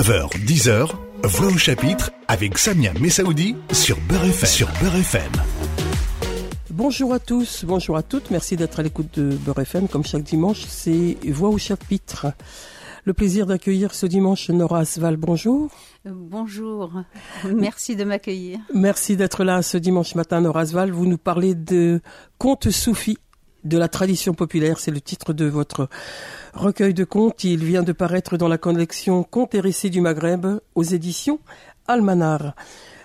9h, 0.00 0.30
10h, 0.46 0.92
Voix 1.24 1.48
au 1.48 1.58
chapitre 1.58 2.10
avec 2.26 2.56
Samia 2.56 2.90
Messaoudi 3.02 3.54
sur 3.70 4.00
Beurre 4.08 4.24
FM. 4.24 4.48
Sur 4.48 4.68
Beurre 4.80 4.96
FM. 4.96 5.30
Bonjour 6.70 7.12
à 7.12 7.18
tous, 7.18 7.66
bonjour 7.66 7.98
à 7.98 8.02
toutes, 8.02 8.30
merci 8.30 8.56
d'être 8.56 8.80
à 8.80 8.82
l'écoute 8.82 9.18
de 9.18 9.36
Beurre 9.36 9.58
FM. 9.58 9.88
Comme 9.88 10.02
chaque 10.02 10.22
dimanche, 10.22 10.64
c'est 10.66 11.18
Voix 11.28 11.50
au 11.50 11.58
chapitre. 11.58 12.28
Le 13.04 13.12
plaisir 13.12 13.44
d'accueillir 13.44 13.92
ce 13.92 14.06
dimanche 14.06 14.48
Nora 14.48 14.78
Asval, 14.78 15.18
bonjour. 15.18 15.70
Euh, 16.06 16.12
bonjour, 16.14 16.92
merci 17.54 17.94
de 17.94 18.04
m'accueillir. 18.04 18.58
Merci 18.72 19.18
d'être 19.18 19.44
là 19.44 19.60
ce 19.60 19.76
dimanche 19.76 20.14
matin 20.14 20.40
Nora 20.40 20.60
Asval. 20.60 20.92
Vous 20.92 21.04
nous 21.04 21.18
parlez 21.18 21.54
de 21.54 22.00
contes 22.38 22.70
soufis 22.70 23.18
de 23.64 23.78
la 23.78 23.88
tradition 23.88 24.34
populaire, 24.34 24.78
c'est 24.78 24.90
le 24.90 25.00
titre 25.00 25.32
de 25.32 25.46
votre 25.46 25.88
recueil 26.54 26.94
de 26.94 27.04
contes. 27.04 27.44
Il 27.44 27.64
vient 27.64 27.82
de 27.82 27.92
paraître 27.92 28.36
dans 28.36 28.48
la 28.48 28.58
collection 28.58 29.22
Contes 29.22 29.54
et 29.54 29.60
récits 29.60 29.90
du 29.90 30.00
Maghreb 30.00 30.46
aux 30.74 30.82
éditions 30.82 31.38
Almanar. 31.86 32.54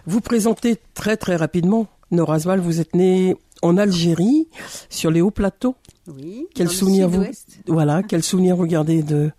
Vous 0.06 0.22
présentez 0.22 0.78
très 0.94 1.18
très 1.18 1.36
rapidement, 1.36 1.88
Nora 2.12 2.36
Asval, 2.36 2.60
vous 2.60 2.80
êtes 2.80 2.96
née 2.96 3.36
en 3.62 3.78
Algérie, 3.78 4.48
sur 4.90 5.10
les 5.10 5.22
hauts 5.22 5.32
plateaux. 5.32 5.76
Oui. 6.08 6.46
Quel 6.54 6.70
souvenir 6.70 7.10
vous, 7.10 7.26
voilà, 7.68 8.04
quel 8.04 8.22
souvenir 8.22 8.56
vous 8.56 8.68
gardez 8.68 9.02
de, 9.02 9.32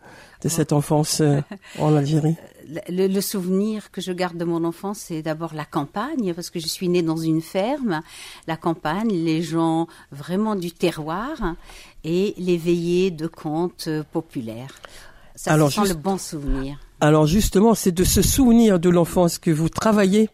de 0.42 0.48
cette 0.48 0.72
enfance 0.72 1.20
euh, 1.20 1.40
en 1.78 1.94
Algérie? 1.94 2.36
le, 2.88 3.20
souvenir 3.20 3.90
que 3.90 4.00
je 4.00 4.12
garde 4.12 4.36
de 4.36 4.44
mon 4.44 4.64
enfance, 4.64 4.98
c'est 4.98 5.22
d'abord 5.22 5.54
la 5.54 5.64
campagne, 5.64 6.34
parce 6.34 6.50
que 6.50 6.58
je 6.58 6.66
suis 6.66 6.88
née 6.88 7.02
dans 7.02 7.16
une 7.16 7.40
ferme. 7.40 8.02
La 8.46 8.56
campagne, 8.56 9.10
les 9.10 9.42
gens 9.42 9.86
vraiment 10.10 10.56
du 10.56 10.72
terroir 10.72 11.54
et 12.04 12.34
les 12.38 12.56
veillées 12.56 13.10
de 13.10 13.26
contes 13.26 13.88
populaires. 14.12 14.74
Ça, 15.34 15.52
Alors, 15.52 15.70
le 15.84 15.94
bon 15.94 16.18
souvenir. 16.18 16.78
Alors 17.00 17.26
justement, 17.26 17.74
c'est 17.74 17.92
de 17.92 18.04
ce 18.04 18.22
souvenir 18.22 18.80
de 18.80 18.88
l'enfance 18.88 19.38
que 19.38 19.50
vous 19.50 19.68
travaillez 19.68 20.30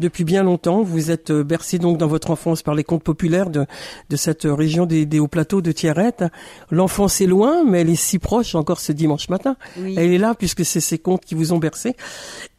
depuis 0.00 0.24
bien 0.24 0.42
longtemps. 0.42 0.82
Vous 0.82 1.10
êtes 1.10 1.30
euh, 1.30 1.44
bercé 1.44 1.78
donc 1.78 1.98
dans 1.98 2.06
votre 2.06 2.30
enfance 2.30 2.62
par 2.62 2.74
les 2.74 2.84
contes 2.84 3.02
populaires 3.02 3.50
de, 3.50 3.66
de 4.10 4.16
cette 4.16 4.44
région 4.44 4.86
des, 4.86 5.06
des 5.06 5.18
hauts 5.18 5.28
plateaux 5.28 5.60
de 5.60 5.72
Thierrette. 5.72 6.24
L'enfance 6.70 7.20
est 7.20 7.26
loin, 7.26 7.64
mais 7.64 7.80
elle 7.80 7.90
est 7.90 7.94
si 7.94 8.18
proche 8.18 8.54
encore 8.54 8.80
ce 8.80 8.92
dimanche 8.92 9.28
matin. 9.28 9.56
Elle 9.76 10.12
est 10.12 10.18
là 10.18 10.34
puisque 10.34 10.64
c'est 10.64 10.80
ces 10.80 10.98
contes 10.98 11.24
qui 11.24 11.34
vous 11.34 11.52
ont 11.52 11.58
bercé. 11.58 11.96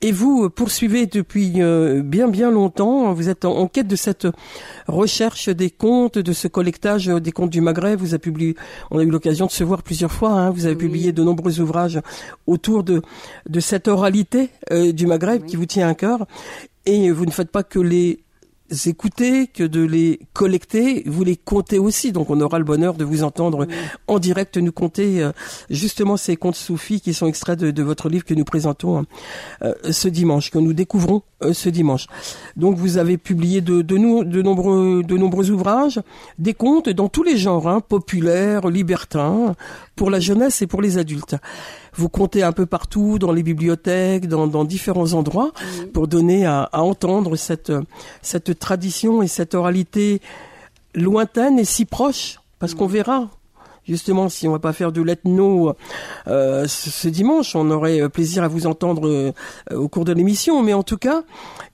Et 0.01 0.11
vous 0.11 0.45
euh, 0.45 0.49
poursuivez 0.49 1.05
depuis 1.05 1.53
euh, 1.57 2.01
bien 2.01 2.27
bien 2.27 2.51
longtemps. 2.51 3.13
Vous 3.13 3.29
êtes 3.29 3.45
en, 3.45 3.67
quête 3.67 3.87
de 3.87 3.95
cette 3.95 4.27
recherche 4.87 5.49
des 5.49 5.69
contes, 5.69 6.17
de 6.17 6.33
ce 6.33 6.47
collectage 6.47 7.07
des 7.07 7.31
contes 7.31 7.49
du 7.49 7.61
Maghreb. 7.61 7.99
Vous 7.99 8.13
avez 8.13 8.19
publié, 8.19 8.55
on 8.91 8.99
a 8.99 9.03
eu 9.03 9.09
l'occasion 9.09 9.45
de 9.45 9.51
se 9.51 9.63
voir 9.63 9.83
plusieurs 9.83 10.11
fois. 10.11 10.31
Hein. 10.31 10.51
Vous 10.51 10.65
avez 10.65 10.75
publié 10.75 11.11
de 11.11 11.23
nombreux 11.23 11.59
ouvrages 11.59 11.99
autour 12.47 12.83
de 12.83 13.01
de 13.49 13.59
cette 13.59 13.87
oralité 13.87 14.49
du 14.71 15.07
Maghreb 15.07 15.45
qui 15.45 15.55
vous 15.55 15.65
tient 15.65 15.87
à 15.87 15.93
cœur. 15.93 16.25
Et 16.85 17.11
vous 17.11 17.25
ne 17.25 17.31
faites 17.31 17.51
pas 17.51 17.63
que 17.63 17.79
les 17.79 18.23
écouter, 18.85 19.47
que 19.47 19.63
de 19.63 19.81
les 19.81 20.19
collecter, 20.33 21.03
vous 21.05 21.23
les 21.23 21.35
comptez 21.35 21.79
aussi. 21.79 22.11
Donc 22.11 22.29
on 22.29 22.39
aura 22.41 22.59
le 22.59 22.65
bonheur 22.65 22.95
de 22.95 23.03
vous 23.03 23.23
entendre 23.23 23.67
en 24.07 24.19
direct 24.19 24.57
nous 24.57 24.71
compter 24.71 25.21
euh, 25.21 25.31
justement 25.69 26.17
ces 26.17 26.35
contes 26.35 26.55
soufis 26.55 27.01
qui 27.01 27.13
sont 27.13 27.27
extraits 27.27 27.59
de, 27.59 27.83
votre 27.83 28.09
livre 28.09 28.25
que 28.25 28.33
nous 28.33 28.45
présentons 28.45 28.99
hein, 28.99 29.05
euh, 29.63 29.73
ce 29.91 30.07
dimanche, 30.07 30.49
que 30.49 30.59
nous 30.59 30.73
découvrons 30.73 31.21
euh, 31.43 31.53
ce 31.53 31.69
dimanche. 31.69 32.07
Donc 32.55 32.77
vous 32.77 32.97
avez 32.97 33.17
publié 33.17 33.61
de, 33.61 33.81
de, 33.81 33.97
nous, 33.97 34.23
de, 34.23 34.41
nombreux, 34.41 35.03
de 35.03 35.17
nombreux 35.17 35.51
ouvrages, 35.51 36.01
des 36.39 36.53
contes 36.53 36.89
dans 36.89 37.09
tous 37.09 37.23
les 37.23 37.37
genres, 37.37 37.67
hein, 37.67 37.81
populaires, 37.81 38.67
libertins, 38.67 39.55
pour 39.95 40.09
la 40.09 40.19
jeunesse 40.19 40.61
et 40.61 40.67
pour 40.67 40.81
les 40.81 40.97
adultes. 40.97 41.35
Vous 41.95 42.09
comptez 42.09 42.43
un 42.43 42.51
peu 42.51 42.65
partout, 42.65 43.19
dans 43.19 43.31
les 43.31 43.43
bibliothèques, 43.43 44.27
dans, 44.27 44.47
dans 44.47 44.65
différents 44.65 45.13
endroits, 45.13 45.51
pour 45.93 46.07
donner 46.07 46.45
à, 46.45 46.63
à, 46.63 46.81
entendre 46.81 47.35
cette, 47.35 47.71
cette 48.21 48.59
tradition 48.59 49.21
et 49.21 49.27
cette 49.27 49.53
oralité 49.53 50.21
lointaine 50.95 51.59
et 51.59 51.65
si 51.65 51.85
proche, 51.85 52.39
parce 52.59 52.73
qu'on 52.73 52.87
verra. 52.87 53.29
Justement, 53.85 54.29
si 54.29 54.47
on 54.47 54.53
va 54.53 54.59
pas 54.59 54.71
faire 54.71 54.93
de 54.93 55.01
l'ethno 55.01 55.75
euh, 56.27 56.65
ce, 56.67 57.09
dimanche, 57.09 57.53
on 57.53 57.69
aurait 57.69 58.07
plaisir 58.07 58.43
à 58.43 58.47
vous 58.47 58.65
entendre 58.65 59.09
euh, 59.09 59.33
au 59.75 59.89
cours 59.89 60.05
de 60.05 60.13
l'émission. 60.13 60.63
Mais 60.63 60.73
en 60.73 60.83
tout 60.83 60.97
cas, 60.97 61.23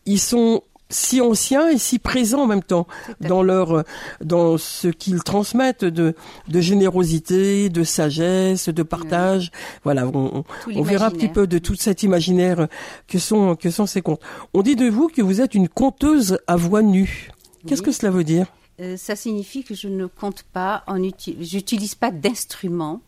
ils 0.07 0.19
sont 0.19 0.63
si 0.89 1.21
anciens 1.21 1.69
et 1.69 1.77
si 1.77 1.99
présents 1.99 2.43
en 2.43 2.47
même 2.47 2.63
temps 2.63 2.87
dans 3.21 3.43
leur 3.43 3.83
dans 4.23 4.57
ce 4.57 4.87
qu'ils 4.87 5.23
transmettent 5.23 5.85
de 5.85 6.15
de 6.47 6.61
générosité, 6.61 7.69
de 7.69 7.83
sagesse, 7.83 8.69
de 8.69 8.83
partage. 8.83 9.51
Voilà, 9.83 10.07
on, 10.07 10.43
on 10.73 10.81
verra 10.81 11.07
un 11.07 11.11
petit 11.11 11.27
peu 11.27 11.47
de 11.47 11.59
tout 11.59 11.75
cet 11.75 12.03
imaginaire 12.03 12.67
que 13.07 13.19
sont 13.19 13.55
que 13.55 13.69
sont 13.69 13.85
ces 13.85 14.01
contes. 14.01 14.21
On 14.53 14.61
dit 14.61 14.75
de 14.75 14.89
vous 14.89 15.09
que 15.09 15.21
vous 15.21 15.41
êtes 15.41 15.53
une 15.53 15.69
conteuse 15.69 16.39
à 16.47 16.55
voix 16.55 16.81
nue. 16.81 17.31
Qu'est-ce 17.67 17.81
que 17.81 17.91
cela 17.91 18.11
veut 18.11 18.23
dire? 18.23 18.47
Euh, 18.79 18.97
Ça 18.97 19.15
signifie 19.15 19.63
que 19.63 19.75
je 19.75 19.87
ne 19.87 20.07
compte 20.07 20.43
pas 20.43 20.83
en 20.87 20.97
j'utilise 21.39 21.95
pas 21.95 22.11
d'instruments 22.11 23.01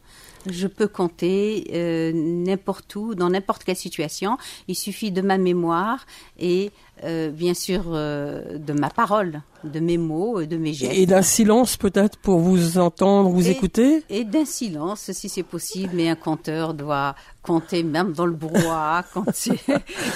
je 0.49 0.67
peux 0.67 0.87
compter 0.87 1.69
euh, 1.73 2.11
n'importe 2.13 2.95
où, 2.95 3.15
dans 3.15 3.29
n'importe 3.29 3.63
quelle 3.63 3.75
situation. 3.75 4.37
Il 4.67 4.75
suffit 4.75 5.11
de 5.11 5.21
ma 5.21 5.37
mémoire 5.37 6.05
et 6.39 6.71
euh, 7.03 7.31
bien 7.31 7.53
sûr 7.53 7.83
euh, 7.87 8.57
de 8.57 8.73
ma 8.73 8.89
parole, 8.89 9.41
de 9.63 9.79
mes 9.79 9.97
mots, 9.97 10.43
de 10.43 10.57
mes 10.57 10.73
gestes. 10.73 10.93
Et 10.93 11.05
d'un 11.05 11.21
silence 11.21 11.77
peut-être 11.77 12.17
pour 12.17 12.39
vous 12.39 12.77
entendre, 12.77 13.29
vous 13.29 13.49
écouter? 13.49 14.03
Et 14.09 14.23
d'un 14.23 14.45
silence 14.45 15.11
si 15.11 15.27
c'est 15.27 15.43
possible, 15.43 15.91
mais 15.95 16.09
un 16.09 16.15
compteur 16.15 16.73
doit 16.73 17.15
compter 17.41 17.81
même 17.81 18.13
dans 18.13 18.27
le 18.27 18.33
brouhaha 18.33 19.03
quand, 19.13 19.25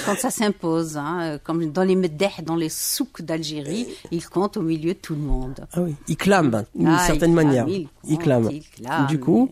quand 0.06 0.16
ça 0.16 0.29
s'impose. 0.29 0.97
Hein, 0.97 1.40
comme 1.44 1.72
dans 1.72 1.84
les 1.84 1.95
medeh, 1.95 2.44
dans 2.44 2.56
les 2.56 2.69
souks 2.69 3.24
d'Algérie, 3.24 3.88
il 4.12 4.28
compte 4.28 4.57
au 4.57 4.62
milieu 4.62 4.94
de 4.94 5.00
tout 5.00 5.16
le 5.16 5.22
monde. 5.22 5.66
Ah 5.74 5.81
oui, 5.81 5.95
il 6.07 6.18
clame 6.18 6.63
d'une 6.75 6.88
ah, 6.88 7.00
certaine 7.00 7.34
manière. 7.34 7.66
Il, 7.68 8.18
clame. 8.19 8.50
Du 9.09 9.19
coup, 9.19 9.50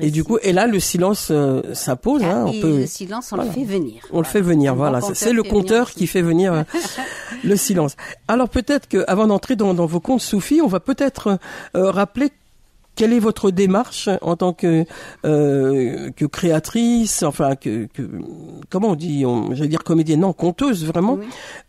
et 0.00 0.10
du 0.10 0.24
coup, 0.24 0.36
et 0.42 0.52
là 0.52 0.66
le 0.66 0.78
silence 0.78 1.28
euh, 1.30 1.62
s'impose. 1.72 2.22
Hein, 2.22 2.44
on 2.46 2.60
peut... 2.60 2.78
Le 2.80 2.86
silence, 2.86 3.32
on 3.32 3.36
le 3.36 3.50
fait 3.50 3.64
venir. 3.64 4.02
On 4.12 4.18
le 4.18 4.24
fait 4.24 4.42
venir, 4.42 4.74
voilà. 4.74 5.00
C'est 5.14 5.32
le 5.32 5.42
compteur 5.42 5.90
qui 5.90 6.06
fait 6.06 6.22
venir 6.22 6.65
le 7.44 7.56
silence. 7.56 7.96
Alors 8.28 8.48
peut-être 8.48 8.88
que 8.88 9.04
avant 9.06 9.26
d'entrer 9.26 9.56
dans, 9.56 9.74
vos 9.74 10.00
contes 10.00 10.20
soufis, 10.20 10.60
on 10.60 10.66
va 10.66 10.80
peut-être 10.80 11.38
euh, 11.76 11.90
rappeler 11.90 12.30
quelle 12.96 13.12
est 13.12 13.20
votre 13.20 13.50
démarche 13.50 14.08
en 14.22 14.36
tant 14.36 14.52
que 14.52 14.84
euh, 15.24 16.10
que 16.16 16.24
créatrice, 16.24 17.22
enfin 17.22 17.54
que, 17.54 17.88
comment 18.70 18.88
on 18.88 18.94
dit, 18.94 19.24
j'allais 19.52 19.68
dire 19.68 19.84
comédienne, 19.84 20.20
non, 20.20 20.32
conteuse 20.32 20.84
vraiment. 20.84 21.18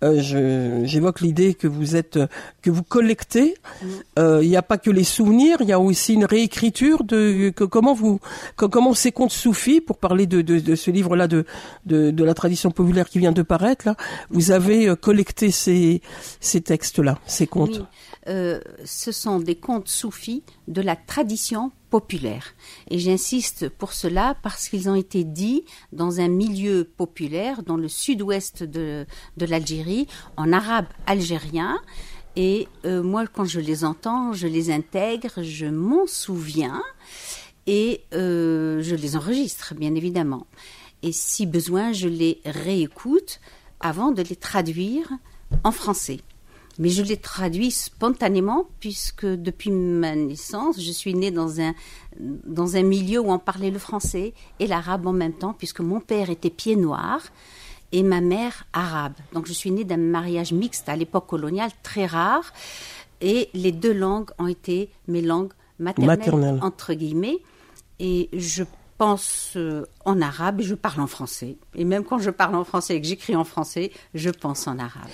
Euh, 0.04 0.82
j'évoque 0.86 1.22
l'idée 1.22 1.54
que 1.54 1.68
vous 1.68 1.96
êtes, 1.96 2.18
que 2.62 2.72
vous 2.72 2.84
collectez. 2.84 3.56
Euh, 4.18 4.40
il 4.42 4.50
n'y 4.50 4.56
a 4.56 4.62
pas 4.62 4.78
que 4.78 4.90
les 4.90 5.04
souvenirs, 5.04 5.58
il 5.60 5.68
y 5.68 5.74
a 5.74 5.80
aussi 5.80 6.14
une 6.14 6.26
réécriture 6.26 7.04
de 7.04 7.50
que, 7.50 7.66
comment 7.66 7.94
vous, 7.94 8.20
comment 8.56 8.94
ces 8.94 9.12
contes 9.12 9.32
soufis, 9.32 9.82
pour 9.82 9.98
parler 9.98 10.26
de, 10.26 10.42
de, 10.42 10.76
ce 10.76 10.90
livre-là 10.92 11.28
de, 11.28 11.46
de, 11.86 12.10
de 12.12 12.24
la 12.24 12.34
tradition 12.34 12.72
populaire 12.72 13.10
qui 13.10 13.20
vient 13.20 13.34
de 13.34 13.42
paraître 13.42 13.86
là, 13.86 13.96
vous 14.30 14.52
avez 14.52 14.96
collecté 14.96 15.52
ces 15.52 16.02
ces 16.40 16.62
textes-là, 16.62 17.20
ces 17.26 17.48
contes. 17.48 17.84
Euh, 18.28 18.60
ce 18.84 19.12
sont 19.12 19.40
des 19.40 19.56
contes 19.56 19.88
soufis 19.88 20.44
de 20.68 20.82
la 20.82 20.96
tradition 20.96 21.72
populaire. 21.90 22.56
Et 22.90 23.00
j'insiste 23.00 23.70
pour 23.70 23.94
cela 23.94 24.36
parce 24.44 24.68
qu'ils 24.68 24.90
ont 24.90 24.96
été 24.96 25.24
dits 25.24 25.64
dans 25.94 26.20
un 26.20 26.28
milieu 26.28 26.84
populaire, 26.84 27.64
dans 27.64 27.78
le 27.78 27.88
sud-ouest 27.88 28.64
de, 28.64 29.06
l'Algérie, 29.40 30.08
en 30.36 30.52
arabe 30.52 30.88
algérien. 31.06 31.80
Et 32.36 32.68
euh, 32.86 33.02
moi, 33.02 33.26
quand 33.28 33.46
je 33.46 33.60
les 33.60 33.86
entends, 33.86 34.34
je 34.34 34.48
les 34.48 34.72
intègre, 34.72 35.42
je 35.42 35.66
m'en 35.66 36.06
souviens 36.06 36.84
et 37.66 38.02
euh, 38.14 38.82
je 38.82 38.96
les 38.96 39.16
enregistre, 39.16 39.74
bien 39.76 39.96
évidemment. 39.96 40.48
Et 41.02 41.12
si 41.12 41.46
besoin, 41.46 41.94
je 41.94 42.08
les 42.08 42.42
réécoute 42.46 43.40
avant 43.80 44.12
de 44.12 44.22
les 44.22 44.36
traduire 44.36 45.10
en 45.64 45.72
français 45.72 46.20
mais 46.80 46.90
je 46.90 47.02
l'ai 47.02 47.18
traduit 47.18 47.72
spontanément 47.72 48.68
puisque 48.80 49.26
depuis 49.26 49.72
ma 49.72 50.16
naissance, 50.16 50.82
je 50.82 50.92
suis 50.92 51.14
née 51.14 51.32
dans 51.32 51.60
un, 51.60 51.74
dans 52.20 52.76
un 52.76 52.84
milieu 52.84 53.20
où 53.20 53.32
on 53.32 53.40
parlait 53.40 53.72
le 53.72 53.80
français 53.80 54.34
et 54.60 54.68
l'arabe 54.68 55.08
en 55.08 55.14
même 55.14 55.34
temps, 55.34 55.54
puisque 55.54 55.80
mon 55.80 56.00
père 56.00 56.30
était 56.30 56.50
pied 56.50 56.76
noir 56.76 57.22
et 57.92 58.04
ma 58.04 58.22
mère 58.22 58.66
arabe. 58.74 59.14
Donc 59.34 59.48
je 59.48 59.54
suis 59.54 59.72
née 59.72 59.84
d'un 59.84 59.98
mariage 59.98 60.52
mixte 60.52 60.90
à 60.90 60.96
l'époque 60.96 61.28
coloniale 61.28 61.72
très 61.84 62.06
rare 62.06 62.54
et 63.22 63.50
les 63.54 63.72
deux 63.72 63.94
langues 63.94 64.30
ont 64.38 64.48
été 64.48 64.90
mes 65.08 65.22
langues 65.22 65.54
maternelles, 65.80 66.60
entre 66.62 66.94
guillemets. 66.94 67.40
Et 68.00 68.30
je 68.34 68.64
pense 68.98 69.54
euh, 69.56 69.86
en 70.06 70.22
arabe 70.22 70.62
et 70.62 70.64
je 70.64 70.76
parle 70.76 71.02
en 71.02 71.08
français. 71.08 71.58
Et 71.76 71.86
même 71.86 72.04
quand 72.04 72.20
je 72.20 72.30
parle 72.30 72.56
en 72.56 72.64
français 72.64 72.96
et 72.96 73.02
que 73.02 73.08
j'écris 73.08 73.36
en 73.36 73.44
français, 73.44 73.92
je 74.14 74.30
pense 74.30 74.68
en 74.68 74.78
arabe. 74.80 75.08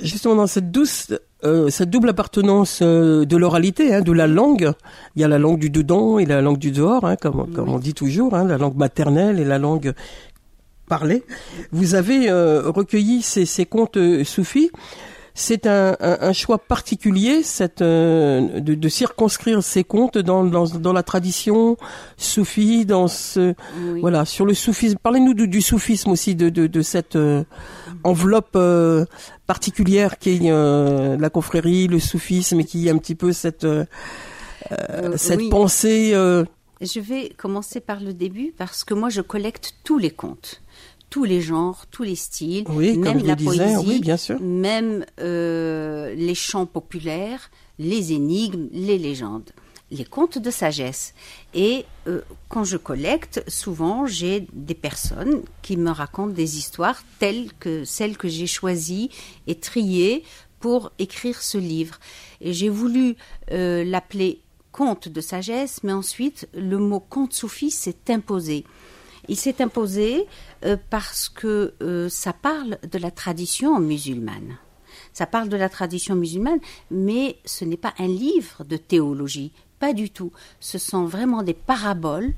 justement, 0.00 0.36
dans 0.36 0.46
cette 0.46 0.70
douce, 0.70 1.12
euh, 1.44 1.70
cette 1.70 1.90
double 1.90 2.10
appartenance 2.10 2.80
euh, 2.82 3.24
de 3.24 3.36
l'oralité, 3.36 3.94
hein, 3.94 4.00
de 4.00 4.12
la 4.12 4.26
langue, 4.26 4.72
il 5.16 5.22
y 5.22 5.24
a 5.24 5.28
la 5.28 5.38
langue 5.38 5.58
du 5.58 5.70
dedans 5.70 6.18
et 6.18 6.26
la 6.26 6.40
langue 6.40 6.58
du 6.58 6.70
dehors, 6.70 7.04
hein, 7.04 7.16
comme, 7.16 7.52
comme 7.52 7.68
on 7.68 7.78
dit 7.78 7.94
toujours, 7.94 8.34
hein, 8.34 8.44
la 8.44 8.58
langue 8.58 8.76
maternelle 8.76 9.40
et 9.40 9.44
la 9.44 9.58
langue 9.58 9.92
parler. 10.88 11.24
Vous 11.72 11.94
avez 11.94 12.30
recueilli 12.30 13.22
ces, 13.22 13.46
ces 13.46 13.64
contes 13.64 13.98
soufis 14.24 14.70
c'est 15.36 15.66
un, 15.66 15.96
un, 16.00 16.32
choix 16.32 16.58
particulier 16.58 17.42
cette, 17.42 17.82
euh, 17.82 18.60
de, 18.60 18.74
de, 18.74 18.88
circonscrire 18.88 19.64
ces 19.64 19.82
contes 19.82 20.16
dans, 20.16 20.44
dans, 20.44 20.66
dans, 20.66 20.92
la 20.92 21.02
tradition 21.02 21.76
soufie, 22.16 22.86
dans 22.86 23.08
ce 23.08 23.54
voilà 24.00 24.24
sur 24.24 24.46
le 24.46 24.54
soufisme. 24.54 24.96
Parlez-nous 25.02 25.34
du, 25.34 25.48
du, 25.48 25.60
soufisme 25.60 26.10
aussi, 26.10 26.36
de, 26.36 26.50
de, 26.50 26.68
de 26.68 26.82
cette 26.82 27.16
euh, 27.16 27.42
enveloppe 28.04 28.54
euh, 28.54 29.06
particulière 29.48 30.18
qui 30.18 30.46
est 30.46 31.18
la 31.18 31.30
confrérie, 31.30 31.88
le 31.88 31.98
soufisme, 31.98 32.60
et 32.60 32.64
qui 32.64 32.86
est 32.86 32.90
un 32.90 32.98
petit 32.98 33.16
peu 33.16 33.32
cette 33.32 33.66
cette 35.16 35.48
pensée. 35.50 36.12
Je 36.80 37.00
vais 37.00 37.30
commencer 37.36 37.80
par 37.80 38.00
le 38.00 38.12
début 38.12 38.52
parce 38.56 38.84
que 38.84 38.94
moi 38.94 39.08
je 39.08 39.20
collecte 39.20 39.74
tous 39.84 39.98
les 39.98 40.10
contes 40.10 40.62
tous 41.14 41.22
les 41.22 41.40
genres, 41.40 41.86
tous 41.92 42.02
les 42.02 42.16
styles, 42.16 42.68
même 42.68 43.24
la 43.24 43.36
poésie, 43.36 44.00
bien 44.00 44.16
sûr. 44.16 44.40
même 44.40 45.06
euh, 45.20 46.12
les 46.16 46.34
chants 46.34 46.66
populaires, 46.66 47.52
les 47.78 48.12
énigmes, 48.12 48.66
les 48.72 48.98
légendes, 48.98 49.48
les 49.92 50.04
contes 50.04 50.38
de 50.38 50.50
sagesse. 50.50 51.14
Et 51.54 51.84
euh, 52.08 52.22
quand 52.48 52.64
je 52.64 52.76
collecte, 52.76 53.44
souvent 53.46 54.06
j'ai 54.06 54.48
des 54.52 54.74
personnes 54.74 55.42
qui 55.62 55.76
me 55.76 55.92
racontent 55.92 56.34
des 56.34 56.58
histoires 56.58 57.00
telles 57.20 57.52
que 57.60 57.84
celles 57.84 58.16
que 58.16 58.26
j'ai 58.26 58.48
choisies 58.48 59.10
et 59.46 59.54
triées 59.54 60.24
pour 60.58 60.90
écrire 60.98 61.42
ce 61.42 61.58
livre. 61.58 62.00
Et 62.40 62.52
j'ai 62.52 62.68
voulu 62.68 63.14
euh, 63.52 63.84
l'appeler 63.84 64.40
conte 64.72 65.06
de 65.06 65.20
sagesse, 65.20 65.78
mais 65.84 65.92
ensuite 65.92 66.48
le 66.54 66.78
mot 66.78 66.98
conte 66.98 67.34
soufi 67.34 67.70
s'est 67.70 68.10
imposé. 68.10 68.64
Il 69.28 69.36
s'est 69.36 69.62
imposé 69.62 70.26
euh, 70.64 70.76
parce 70.90 71.28
que 71.28 71.74
euh, 71.82 72.08
ça 72.08 72.32
parle 72.32 72.78
de 72.90 72.98
la 72.98 73.10
tradition 73.10 73.78
musulmane. 73.80 74.58
Ça 75.12 75.26
parle 75.26 75.48
de 75.48 75.56
la 75.56 75.68
tradition 75.68 76.14
musulmane, 76.14 76.60
mais 76.90 77.36
ce 77.44 77.64
n'est 77.64 77.76
pas 77.76 77.94
un 77.98 78.06
livre 78.06 78.64
de 78.64 78.76
théologie, 78.76 79.52
pas 79.78 79.92
du 79.92 80.10
tout. 80.10 80.32
Ce 80.60 80.78
sont 80.78 81.04
vraiment 81.04 81.42
des 81.42 81.54
paraboles 81.54 82.34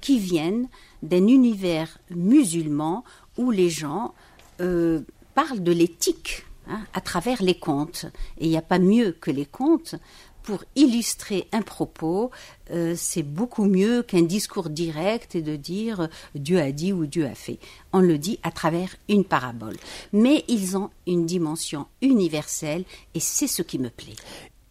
qui 0.00 0.18
viennent 0.18 0.68
d'un 1.02 1.26
univers 1.26 1.98
musulman 2.10 3.04
où 3.36 3.50
les 3.50 3.70
gens 3.70 4.14
euh, 4.60 5.00
parlent 5.34 5.62
de 5.62 5.72
l'éthique 5.72 6.46
hein, 6.68 6.80
à 6.94 7.00
travers 7.00 7.42
les 7.42 7.58
contes. 7.58 8.06
Et 8.38 8.46
il 8.46 8.50
n'y 8.50 8.56
a 8.56 8.62
pas 8.62 8.78
mieux 8.78 9.12
que 9.12 9.30
les 9.30 9.46
contes 9.46 9.96
pour 10.42 10.64
illustrer 10.76 11.48
un 11.52 11.62
propos, 11.62 12.30
euh, 12.70 12.94
c'est 12.96 13.22
beaucoup 13.22 13.64
mieux 13.64 14.02
qu'un 14.02 14.22
discours 14.22 14.70
direct 14.70 15.34
et 15.34 15.42
de 15.42 15.56
dire 15.56 16.08
Dieu 16.34 16.60
a 16.60 16.72
dit 16.72 16.92
ou 16.92 17.06
Dieu 17.06 17.26
a 17.26 17.34
fait. 17.34 17.58
On 17.92 18.00
le 18.00 18.18
dit 18.18 18.38
à 18.42 18.50
travers 18.50 18.96
une 19.08 19.24
parabole. 19.24 19.76
Mais 20.12 20.44
ils 20.48 20.76
ont 20.76 20.90
une 21.06 21.26
dimension 21.26 21.86
universelle 22.02 22.84
et 23.14 23.20
c'est 23.20 23.46
ce 23.46 23.62
qui 23.62 23.78
me 23.78 23.90
plaît 23.90 24.16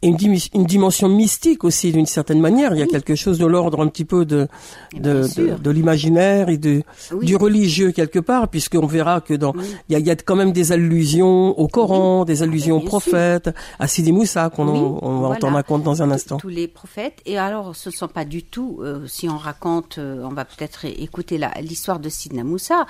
une, 0.02 0.18
une, 0.54 0.66
dimension 0.66 1.10
mystique 1.10 1.64
aussi 1.64 1.92
d'une 1.92 2.06
certaine 2.06 2.40
manière. 2.40 2.74
Il 2.74 2.80
y 2.80 2.84
a 2.84 2.88
quelque 2.88 3.16
chose 3.16 3.38
de 3.38 3.46
l'ordre 3.46 3.84
un 3.84 3.88
petit 3.88 4.06
peu 4.06 4.26
de 4.26 4.48
de, 4.96 5.58
de, 5.58 5.72
l'imaginaire 5.72 6.50
et 6.50 6.58
de 6.58 6.84
du 7.22 7.36
religieux 7.36 7.92
quelque 7.92 8.20
part, 8.20 8.48
puisqu'on 8.48 8.86
verra 8.86 9.20
que 9.20 9.34
dans 9.34 9.54
il, 9.90 9.94
y 9.94 9.96
a, 9.96 10.00
y, 10.00 10.10
a, 10.10 10.16
quand 10.16 10.36
même 10.36 10.54
des 10.54 10.72
allusions 10.72 11.58
au 11.60 11.68
Coran, 11.68 12.24
des 12.24 12.44
allusions 12.44 12.78
aux 12.78 12.86
prophètes, 12.86 13.50
à 13.78 13.88
Sidi 13.88 14.12
Moussa 14.12 14.50
qu'on 14.50 14.68
on 14.68 15.22
va 15.22 15.28
entendre 15.30 15.56
raconter 15.56 15.84
dans 15.84 16.02
un 16.02 16.12
instant. 16.12 16.38
Tous 16.38 16.48
les 16.48 16.68
prophètes. 16.68 17.22
Et 17.26 17.38
alors, 17.38 17.76
ce 17.76 17.90
ne 17.90 17.94
sont 17.94 18.08
pas 18.08 18.26
du 18.26 18.44
tout. 18.44 18.80
Euh, 18.82 19.06
si 19.08 19.28
on 19.28 19.38
raconte, 19.38 19.98
euh, 19.98 20.24
on 20.24 20.34
va 20.34 20.46
peut-être 20.46 20.86
écouter 20.86 21.40
l'histoire 21.62 22.00
de 22.00 22.10
Sidna 22.10 22.44
Moussa, 22.44 22.86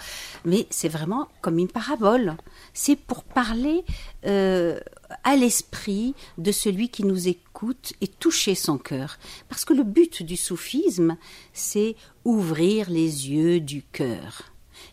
mais 0.45 0.67
c'est 0.69 0.89
vraiment 0.89 1.27
comme 1.41 1.57
une 1.57 1.67
parabole. 1.67 2.35
C'est 2.73 2.95
pour 2.95 3.23
parler 3.23 3.83
euh, 4.25 4.79
à 5.23 5.35
l'esprit 5.35 6.15
de 6.37 6.51
celui 6.51 6.89
qui 6.89 7.03
nous 7.03 7.27
écoute 7.27 7.93
et 8.01 8.07
toucher 8.07 8.55
son 8.55 8.77
cœur. 8.77 9.17
Parce 9.47 9.65
que 9.65 9.73
le 9.73 9.83
but 9.83 10.23
du 10.23 10.37
soufisme, 10.37 11.17
c'est 11.53 11.95
ouvrir 12.25 12.89
les 12.89 13.29
yeux 13.29 13.59
du 13.59 13.83
cœur. 13.83 14.43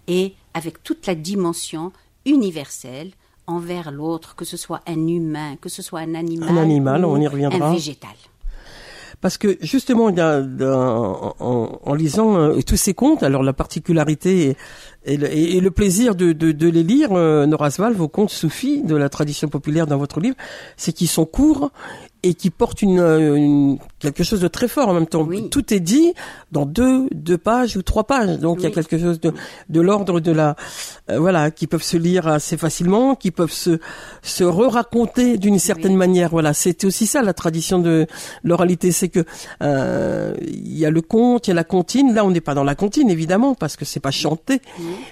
Et 0.09 0.35
avec 0.55 0.83
toute 0.83 1.07
la 1.07 1.15
dimension 1.15 1.93
universelle 2.25 3.13
envers 3.47 3.93
l'autre, 3.93 4.35
que 4.35 4.45
ce 4.45 4.57
soit 4.57 4.83
un 4.87 5.07
humain, 5.07 5.57
que 5.57 5.69
ce 5.69 5.83
soit 5.83 6.01
un 6.01 6.15
animal, 6.15 6.49
un 6.49 6.57
animal 6.57 7.05
on 7.05 7.21
y 7.21 7.27
reviendra. 7.27 7.69
un 7.69 7.73
végétal. 7.73 8.17
Parce 9.27 9.39
que 9.39 9.59
justement, 9.61 10.07
a, 10.07 10.41
en, 11.41 11.95
lisant 11.95 12.37
euh, 12.37 12.61
tous 12.65 12.77
ces 12.77 12.95
contes, 12.95 13.25
alors 13.25 13.43
la 13.43 13.53
particularité 13.53 14.57
et 15.05 15.17
le, 15.17 15.69
plaisir 15.71 16.15
de, 16.15 16.31
les 16.69 16.83
lire, 16.85 17.09
euh, 17.11 17.45
Norasval, 17.45 17.93
vos 17.93 18.07
contes 18.07 18.31
soufis 18.31 18.83
de 18.85 18.95
la 18.95 19.09
tradition 19.09 19.49
populaire 19.49 19.89
dans 19.89 19.99
votre 19.99 20.21
livre, 20.21 20.37
c'est 20.77 20.93
qu'ils 20.93 21.09
sont 21.09 21.27
courts 21.27 21.73
et 22.23 22.35
qui 22.35 22.51
portent 22.51 22.83
une, 22.83 23.01
une, 23.01 23.79
quelque 23.99 24.25
chose 24.25 24.41
de 24.41 24.49
très 24.49 24.69
fort 24.69 24.89
en 24.89 24.95
même 24.95 25.07
temps. 25.07 25.27
Tout 25.51 25.73
est 25.73 25.81
dit 25.81 26.13
dans 26.53 26.67
deux, 26.67 27.09
deux 27.13 27.39
pages 27.39 27.77
ou 27.77 27.83
trois 27.83 28.05
pages. 28.05 28.39
Donc 28.39 28.59
il 28.61 28.65
y 28.65 28.67
a 28.67 28.71
quelque 28.71 28.99
chose 28.99 29.21
de, 29.21 29.33
de 29.69 29.81
l'ordre 29.81 30.21
de 30.21 30.33
la, 30.33 30.57
euh, 31.11 31.19
voilà, 31.19 31.51
qui 31.51 31.67
peuvent 31.67 31.83
se 31.83 31.97
lire 31.97 32.27
assez 32.27 32.57
facilement, 32.57 33.15
qui 33.15 33.31
peuvent 33.31 33.53
se, 33.53 33.79
se 34.23 34.45
re-raconter 34.45 35.39
d'une 35.39 35.59
certaine 35.59 35.97
manière. 35.97 36.31
Voilà, 36.31 36.53
c'était 36.53 36.87
aussi 36.87 37.07
ça 37.07 37.23
la 37.23 37.33
tradition 37.33 37.79
de 37.79 38.07
l'oralité, 38.45 38.93
c'est 38.93 39.09
que 39.09 39.25
euh, 39.63 40.35
il 40.43 40.77
y 40.77 40.85
a 40.85 40.91
le 40.91 41.01
conte, 41.01 41.47
il 41.47 41.51
y 41.51 41.53
a 41.53 41.55
la 41.55 41.65
comptine. 41.65 42.15
Là, 42.15 42.25
on 42.25 42.31
n'est 42.31 42.41
pas 42.41 42.55
dans 42.55 42.65
la 42.65 42.75
comptine 42.75 43.11
évidemment 43.11 43.55
parce 43.55 43.77
que 43.77 43.85
c'est 43.85 44.01
pas 44.01 44.11
chanté, 44.11 44.61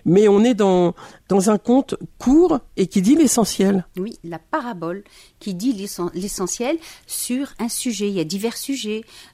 mais 0.05 0.29
on 0.29 0.45
est 0.45 0.55
dans 0.55 0.95
dans 1.31 1.49
un 1.49 1.57
conte 1.57 1.95
court 2.19 2.61
et 2.77 2.87
qui 2.87 3.01
dit 3.01 3.17
l'essentiel. 3.17 3.87
Oui, 3.97 4.19
la 4.25 4.39
parabole 4.39 5.05
qui 5.41 5.55
dit 5.55 5.73
l'essentiel 6.15 6.77
sur 7.07 7.55
un 7.59 7.71
sujet. 7.71 8.09
Il 8.09 8.15
y 8.15 8.21
a 8.21 8.25
divers 8.25 8.59
sujets. 8.59 8.74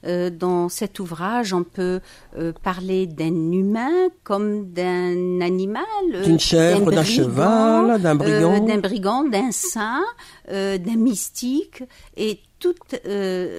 Euh, 0.05 0.29
dans 0.29 0.69
cet 0.69 0.99
ouvrage, 0.99 1.53
on 1.53 1.63
peut 1.63 1.99
euh, 2.37 2.53
parler 2.63 3.07
d'un 3.07 3.51
humain 3.51 4.09
comme 4.23 4.71
d'un 4.71 5.41
animal. 5.41 5.83
Euh, 6.13 6.23
D'une 6.23 6.39
chèvre, 6.39 6.91
d'un 6.91 7.03
cheval, 7.03 8.01
d'un 8.01 8.15
brigand. 8.15 8.65
d'un 8.65 8.77
brigand, 8.77 9.23
d'un 9.23 9.51
saint, 9.51 10.03
d'un 10.49 10.97
mystique. 10.97 11.83
Et 12.17 12.39
toute, 12.59 12.95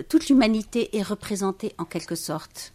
toute 0.09 0.29
l'humanité 0.29 0.97
est 0.97 1.03
représentée 1.03 1.75
en 1.79 1.85
quelque 1.85 2.15
sorte. 2.15 2.73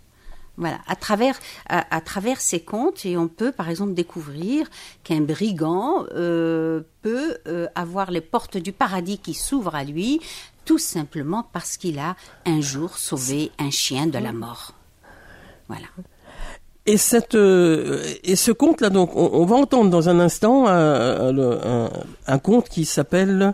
Voilà, 0.58 0.80
à 0.88 0.96
travers 0.96 1.38
à, 1.68 2.02
travers 2.02 2.42
ces 2.42 2.60
contes, 2.60 3.06
et 3.06 3.16
on 3.16 3.28
peut 3.28 3.52
par 3.52 3.70
exemple 3.70 3.94
découvrir 3.94 4.68
qu'un 5.04 5.22
brigand 5.22 6.06
euh, 6.16 6.82
peut 7.04 7.38
euh, 7.48 7.68
avoir 7.76 8.10
les 8.10 8.22
portes 8.22 8.58
du 8.58 8.72
paradis 8.72 9.20
qui 9.20 9.36
s'ouvrent 9.36 9.76
à 9.76 9.84
lui, 9.84 10.20
tout 10.68 10.78
simplement 10.78 11.48
parce 11.54 11.78
qu'il 11.78 11.98
a 11.98 12.16
un 12.46 12.60
jour 12.60 12.98
sauvé 12.98 13.52
un 13.58 13.72
chien 13.72 14.06
de 14.06 14.20
la 14.20 14.34
mort. 14.34 14.74
Voilà. 15.70 15.88
Et 16.86 16.98
cette 16.98 17.36
euh, 17.36 18.04
et 18.24 18.36
ce 18.36 18.52
conte 18.52 18.82
là 18.82 18.90
donc 18.90 19.16
on, 19.16 19.46
va 19.46 19.56
entendre 19.56 19.90
dans 19.90 20.08
un 20.10 20.20
instant 20.20 20.68
un, 20.68 21.90
un, 22.28 22.40
conte 22.40 22.70
qui 22.70 22.86
s'appelle 22.86 23.54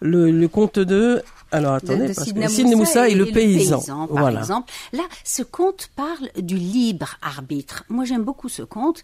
le, 0.00 0.30
le 0.30 0.48
conte 0.48 0.78
de 0.78 1.22
alors 1.52 1.74
attendez, 1.74 2.08
de, 2.08 2.14
parce 2.14 2.32
que 2.32 2.76
Moussa 2.76 3.08
et, 3.08 3.14
le, 3.14 3.26
paysan. 3.26 4.06
par 4.06 4.28
exemple. 4.28 4.72
Là, 4.92 5.02
ce 5.24 5.42
conte 5.42 5.90
parle 5.96 6.30
du 6.36 6.56
libre 6.56 7.16
arbitre. 7.22 7.84
Moi, 7.88 8.04
j'aime 8.04 8.22
beaucoup 8.22 8.48
ce 8.48 8.62
conte 8.62 9.02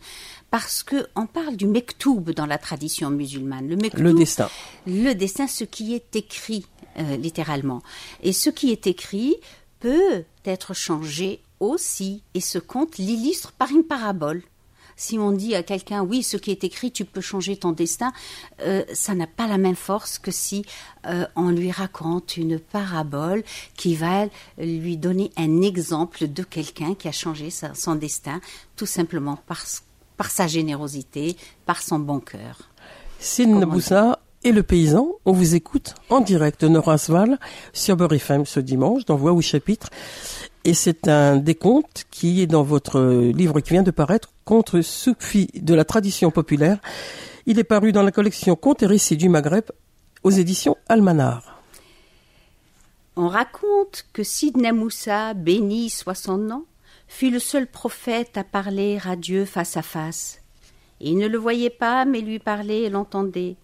parce 0.51 0.85
que 0.85 1.09
on 1.17 1.27
parle 1.27 1.57
du 1.57 1.67
mektoub 1.67 2.31
dans 2.31 2.47
la 2.47 2.59
tradition 2.59 3.11
musulmane. 3.11 3.69
Le 3.69 3.77
le 4.01 4.13
destin. 4.13 4.49
Le 4.87 5.13
destin, 5.15 5.49
ce 5.49 5.65
qui 5.65 5.95
est 5.95 6.15
écrit 6.15 6.67
euh, 6.99 7.17
littéralement. 7.17 7.83
Et 8.23 8.33
ce 8.33 8.51
qui 8.51 8.71
est 8.71 8.87
écrit 8.87 9.37
peut 9.81 10.25
être 10.45 10.75
changé 10.75 11.41
aussi. 11.61 12.23
Et 12.35 12.41
ce 12.41 12.59
conte 12.59 12.99
l'illustre 12.99 13.53
par 13.53 13.71
une 13.71 13.85
parabole 13.85 14.43
si 14.97 15.19
on 15.19 15.31
dit 15.31 15.55
à 15.55 15.63
quelqu'un 15.63 16.03
oui, 16.03 16.23
ce 16.23 16.37
qui 16.37 16.51
est 16.51 16.65
écrit, 16.65 16.91
tu 16.91 17.05
peux 17.05 17.21
changer 17.21 17.57
ton 17.57 17.73
destin, 17.73 18.13
euh, 18.63 18.83
ça 18.95 19.15
n'a 19.15 19.27
pas 19.27 19.47
la 19.47 19.59
même 19.59 19.77
force 19.77 20.19
que 20.19 20.31
si 20.31 20.65
euh, 21.07 21.27
on 21.37 21.51
lui 21.51 21.71
raconte 21.71 22.37
une 22.37 22.59
parabole 22.59 23.45
qui 23.77 23.95
va 23.95 24.27
lui 24.59 24.97
donner 24.97 25.31
un 25.37 25.61
exemple 25.61 26.27
de 26.27 26.43
quelqu'un 26.43 26.95
qui 26.95 27.09
a 27.09 27.13
changé 27.13 27.51
son 27.51 27.95
destin 27.95 28.41
tout 28.75 28.87
simplement 28.87 29.37
par, 29.47 29.63
par 30.17 30.31
sa 30.31 30.47
générosité, 30.47 31.37
par 31.67 31.83
son 31.83 31.99
bon 31.99 32.21
cœur. 32.21 32.59
Boussa 33.67 34.19
et 34.47 34.53
le 34.53 34.63
paysan, 34.63 35.09
on 35.25 35.33
vous 35.33 35.57
écoute 35.57 35.97
en 36.09 36.21
direct 36.21 36.61
de 36.61 36.69
Norasval 36.69 37.41
sur 37.73 37.97
Beurre 37.97 38.13
ce 38.45 38.61
dimanche 38.61 39.05
dans 39.05 39.17
Voix 39.17 39.33
ou 39.33 39.43
Chapitre. 39.43 39.91
Et 40.63 40.73
c'est 40.73 41.09
un 41.09 41.35
décompte 41.35 42.07
qui 42.13 42.43
est 42.43 42.47
dans 42.47 42.63
votre 42.63 43.01
livre 43.35 43.59
qui 43.59 43.71
vient 43.71 43.83
de 43.83 43.91
paraître, 43.91 44.31
Contre 44.45 44.83
Soufi 44.83 45.49
de 45.53 45.75
la 45.75 45.85
tradition 45.85 46.31
populaire. 46.31 46.79
Il 47.47 47.59
est 47.59 47.65
paru 47.65 47.91
dans 47.91 48.05
la 48.05 48.13
collection 48.13 48.55
Contes 48.55 48.85
et 48.85 48.87
récits 48.87 49.17
du 49.17 49.29
Maghreb 49.29 49.65
aux 50.23 50.31
éditions 50.31 50.77
Almanar. 50.89 51.61
On 53.17 53.27
raconte 53.27 54.07
que 54.13 54.23
Sidna 54.23 54.73
Moussa, 54.73 55.35
béni 55.35 55.91
soit 55.91 56.29
nom, 56.29 56.67
fut 57.09 57.31
le 57.31 57.41
seul 57.41 57.67
prophète 57.67 58.39
à 58.39 58.45
parler 58.45 59.01
à 59.05 59.17
Dieu 59.17 59.45
face 59.45 59.77
à 59.77 59.83
face. 59.83 60.41
Il 61.01 61.19
ne 61.19 61.27
le 61.27 61.37
voyait 61.37 61.69
pas, 61.69 62.05
mais 62.05 62.21
lui 62.21 62.39
parlait 62.39 62.83
et 62.83 62.91
l'entendait. 62.91 63.57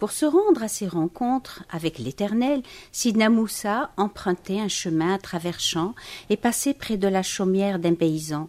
Pour 0.00 0.12
se 0.12 0.24
rendre 0.24 0.62
à 0.62 0.68
ces 0.68 0.88
rencontres 0.88 1.62
avec 1.68 1.98
l'Éternel, 1.98 2.62
Sidna 2.90 3.28
Moussa 3.28 3.90
empruntait 3.98 4.58
un 4.58 4.68
chemin 4.68 5.12
à 5.12 5.18
travers 5.18 5.60
champs 5.60 5.94
et 6.30 6.38
passait 6.38 6.72
près 6.72 6.96
de 6.96 7.06
la 7.06 7.22
chaumière 7.22 7.78
d'un 7.78 7.92
paysan. 7.92 8.48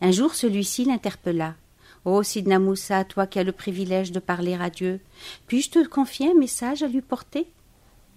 Un 0.00 0.12
jour 0.12 0.36
celui-ci 0.36 0.84
l'interpella. 0.84 1.56
Ô 2.04 2.18
oh, 2.18 2.22
Sidna 2.22 2.60
Moussa, 2.60 3.02
toi 3.02 3.26
qui 3.26 3.40
as 3.40 3.42
le 3.42 3.50
privilège 3.50 4.12
de 4.12 4.20
parler 4.20 4.54
à 4.54 4.70
Dieu, 4.70 5.00
puis-je 5.48 5.70
te 5.70 5.84
confier 5.84 6.30
un 6.30 6.38
message 6.38 6.84
à 6.84 6.86
lui 6.86 7.00
porter 7.00 7.48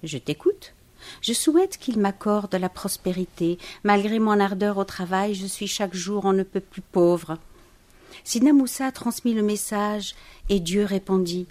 Je 0.03 0.19
t'écoute. 0.19 0.75
Je 1.21 1.33
souhaite 1.33 1.79
qu'il 1.79 1.97
m'accorde 1.97 2.53
la 2.53 2.69
prospérité. 2.69 3.57
Malgré 3.85 4.19
mon 4.19 4.39
ardeur 4.39 4.77
au 4.77 4.83
travail, 4.83 5.33
je 5.33 5.47
suis 5.47 5.67
chaque 5.67 5.95
jour 5.95 6.25
on 6.25 6.33
ne 6.33 6.43
peut 6.43 6.59
plus 6.59 6.81
pauvre. 6.83 7.39
Sidna 8.23 8.53
Moussa 8.53 8.91
transmit 8.91 9.33
le 9.33 9.41
message, 9.41 10.13
et 10.49 10.59
Dieu 10.59 10.85
répondit. 10.85 11.47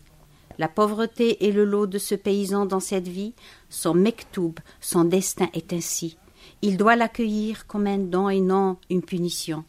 La 0.58 0.68
pauvreté 0.68 1.46
est 1.46 1.52
le 1.52 1.64
lot 1.64 1.86
de 1.86 1.98
ce 1.98 2.14
paysan 2.14 2.66
dans 2.66 2.80
cette 2.80 3.08
vie. 3.08 3.34
Son 3.68 3.94
mektoub, 3.94 4.54
son 4.80 5.04
destin 5.04 5.48
est 5.52 5.72
ainsi. 5.72 6.16
Il 6.62 6.76
doit 6.76 6.96
l'accueillir 6.96 7.66
comme 7.66 7.86
un 7.86 7.98
don 7.98 8.28
et 8.28 8.40
non 8.40 8.78
une 8.88 9.02
punition. 9.02 9.64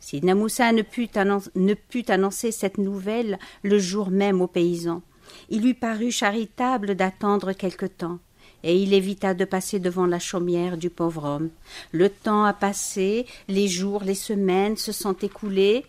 Si 0.00 0.20
Namoussa 0.20 0.72
ne 0.72 0.82
put, 0.82 1.08
ne 1.54 1.74
put 1.74 2.04
annoncer 2.08 2.50
cette 2.50 2.78
nouvelle 2.78 3.38
le 3.62 3.78
jour 3.78 4.10
même 4.10 4.40
au 4.40 4.48
paysan, 4.48 5.00
il 5.48 5.62
lui 5.62 5.74
parut 5.74 6.10
charitable 6.10 6.96
d'attendre 6.96 7.52
quelque 7.52 7.86
temps, 7.86 8.18
et 8.64 8.76
il 8.76 8.94
évita 8.94 9.32
de 9.32 9.44
passer 9.44 9.78
devant 9.78 10.06
la 10.06 10.18
chaumière 10.18 10.76
du 10.76 10.90
pauvre 10.90 11.24
homme. 11.24 11.50
Le 11.92 12.08
temps 12.08 12.44
a 12.44 12.52
passé, 12.52 13.26
les 13.48 13.68
jours, 13.68 14.02
les 14.02 14.16
semaines 14.16 14.76
se 14.76 14.90
sont 14.90 15.14
écoulés, 15.14 15.84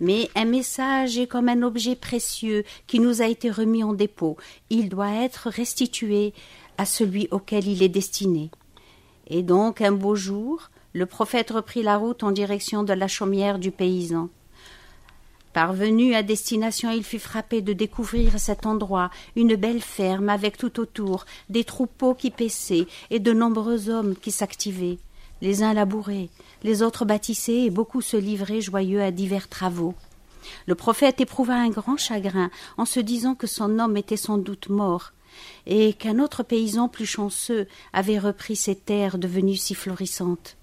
mais 0.00 0.30
un 0.34 0.44
message 0.44 1.18
est 1.18 1.26
comme 1.26 1.48
un 1.48 1.62
objet 1.62 1.96
précieux 1.96 2.64
qui 2.86 3.00
nous 3.00 3.22
a 3.22 3.26
été 3.26 3.50
remis 3.50 3.82
en 3.82 3.92
dépôt. 3.92 4.36
Il 4.70 4.88
doit 4.88 5.12
être 5.12 5.48
restitué 5.48 6.32
à 6.76 6.84
celui 6.84 7.28
auquel 7.30 7.66
il 7.66 7.82
est 7.82 7.88
destiné. 7.88 8.50
Et 9.28 9.42
donc, 9.42 9.80
un 9.80 9.92
beau 9.92 10.14
jour, 10.14 10.70
le 10.92 11.06
prophète 11.06 11.50
reprit 11.50 11.82
la 11.82 11.96
route 11.96 12.22
en 12.22 12.30
direction 12.30 12.82
de 12.82 12.92
la 12.92 13.08
chaumière 13.08 13.58
du 13.58 13.70
paysan. 13.70 14.30
Parvenu 15.52 16.14
à 16.14 16.22
destination, 16.22 16.90
il 16.90 17.02
fut 17.02 17.18
frappé 17.18 17.62
de 17.62 17.72
découvrir 17.72 18.38
cet 18.38 18.64
endroit, 18.64 19.10
une 19.34 19.56
belle 19.56 19.80
ferme 19.80 20.28
avec 20.28 20.56
tout 20.56 20.78
autour 20.78 21.26
des 21.48 21.64
troupeaux 21.64 22.14
qui 22.14 22.30
paissaient 22.30 22.86
et 23.10 23.18
de 23.18 23.32
nombreux 23.32 23.88
hommes 23.88 24.14
qui 24.14 24.30
s'activaient. 24.30 24.98
Les 25.40 25.62
uns 25.62 25.72
labouraient, 25.72 26.30
les 26.62 26.82
autres 26.82 27.04
bâtissaient 27.04 27.64
et 27.64 27.70
beaucoup 27.70 28.00
se 28.00 28.16
livraient 28.16 28.60
joyeux 28.60 29.02
à 29.02 29.10
divers 29.10 29.48
travaux. 29.48 29.94
Le 30.66 30.74
prophète 30.74 31.20
éprouva 31.20 31.54
un 31.54 31.70
grand 31.70 31.96
chagrin 31.96 32.50
en 32.76 32.84
se 32.84 33.00
disant 33.00 33.34
que 33.34 33.46
son 33.46 33.78
homme 33.78 33.96
était 33.96 34.16
sans 34.16 34.38
doute 34.38 34.68
mort, 34.68 35.12
et 35.66 35.92
qu'un 35.92 36.18
autre 36.18 36.42
paysan 36.42 36.88
plus 36.88 37.06
chanceux 37.06 37.68
avait 37.92 38.18
repris 38.18 38.56
ces 38.56 38.74
terres 38.74 39.18
devenues 39.18 39.56
si 39.56 39.74
florissantes. 39.74 40.56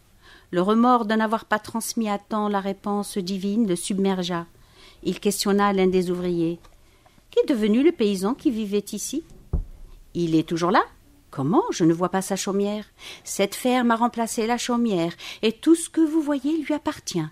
Le 0.51 0.61
remords 0.61 1.05
de 1.05 1.15
n'avoir 1.15 1.45
pas 1.45 1.59
transmis 1.59 2.09
à 2.09 2.17
temps 2.17 2.49
la 2.49 2.59
réponse 2.59 3.17
divine 3.17 3.67
le 3.67 3.75
submergea. 3.75 4.45
Il 5.03 5.19
questionna 5.19 5.73
l'un 5.73 5.87
des 5.87 6.11
ouvriers. 6.11 6.59
Qu'est 7.31 7.47
devenu 7.47 7.83
le 7.83 7.91
paysan 7.91 8.33
qui 8.33 8.51
vivait 8.51 8.85
ici 8.91 9.23
Il 10.13 10.35
est 10.35 10.47
toujours 10.47 10.71
là 10.71 10.83
Comment 11.35 11.65
Je 11.69 11.83
ne 11.83 11.91
vois 11.91 12.07
pas 12.07 12.21
sa 12.21 12.37
chaumière. 12.37 12.85
Cette 13.25 13.55
ferme 13.55 13.91
a 13.91 13.97
remplacé 13.97 14.47
la 14.47 14.57
chaumière, 14.57 15.11
et 15.41 15.51
tout 15.51 15.75
ce 15.75 15.89
que 15.89 15.99
vous 15.99 16.21
voyez 16.21 16.59
lui 16.59 16.73
appartient. 16.73 17.27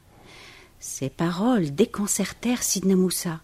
Ces 0.77 1.09
paroles 1.09 1.73
déconcertèrent 1.73 2.63
Sidney 2.63 2.95
Moussa. 2.95 3.39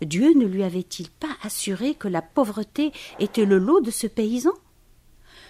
Dieu 0.00 0.32
ne 0.32 0.46
lui 0.46 0.62
avait-il 0.62 1.10
pas 1.10 1.36
assuré 1.42 1.92
que 1.92 2.08
la 2.08 2.22
pauvreté 2.22 2.92
était 3.18 3.44
le 3.44 3.58
lot 3.58 3.82
de 3.82 3.90
ce 3.90 4.06
paysan? 4.06 4.54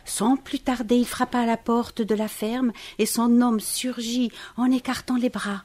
Sans 0.05 0.37
plus 0.37 0.59
tarder, 0.59 0.97
il 0.97 1.07
frappa 1.07 1.39
à 1.39 1.47
la 1.47 1.57
porte 1.57 2.03
de 2.03 2.17
la 2.17 2.27
ferme, 2.27 2.73
et 2.99 3.07
son 3.07 3.41
homme 3.43 3.61
surgit 3.61 4.33
en 4.57 4.69
écartant 4.73 5.17
les 5.17 5.31
bras. 5.31 5.63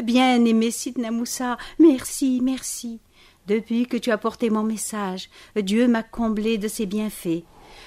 Bien-aimé 0.00 0.70
Sidney 0.70 1.10
Moussa, 1.10 1.58
merci, 1.78 2.40
merci. 2.42 3.00
Depuis 3.46 3.86
que 3.86 3.96
tu 3.96 4.10
as 4.10 4.18
porté 4.18 4.50
mon 4.50 4.62
message, 4.62 5.28
Dieu 5.56 5.88
m'a 5.88 6.02
comblé 6.02 6.58
de 6.58 6.68
ses 6.68 6.86
bienfaits 6.86 7.44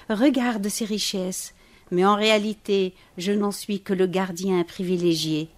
regarde 0.09 0.67
ces 0.69 0.85
richesses, 0.85 1.53
mais 1.91 2.05
en 2.05 2.15
réalité 2.15 2.93
je 3.17 3.31
n'en 3.31 3.51
suis 3.51 3.81
que 3.81 3.93
le 3.93 4.07
gardien 4.07 4.63
privilégié. 4.63 5.49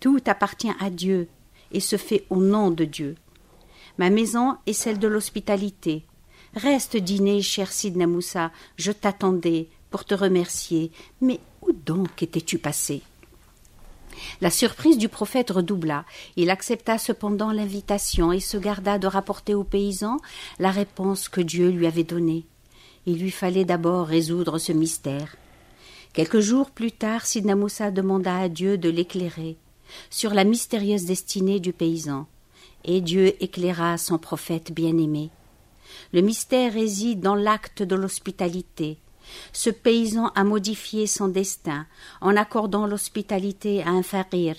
Tout 0.00 0.20
appartient 0.26 0.72
à 0.80 0.90
Dieu 0.90 1.28
et 1.72 1.80
se 1.80 1.96
fait 1.96 2.24
au 2.30 2.36
nom 2.36 2.70
de 2.70 2.84
Dieu. 2.84 3.16
Ma 3.98 4.10
maison 4.10 4.56
est 4.66 4.72
celle 4.72 4.98
de 4.98 5.08
l'hospitalité. 5.08 6.04
Reste 6.54 6.96
dîner, 6.96 7.42
cher 7.42 7.70
Sidna 7.70 8.06
Moussa, 8.06 8.52
je 8.76 8.92
t'attendais 8.92 9.68
pour 9.90 10.04
te 10.04 10.14
remercier. 10.14 10.92
Mais 11.20 11.40
où 11.62 11.72
donc 11.72 12.22
étais-tu 12.22 12.58
passé? 12.58 13.02
La 14.40 14.50
surprise 14.50 14.98
du 14.98 15.08
prophète 15.08 15.50
redoubla. 15.50 16.04
Il 16.36 16.50
accepta 16.50 16.98
cependant 16.98 17.52
l'invitation 17.52 18.32
et 18.32 18.40
se 18.40 18.56
garda 18.56 18.98
de 18.98 19.06
rapporter 19.06 19.54
aux 19.54 19.64
paysans 19.64 20.18
la 20.58 20.70
réponse 20.70 21.28
que 21.28 21.40
Dieu 21.40 21.70
lui 21.70 21.86
avait 21.86 22.04
donnée. 22.04 22.46
Il 23.06 23.20
lui 23.20 23.30
fallait 23.30 23.64
d'abord 23.64 24.06
résoudre 24.06 24.58
ce 24.58 24.72
mystère. 24.72 25.36
Quelques 26.12 26.40
jours 26.40 26.70
plus 26.70 26.92
tard, 26.92 27.26
Sidna 27.26 27.54
demanda 27.90 28.38
à 28.38 28.48
Dieu 28.48 28.78
de 28.78 28.88
l'éclairer 28.88 29.56
sur 30.10 30.34
la 30.34 30.44
mystérieuse 30.44 31.04
destinée 31.04 31.60
du 31.60 31.72
paysan, 31.72 32.26
et 32.84 33.00
Dieu 33.00 33.42
éclaira 33.42 33.96
son 33.98 34.18
prophète 34.18 34.72
bien-aimé. 34.72 35.30
Le 36.12 36.20
mystère 36.20 36.72
réside 36.72 37.20
dans 37.20 37.34
l'acte 37.34 37.82
de 37.82 37.94
l'hospitalité. 37.94 38.98
Ce 39.52 39.70
paysan 39.70 40.28
a 40.34 40.44
modifié 40.44 41.06
son 41.06 41.28
destin 41.28 41.86
en 42.20 42.36
accordant 42.36 42.86
l'hospitalité 42.86 43.82
à 43.82 43.90
un 43.90 44.02
farir, 44.02 44.56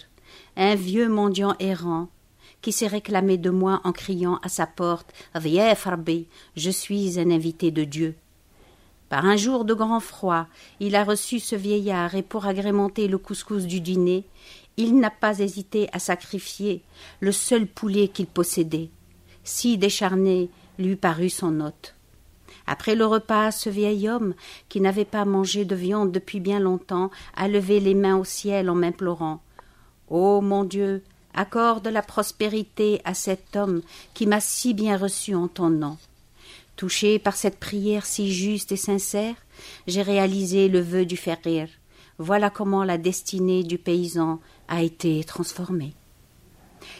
un 0.57 0.75
vieux 0.75 1.09
mendiant 1.09 1.55
errant, 1.59 2.09
qui 2.61 2.71
s'est 2.71 2.87
réclamé 2.87 3.37
de 3.37 3.49
moi 3.49 3.81
en 3.83 3.91
criant 3.91 4.39
à 4.43 4.49
sa 4.49 4.67
porte 4.67 5.13
Je 5.35 6.69
suis 6.69 7.19
un 7.19 7.31
invité 7.31 7.71
de 7.71 7.83
Dieu. 7.83 8.15
Par 9.09 9.25
un 9.25 9.37
jour 9.37 9.65
de 9.65 9.73
grand 9.73 9.99
froid, 9.99 10.45
il 10.79 10.95
a 10.95 11.03
reçu 11.03 11.39
ce 11.39 11.55
vieillard 11.55 12.13
et 12.15 12.21
pour 12.21 12.45
agrémenter 12.45 13.07
le 13.07 13.17
couscous 13.17 13.65
du 13.65 13.81
dîner, 13.81 14.23
il 14.77 14.97
n'a 14.99 15.09
pas 15.09 15.39
hésité 15.39 15.89
à 15.93 15.99
sacrifier 15.99 16.83
le 17.19 17.31
seul 17.31 17.65
poulet 17.65 18.07
qu'il 18.07 18.27
possédait. 18.27 18.89
Si 19.43 19.77
décharné 19.77 20.49
lui 20.77 20.95
parut 20.95 21.31
son 21.31 21.59
hôte. 21.59 21.95
Après 22.71 22.93
le 22.93 23.07
repas, 23.07 23.49
ce 23.49 23.67
vieil 23.67 24.07
homme, 24.07 24.35
qui 24.69 24.79
n'avait 24.79 25.03
pas 25.03 25.25
mangé 25.25 25.65
de 25.65 25.73
viande 25.73 26.11
depuis 26.11 26.39
bien 26.39 26.59
longtemps, 26.59 27.09
a 27.35 27.47
levé 27.47 27.79
les 27.79 27.95
mains 27.95 28.15
au 28.15 28.23
ciel 28.23 28.69
en 28.69 28.75
m'implorant. 28.75 29.41
Ô 30.07 30.37
oh, 30.37 30.41
mon 30.41 30.63
Dieu, 30.63 31.03
accorde 31.33 31.87
la 31.87 32.03
prospérité 32.03 33.01
à 33.05 33.15
cet 33.15 33.55
homme 33.55 33.81
qui 34.13 34.27
m'a 34.27 34.39
si 34.39 34.75
bien 34.75 34.97
reçu 34.97 35.33
en 35.33 35.47
ton 35.47 35.71
nom. 35.71 35.97
Touché 36.75 37.17
par 37.17 37.37
cette 37.37 37.59
prière 37.59 38.05
si 38.05 38.31
juste 38.31 38.71
et 38.71 38.77
sincère, 38.77 39.35
j'ai 39.87 40.03
réalisé 40.03 40.67
le 40.67 40.79
vœu 40.79 41.05
du 41.07 41.17
Ferrir. 41.17 41.69
Voilà 42.19 42.51
comment 42.51 42.83
la 42.83 42.99
destinée 42.99 43.63
du 43.63 43.79
paysan 43.79 44.39
a 44.67 44.83
été 44.83 45.23
transformée. 45.23 45.95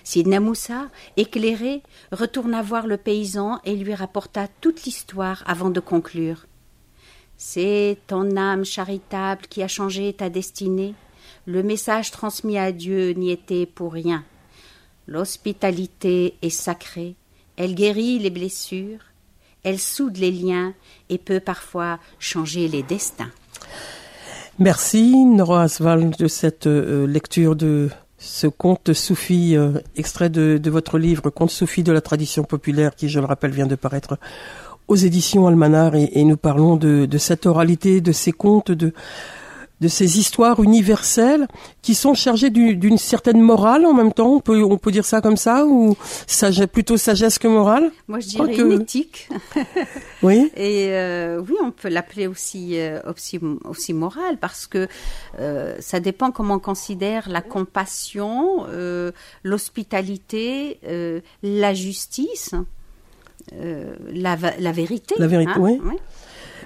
Sidna 0.04 0.40
Moussa, 0.40 0.90
éclairé, 1.18 1.82
retourna 2.12 2.62
voir 2.62 2.88
le 2.88 2.98
paysan 2.98 3.60
et 3.66 3.76
lui 3.76 3.94
rapporta 3.94 4.48
toute 4.62 4.84
l'histoire 4.84 5.44
avant 5.46 5.70
de 5.70 5.80
conclure. 5.80 6.46
C'est 7.38 7.98
ton 8.08 8.36
âme 8.36 8.66
charitable 8.66 9.44
qui 9.50 9.64
a 9.64 9.68
changé 9.68 10.12
ta 10.14 10.30
destinée. 10.30 10.94
Le 11.46 11.64
message 11.64 12.12
transmis 12.12 12.58
à 12.58 12.72
Dieu 12.72 13.12
n'y 13.12 13.32
était 13.32 13.66
pour 13.66 13.94
rien. 13.94 14.26
L'hospitalité 15.08 16.36
est 16.42 16.50
sacrée, 16.50 17.16
elle 17.58 17.76
guérit 17.76 18.20
les 18.20 18.30
blessures, 18.30 19.00
elle 19.64 19.80
soude 19.80 20.18
les 20.18 20.32
liens 20.32 20.74
et 21.10 21.18
peut 21.18 21.40
parfois 21.40 22.00
changer 22.20 22.68
les 22.68 22.84
destins. 22.84 23.32
Merci 24.60 25.26
Nora 25.26 25.64
Asval 25.64 26.12
de 26.12 26.28
cette 26.28 26.68
euh, 26.68 27.08
lecture 27.08 27.56
de 27.56 27.90
ce 28.20 28.48
conte 28.48 28.92
soufi 28.94 29.56
euh, 29.56 29.80
extrait 29.96 30.30
de, 30.30 30.70
votre 30.70 30.98
livre 30.98 31.30
Conte 31.30 31.52
soufi 31.52 31.84
de 31.84 31.92
la 31.92 32.02
tradition 32.02 32.44
populaire 32.44 32.94
qui, 32.94 33.08
je 33.08 33.20
le 33.20 33.26
rappelle, 33.26 33.52
vient 33.52 33.66
de 33.66 33.76
paraître 33.76 34.20
aux 34.90 34.96
éditions 34.96 35.48
Almanar 35.48 35.96
et, 35.96 36.24
nous 36.24 36.36
parlons 36.36 36.76
de, 36.76 37.08
cette 37.18 37.46
oralité, 37.46 38.02
de 38.02 38.12
ces 38.12 38.32
contes, 38.32 38.72
de 38.72 38.94
de 39.82 39.88
ces 39.88 40.20
histoires 40.20 40.62
universelles 40.62 41.48
qui 41.82 41.96
sont 41.96 42.14
chargées 42.14 42.50
d'une 42.50 42.98
certaine 42.98 43.42
morale 43.42 43.86
en 43.86 43.94
même 43.94 44.14
temps. 44.14 44.34
On 44.36 44.40
peut, 44.40 44.64
on 44.64 44.78
peut 44.78 44.92
dire 44.92 45.06
ça 45.06 45.22
comme 45.22 45.38
ça 45.38 45.66
ou 45.66 45.96
sage, 46.28 46.66
plutôt 46.68 46.98
sagesse 46.98 47.40
que 47.40 47.48
morale? 47.48 47.92
Moi, 48.08 48.20
je 48.20 48.28
dirais 48.28 48.56
une 48.56 48.82
éthique. 48.82 49.30
oui. 50.24 50.52
Et 50.56 50.90
euh, 50.90 51.42
oui, 51.42 51.56
on 51.64 51.72
peut 51.72 51.90
l'appeler 51.90 52.28
aussi, 52.28 52.80
euh, 52.80 53.00
aussi, 53.08 53.40
aussi 53.64 53.94
morale 53.94 54.38
parce 54.38 54.68
que 54.68 54.88
euh, 55.40 55.76
ça 55.80 56.00
dépend 56.00 56.32
comment 56.32 56.56
on 56.56 56.60
considère 56.60 57.30
la 57.30 57.42
compassion, 57.42 58.66
l'hospitalité, 59.44 60.80
la 61.44 61.74
justice, 61.74 62.54
la, 63.52 64.38
la, 64.60 64.72
vérité. 64.72 65.16
La 65.18 65.28
vérité, 65.28 65.52
hein, 65.56 65.60
oui. 65.60 65.80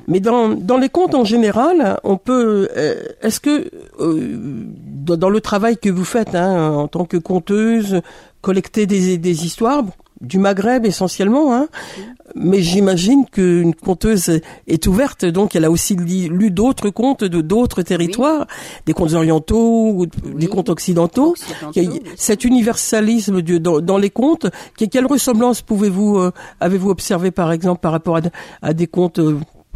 Mais 0.08 0.20
dans, 0.20 0.50
dans 0.50 0.78
les 0.78 0.90
contes 0.90 1.16
en 1.16 1.24
général, 1.24 2.00
on 2.04 2.18
peut. 2.18 2.68
Euh, 2.76 3.04
est-ce 3.22 3.40
que 3.40 3.70
euh, 4.00 4.38
dans, 5.06 5.30
le 5.30 5.42
travail 5.42 5.78
que 5.78 5.90
vous 5.90 6.06
faites 6.06 6.36
hein, 6.36 6.72
en 6.72 6.88
tant 6.88 7.06
que 7.06 7.18
conteuse, 7.18 8.02
collecter 8.42 8.86
des, 8.86 9.18
des 9.18 9.46
histoires 9.46 9.84
du 10.24 10.40
Maghreb 10.40 10.86
essentiellement, 10.86 11.54
hein, 11.54 11.68
mais 12.34 12.62
j'imagine 12.62 13.26
qu'une 13.26 13.76
conteuse 13.76 14.40
est 14.68 14.88
ouverte, 14.88 15.26
donc 15.26 15.56
elle 15.56 15.66
a 15.66 15.72
aussi 15.72 15.96
lu, 15.96 16.50
d'autres 16.50 16.90
contes 16.90 17.24
de 17.24 17.42
d'autres 17.42 17.82
territoires, 17.82 18.48
des 18.86 18.94
contes 18.94 19.14
orientaux 19.14 19.92
ou 19.92 20.06
des 20.06 20.48
contes 20.48 20.70
occidentaux. 20.70 21.36
Cet 22.16 22.46
universalisme 22.46 23.42
dans, 23.42 23.82
dans, 23.82 23.98
les 23.98 24.10
contes, 24.10 24.48
quelle 24.78 25.06
ressemblance 25.06 25.62
pouvez-vous 25.62 26.18
euh, 26.18 26.32
avez-vous 26.62 26.90
observé 26.90 27.32
par 27.32 27.52
exemple 27.52 27.82
par 27.82 27.92
rapport 27.92 28.18
à, 28.18 28.22
à 28.62 28.74
des 28.74 28.88
contes 28.88 29.20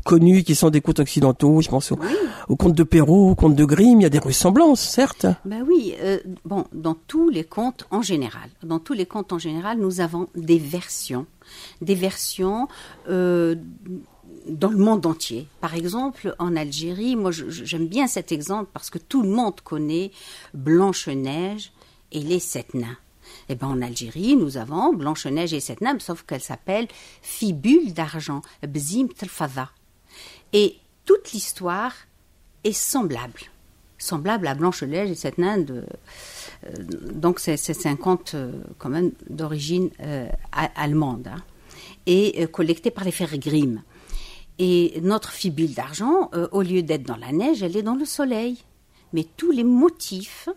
connus 0.07 0.43
qui 0.43 0.55
sont 0.55 0.69
des 0.69 0.81
contes 0.81 0.99
occidentaux. 0.99 1.61
Je 1.61 1.69
pense 1.69 1.91
aux, 1.91 2.55
contes 2.55 2.73
de 2.73 2.83
Perrault, 2.83 3.31
aux 3.31 3.35
contes 3.35 3.55
de 3.55 3.65
Grimm. 3.65 3.99
Il 3.99 4.03
y 4.03 4.05
a 4.05 4.09
des 4.09 4.19
ressemblances, 4.19 4.81
certes. 4.81 5.27
Ben 5.43 5.63
oui. 5.67 5.93
Euh, 6.01 6.17
bon, 6.45 6.63
dans 6.71 6.95
tous 6.95 7.29
les 7.29 7.43
contes 7.43 7.85
en 7.91 8.01
général, 8.01 8.49
dans 8.63 8.79
tous 8.79 8.93
les 8.93 9.05
contes 9.05 9.33
en 9.33 9.37
général, 9.37 9.77
nous 9.79 9.99
avons 9.99 10.29
des 10.35 10.57
versions, 10.57 11.27
des 11.81 11.95
versions. 11.95 12.67
Euh, 13.09 13.55
dans 14.47 14.69
le 14.69 14.77
monde 14.77 15.05
entier. 15.05 15.45
Par 15.59 15.75
exemple, 15.75 16.33
en 16.39 16.55
Algérie, 16.55 17.17
moi 17.17 17.31
j'aime 17.31 17.87
bien 17.87 18.07
cet 18.07 18.31
exemple 18.31 18.69
parce 18.71 18.89
que 18.89 18.97
tout 18.97 19.21
le 19.21 19.27
monde 19.27 19.59
connaît 19.59 20.11
Blanche-Neige 20.53 21.73
et 22.13 22.21
les 22.21 22.39
sept 22.39 22.73
nains. 22.73 22.97
Eh 23.49 23.55
ben, 23.55 23.67
en 23.67 23.81
Algérie, 23.81 24.37
nous 24.37 24.55
avons 24.55 24.93
Blanche-Neige 24.93 25.53
et 25.53 25.59
sept 25.59 25.81
nains, 25.81 25.99
sauf 25.99 26.23
qu'elle 26.23 26.41
s'appelle 26.41 26.87
Fibule 27.21 27.93
d'argent, 27.93 28.41
Bzim 28.65 29.07
Telfada. 29.09 29.69
Et 30.53 30.77
toute 31.05 31.31
l'histoire 31.31 31.93
est 32.63 32.73
semblable, 32.73 33.41
semblable 33.97 34.47
à 34.47 34.55
Blanche-Neige 34.55 35.11
et 35.11 35.15
cette 35.15 35.37
naine. 35.37 35.65
De, 35.65 35.85
euh, 36.65 36.83
donc 37.13 37.39
c'est 37.39 37.85
un 37.85 37.95
conte 37.95 38.33
euh, 38.35 38.51
quand 38.77 38.89
même 38.89 39.11
d'origine 39.29 39.89
euh, 40.01 40.27
allemande 40.51 41.27
hein, 41.27 41.41
et 42.05 42.47
collecté 42.47 42.91
par 42.91 43.03
les 43.03 43.11
frères 43.11 43.37
Grimm. 43.37 43.81
Et 44.59 44.99
notre 45.03 45.31
fibule 45.31 45.73
d'argent, 45.73 46.31
au 46.51 46.63
lieu 46.63 46.81
d'être 46.81 47.03
dans 47.03 47.17
la 47.17 47.31
neige, 47.31 47.61
elle 47.61 47.77
est 47.77 47.83
dans 47.83 47.93
le 47.93 48.05
soleil. 48.05 48.57
Mais 49.13 49.27
tous 49.37 49.51
les 49.51 49.63
motifs 49.63 50.49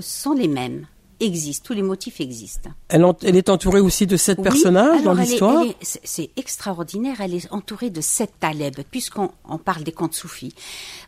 sont 0.00 0.32
les 0.32 0.48
mêmes 0.48 0.86
existe, 1.20 1.64
tous 1.64 1.72
les 1.72 1.82
motifs 1.82 2.20
existent. 2.20 2.70
Elle, 2.88 3.04
est 3.36 3.48
entourée 3.48 3.80
aussi 3.80 4.06
de 4.06 4.16
sept 4.16 4.42
personnages 4.42 5.02
dans 5.02 5.14
l'histoire 5.14 5.64
C'est 5.82 6.30
extraordinaire, 6.36 7.20
elle 7.20 7.34
est 7.34 7.52
entourée 7.52 7.90
de 7.90 8.00
sept 8.00 8.32
talebs, 8.40 8.82
puisqu'on 8.90 9.30
parle 9.64 9.84
des 9.84 9.92
contes 9.92 10.14
soufis. 10.14 10.54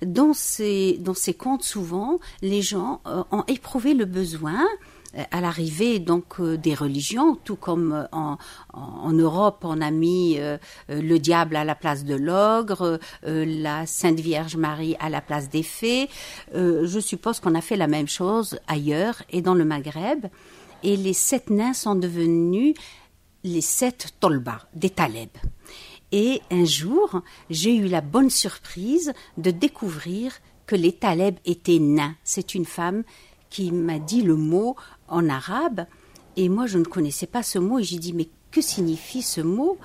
Dans 0.04 0.32
ces, 0.32 0.98
dans 1.00 1.14
ces 1.14 1.34
contes, 1.34 1.64
souvent, 1.64 2.18
les 2.42 2.62
gens 2.62 3.00
euh, 3.06 3.22
ont 3.30 3.44
éprouvé 3.48 3.94
le 3.94 4.04
besoin 4.04 4.64
à 5.30 5.40
l'arrivée 5.40 5.98
donc 5.98 6.40
euh, 6.40 6.56
des 6.56 6.74
religions, 6.74 7.36
tout 7.44 7.56
comme 7.56 7.92
euh, 7.92 8.04
en, 8.12 8.38
en 8.72 9.12
Europe 9.12 9.60
on 9.62 9.80
a 9.80 9.90
mis 9.90 10.36
euh, 10.38 10.58
le 10.88 11.18
diable 11.18 11.56
à 11.56 11.64
la 11.64 11.74
place 11.74 12.04
de 12.04 12.14
l'ogre, 12.14 12.98
la 13.22 13.86
Sainte 13.86 14.20
Vierge 14.20 14.56
Marie 14.56 14.96
à 14.98 15.08
la 15.08 15.20
place 15.20 15.48
des 15.48 15.62
fées. 15.62 16.08
je 16.54 17.00
suppose 17.00 17.40
qu'on 17.40 17.54
a 17.54 17.60
fait 17.60 17.76
la 17.76 17.86
même 17.86 18.08
chose 18.08 18.58
ailleurs 18.66 19.22
et 19.30 19.42
dans 19.42 19.54
le 19.54 19.64
Maghreb. 19.64 20.26
Et 20.82 20.96
les 20.96 21.12
sept 21.12 21.50
nains 21.50 21.74
sont 21.74 21.94
devenus 21.94 22.74
les 23.44 23.60
sept 23.60 24.14
tolba, 24.20 24.68
des 24.74 24.90
talebs. 24.90 25.28
Et 26.10 26.42
un 26.50 26.64
jour, 26.64 27.22
j'ai 27.50 27.74
eu 27.74 27.86
la 27.86 28.00
bonne 28.00 28.30
surprise 28.30 29.12
de 29.38 29.50
découvrir 29.50 30.32
que 30.66 30.76
les 30.76 30.92
talebs 30.92 31.38
étaient 31.44 31.78
nains. 31.78 32.14
C'est 32.24 32.54
une 32.54 32.66
femme 32.66 33.02
qui 33.52 33.70
m'a 33.70 33.98
dit 33.98 34.22
le 34.22 34.34
mot 34.34 34.76
en 35.08 35.28
arabe. 35.28 35.84
Et 36.36 36.48
moi, 36.48 36.66
je 36.66 36.78
ne 36.78 36.84
connaissais 36.84 37.26
pas 37.26 37.42
ce 37.42 37.58
mot. 37.58 37.78
Et 37.78 37.84
j'ai 37.84 37.98
dit, 37.98 38.14
mais 38.14 38.28
que 38.50 38.62
signifie 38.62 39.20
ce 39.20 39.42
mot? 39.42 39.76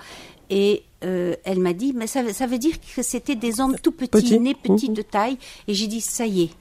Et 0.49 0.83
euh, 1.03 1.35
elle 1.43 1.59
m'a 1.59 1.73
dit, 1.73 1.91
mais 1.93 2.07
ça, 2.07 2.21
veut 2.23 2.57
dire 2.57 2.75
que 2.95 3.03
c'était 3.03 3.35
des 3.35 3.59
hommes 3.59 3.75
tout 3.83 3.91
petits, 3.91 4.39
nés 4.39 4.55
petits 4.55 4.89
de 4.89 5.01
taille. 5.01 5.37
Et 5.67 5.73
j'ai 5.73 5.87
dit, 5.87 5.99
ça 5.99 6.25
y 6.25 6.43
est. 6.43 6.51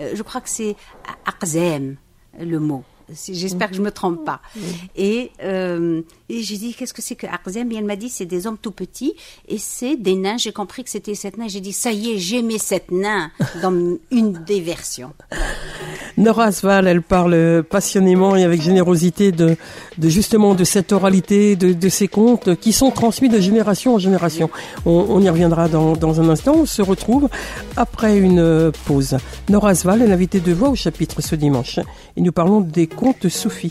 Euh, 0.00 0.12
je 0.14 0.22
crois 0.22 0.40
que 0.40 0.48
c'est 0.48 0.74
Akzem, 1.24 1.96
le 2.38 2.58
mot. 2.58 2.82
J'espère 3.08 3.70
que 3.70 3.76
je 3.76 3.82
me 3.82 3.90
trompe 3.90 4.24
pas. 4.24 4.40
Et, 4.96 5.30
euh, 5.42 6.02
et 6.30 6.42
j'ai 6.42 6.56
dit, 6.56 6.74
qu'est-ce 6.74 6.94
que 6.94 7.02
c'est 7.02 7.16
que 7.16 7.26
Akzem 7.26 7.72
Et 7.72 7.76
elle 7.76 7.84
m'a 7.84 7.96
dit, 7.96 8.08
c'est 8.08 8.24
des 8.24 8.46
hommes 8.46 8.58
tout 8.60 8.70
petits 8.70 9.14
et 9.48 9.58
c'est 9.58 9.96
des 9.96 10.14
nains. 10.14 10.36
J'ai 10.36 10.52
compris 10.52 10.84
que 10.84 10.90
c'était 10.90 11.16
sept 11.16 11.36
nains. 11.36 11.48
J'ai 11.48 11.60
dit, 11.60 11.72
ça 11.72 11.90
y 11.90 12.12
est, 12.12 12.18
j'ai 12.18 12.42
mis 12.42 12.58
sept 12.58 12.92
nains 12.92 13.30
dans 13.62 13.72
une 14.12 14.32
des 14.44 14.60
versions. 14.60 15.12
Nora 16.16 16.44
Asval, 16.44 16.86
elle 16.86 17.02
parle 17.02 17.64
passionnément 17.68 18.36
et 18.36 18.44
avec 18.44 18.62
générosité 18.62 19.32
de, 19.32 19.56
justement 20.00 20.54
de 20.54 20.64
cette 20.64 20.92
oralité, 20.92 21.56
de, 21.56 21.88
ces 21.88 22.06
contes 22.06 22.54
qui 22.56 22.72
sont 22.72 22.90
transmis 22.90 23.28
de 23.28 23.40
génération 23.40 23.94
en 23.94 23.98
génération. 23.98 24.50
On, 24.86 25.06
on 25.08 25.20
y 25.20 25.28
reviendra 25.28 25.68
dans, 25.68 25.94
dans, 25.94 26.20
un 26.20 26.28
instant. 26.28 26.54
On 26.54 26.66
se 26.66 26.82
retrouve 26.82 27.28
après 27.76 28.16
une 28.18 28.70
pause. 28.86 29.16
Nora 29.48 29.70
Asval 29.70 30.02
est 30.02 30.06
l'invitée 30.06 30.40
de 30.40 30.52
voix 30.52 30.68
au 30.68 30.76
chapitre 30.76 31.22
ce 31.22 31.34
dimanche. 31.34 31.80
Et 32.16 32.20
nous 32.20 32.32
parlons 32.32 32.60
des 32.60 32.86
contes 32.86 33.28
soufis. 33.28 33.70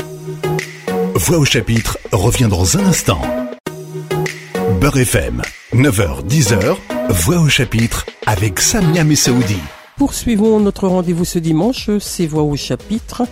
Voix 1.22 1.40
au 1.40 1.44
chapitre 1.44 2.00
revient 2.14 2.48
dans 2.50 2.78
un 2.78 2.86
instant. 2.86 3.20
Beurre 4.80 5.00
FM, 5.00 5.42
9h-10h, 5.74 6.78
Voix 7.10 7.40
au 7.40 7.50
chapitre 7.50 8.06
avec 8.26 8.62
Samia 8.62 9.04
Messaoudi. 9.04 9.58
Poursuivons 9.98 10.62
notre 10.62 10.88
rendez-vous 10.88 11.26
ce 11.26 11.38
dimanche, 11.38 11.90
c'est 12.00 12.26
Voix 12.26 12.44
au 12.44 12.56
chapitre. 12.56 13.24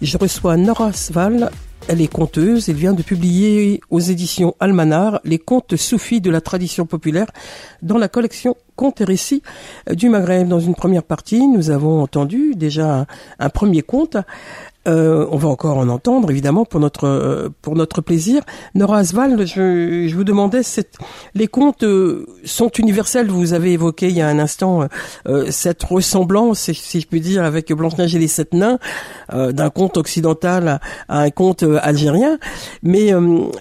Je 0.00 0.16
reçois 0.18 0.56
Nora 0.56 0.92
Sval, 0.92 1.50
elle 1.88 2.00
est 2.00 2.06
conteuse, 2.12 2.68
elle 2.68 2.76
vient 2.76 2.92
de 2.92 3.02
publier 3.02 3.80
aux 3.90 3.98
éditions 3.98 4.54
Almanar 4.60 5.20
les 5.24 5.40
contes 5.40 5.74
soufis 5.74 6.20
de 6.20 6.30
la 6.30 6.40
tradition 6.40 6.86
populaire 6.86 7.26
dans 7.82 7.98
la 7.98 8.06
collection 8.06 8.56
Contes 8.76 9.00
et 9.02 9.04
récits 9.04 9.42
du 9.90 10.08
Maghreb. 10.08 10.48
Dans 10.48 10.60
une 10.60 10.74
première 10.74 11.02
partie, 11.02 11.46
nous 11.46 11.70
avons 11.70 12.02
entendu 12.02 12.54
déjà 12.54 13.06
un 13.38 13.48
premier 13.50 13.82
conte 13.82 14.16
euh, 14.88 15.26
on 15.30 15.36
va 15.36 15.48
encore 15.48 15.78
en 15.78 15.88
entendre, 15.88 16.30
évidemment, 16.30 16.64
pour 16.64 16.80
notre 16.80 17.06
euh, 17.06 17.48
pour 17.62 17.76
notre 17.76 18.00
plaisir. 18.00 18.42
Nora 18.74 18.98
Aswald, 18.98 19.46
je, 19.46 20.12
vous 20.12 20.24
demandais, 20.24 20.62
les 21.34 21.46
contes 21.46 21.84
euh, 21.84 22.26
sont 22.44 22.68
universels. 22.70 23.28
Vous 23.28 23.52
avez 23.52 23.72
évoqué 23.72 24.08
il 24.08 24.16
y 24.16 24.20
a 24.20 24.28
un 24.28 24.38
instant 24.38 24.88
cette 25.50 25.82
ressemblance, 25.84 26.72
si 26.72 27.00
je 27.00 27.06
puis 27.06 27.20
dire, 27.20 27.44
avec 27.44 27.72
Blanche-Neige 27.72 28.14
et 28.16 28.18
les 28.18 28.28
sept 28.28 28.54
nains, 28.54 28.78
d'un 29.32 29.70
conte 29.70 29.96
occidental 29.96 30.80
à, 31.08 31.20
un 31.20 31.30
conte 31.30 31.64
algérien. 31.80 32.38
Mais 32.82 33.12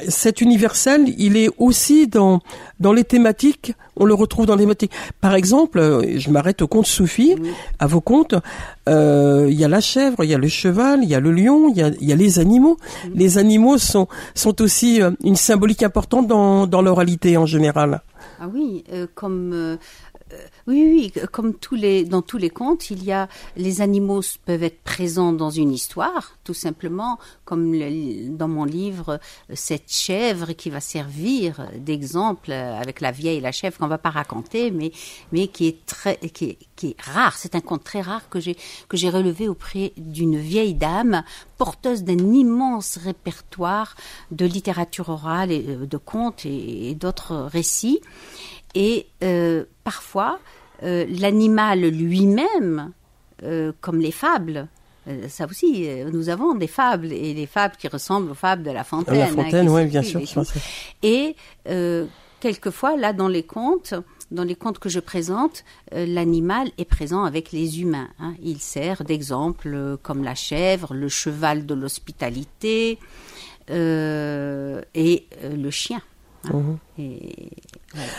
cet 0.07 0.41
universel, 0.41 1.13
il 1.17 1.37
est 1.37 1.49
aussi 1.57 2.07
dans 2.07 2.39
dans 2.79 2.93
les 2.93 3.03
thématiques, 3.03 3.73
on 3.95 4.05
le 4.05 4.13
retrouve 4.13 4.45
dans 4.45 4.55
les 4.55 4.63
thématiques. 4.63 4.91
Par 5.19 5.35
exemple, 5.35 5.79
euh, 5.79 6.19
je 6.19 6.29
m'arrête 6.29 6.61
au 6.61 6.67
conte 6.67 6.85
soufi, 6.85 7.35
à 7.79 7.87
vos 7.87 8.01
contes, 8.01 8.35
euh, 8.87 9.47
il 9.49 9.59
y 9.59 9.65
a 9.65 9.67
la 9.67 9.81
chèvre, 9.81 10.23
il 10.23 10.29
y 10.29 10.33
a 10.33 10.37
le 10.37 10.47
cheval, 10.47 10.99
il 11.03 11.09
y 11.09 11.15
a 11.15 11.19
le 11.19 11.31
lion, 11.31 11.69
il 11.69 11.77
y 11.77 12.11
a, 12.13 12.15
les 12.15 12.39
animaux. 12.39 12.77
Les 13.13 13.37
animaux 13.37 13.77
sont, 13.77 14.07
sont 14.35 14.61
aussi 14.61 15.01
euh, 15.01 15.11
une 15.23 15.35
symbolique 15.35 15.83
importante 15.83 16.27
dans, 16.27 16.67
dans 16.67 16.81
l'oralité 16.81 17.37
en 17.37 17.45
général. 17.45 18.01
Ah 18.39 18.49
oui, 18.51 18.83
comme 19.13 19.77
oui, 20.67 21.11
oui, 21.15 21.23
comme 21.31 21.53
tous 21.55 21.75
les, 21.75 22.03
dans 22.05 22.21
tous 22.21 22.37
les 22.37 22.49
contes, 22.49 22.91
il 22.91 23.03
y 23.03 23.11
a 23.11 23.27
les 23.55 23.81
animaux 23.81 24.21
peuvent 24.45 24.63
être 24.63 24.81
présents 24.83 25.33
dans 25.33 25.49
une 25.49 25.71
histoire, 25.71 26.33
tout 26.43 26.53
simplement, 26.53 27.19
comme 27.45 27.75
dans 28.37 28.47
mon 28.47 28.65
livre 28.65 29.19
cette 29.53 29.91
chèvre 29.91 30.53
qui 30.53 30.69
va 30.69 30.79
servir 30.79 31.69
d'exemple 31.77 32.51
avec 32.51 33.01
la 33.01 33.11
vieille 33.11 33.37
et 33.37 33.41
la 33.41 33.51
chèvre 33.51 33.77
qu'on 33.77 33.87
va 33.87 33.97
pas 33.97 34.09
raconter, 34.09 34.71
mais 34.71 34.91
mais 35.31 35.47
qui 35.47 35.67
est 35.67 35.85
très 35.85 36.17
qui 36.17 36.57
est, 36.83 37.01
rare. 37.01 37.37
C'est 37.37 37.55
un 37.55 37.61
conte 37.61 37.83
très 37.83 38.01
rare 38.01 38.27
que 38.29 38.39
j'ai 38.39 38.57
que 38.87 38.97
j'ai 38.97 39.09
relevé 39.09 39.47
auprès 39.47 39.93
d'une 39.97 40.37
vieille 40.37 40.73
dame 40.73 41.23
porteuse 41.57 42.03
d'un 42.03 42.33
immense 42.33 42.97
répertoire 42.97 43.95
de 44.31 44.45
littérature 44.45 45.09
orale 45.09 45.51
et 45.51 45.63
euh, 45.67 45.85
de 45.85 45.97
contes 45.97 46.45
et 46.45 46.95
d'autres 46.95 47.35
récits. 47.35 48.01
Et 48.75 49.07
euh, 49.23 49.65
parfois, 49.83 50.39
l'animal 50.81 51.81
lui-même, 51.81 52.91
comme 53.81 53.99
les 53.99 54.11
fables, 54.11 54.67
ça 55.27 55.45
aussi, 55.45 55.87
nous 56.11 56.29
avons 56.29 56.55
des 56.55 56.67
fables 56.67 57.11
et 57.11 57.33
des 57.33 57.45
fables 57.45 57.75
qui 57.75 57.87
ressemblent 57.87 58.31
aux 58.31 58.35
fables 58.35 58.63
de 58.63 58.71
La 58.71 58.83
Fontaine. 58.83 59.17
La 59.17 59.25
hein, 59.25 59.27
Fontaine, 59.27 59.69
oui, 59.69 59.85
bien 59.85 60.01
sûr. 60.01 60.21
Et, 61.03 61.35
et 61.73 62.05
quelquefois, 62.39 62.97
là, 62.97 63.13
dans 63.13 63.27
les 63.27 63.43
contes, 63.43 63.93
dans 64.31 64.43
les 64.43 64.55
contes 64.55 64.79
que 64.79 64.89
je 64.89 64.99
présente, 64.99 65.63
euh, 65.93 66.05
l'animal 66.05 66.71
est 66.77 66.85
présent 66.85 67.23
avec 67.23 67.51
les 67.51 67.81
humains. 67.81 68.09
Hein. 68.19 68.33
Il 68.41 68.59
sert 68.59 69.03
d'exemple 69.03 69.71
euh, 69.73 69.97
comme 70.01 70.23
la 70.23 70.35
chèvre, 70.35 70.93
le 70.93 71.09
cheval 71.09 71.65
de 71.65 71.73
l'hospitalité 71.73 72.97
euh, 73.69 74.81
et 74.95 75.27
le 75.43 75.69
chien. 75.69 76.01
Hein. 76.45 76.77
Mhm. 76.97 77.09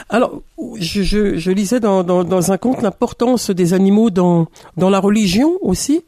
Alors, 0.08 0.42
je, 0.78 1.02
je, 1.02 1.50
lisais 1.50 1.80
dans, 1.80 2.02
dans, 2.04 2.52
un 2.52 2.58
conte 2.58 2.82
l'importance 2.82 3.50
des 3.50 3.74
animaux 3.74 4.10
dans, 4.10 4.46
dans 4.76 4.90
la 4.90 4.98
religion 4.98 5.58
aussi. 5.60 6.04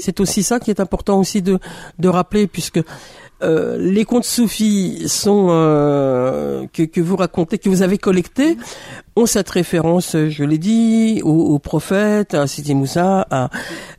C'est 0.00 0.18
aussi 0.18 0.42
ça 0.42 0.58
qui 0.58 0.70
est 0.70 0.80
important 0.80 1.20
aussi 1.20 1.40
de, 1.40 1.60
de 2.00 2.08
rappeler, 2.08 2.48
puisque 2.48 2.80
euh, 3.40 3.76
les 3.78 4.04
contes 4.04 4.24
soufis 4.24 5.08
sont 5.08 5.46
euh, 5.50 6.66
que, 6.72 6.82
que, 6.82 7.00
vous 7.00 7.16
racontez, 7.16 7.58
que 7.58 7.68
vous 7.68 7.82
avez 7.82 7.96
collectés, 7.96 8.56
ont 9.14 9.26
cette 9.26 9.48
référence, 9.50 10.16
je 10.28 10.42
l'ai 10.42 10.58
dit, 10.58 11.20
au, 11.22 11.54
au, 11.54 11.58
prophète, 11.60 12.34
à 12.34 12.48
Sidi 12.48 12.74
Moussa. 12.74 13.26
À, 13.30 13.48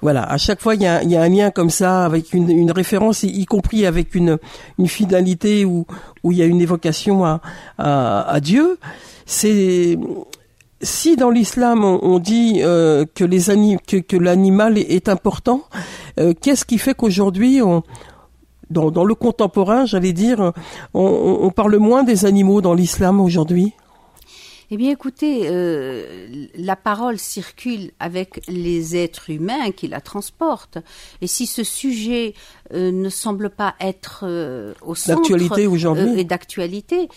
voilà, 0.02 0.23
à 0.23 0.38
chaque 0.38 0.62
fois 0.62 0.75
il 0.75 0.82
y 0.82 0.88
a, 0.88 1.04
y 1.04 1.15
a, 1.15 1.21
un 1.21 1.30
lien 1.30 1.52
comme 1.52 1.69
ça 1.69 2.04
avec 2.04 2.34
une, 2.34 2.49
une 2.49 2.71
référence, 2.71 3.23
y, 3.23 3.45
compris 3.45 3.86
avec 3.86 4.13
une, 4.13 4.38
une 4.78 4.88
finalité 4.88 5.63
où 5.65 5.86
où 6.23 6.34
il 6.34 6.38
y 6.38 6.41
a 6.41 6.45
une 6.45 6.60
évocation 6.60 7.23
à, 7.23 7.39
à, 7.78 8.30
à 8.30 8.39
Dieu. 8.41 8.78
C'est 9.25 9.97
si 10.82 11.15
dans 11.15 11.30
l'islam 11.30 11.84
on, 11.84 12.19
dit 12.19 12.60
euh, 12.62 13.06
que 13.15 13.23
les 13.23 13.78
que, 13.88 13.97
que 13.97 14.17
l'animal 14.17 14.78
est, 14.78 15.08
important, 15.08 15.63
qu'est-ce 16.41 16.65
qui 16.65 16.78
fait 16.78 16.93
qu'aujourd'hui 16.93 17.62
on, 17.62 17.84
dans, 18.70 19.04
le 19.04 19.16
contemporain, 19.16 19.86
j'allais 19.86 20.14
dire, 20.14 20.54
on, 20.94 21.40
on 21.42 21.50
parle 21.52 21.78
moins 21.78 22.04
des 22.04 22.26
animaux 22.26 22.62
dans 22.62 22.74
l'islam 22.74 23.20
aujourd'hui 23.20 23.74
eh 24.72 24.78
bien, 24.78 24.92
écoutez, 24.92 25.48
euh, 25.50 26.46
la 26.54 26.76
parole 26.76 27.18
circule 27.18 27.92
avec 28.00 28.42
les 28.48 28.96
êtres 28.96 29.32
humains 29.32 29.72
qui 29.72 29.88
la 29.88 30.00
transportent. 30.00 30.78
Et 31.22 31.28
si 31.28 31.48
ce 31.48 31.64
sujet 31.64 32.36
euh, 32.74 32.92
ne 32.92 33.10
semble 33.10 33.50
pas 33.50 33.76
être 33.80 34.22
euh, 34.24 34.74
au 34.82 34.96
centre 34.96 35.22
d'actualité 35.22 35.68
aujourd'hui 35.68 36.20
et 36.20 36.24
d'actualité, 36.24 37.10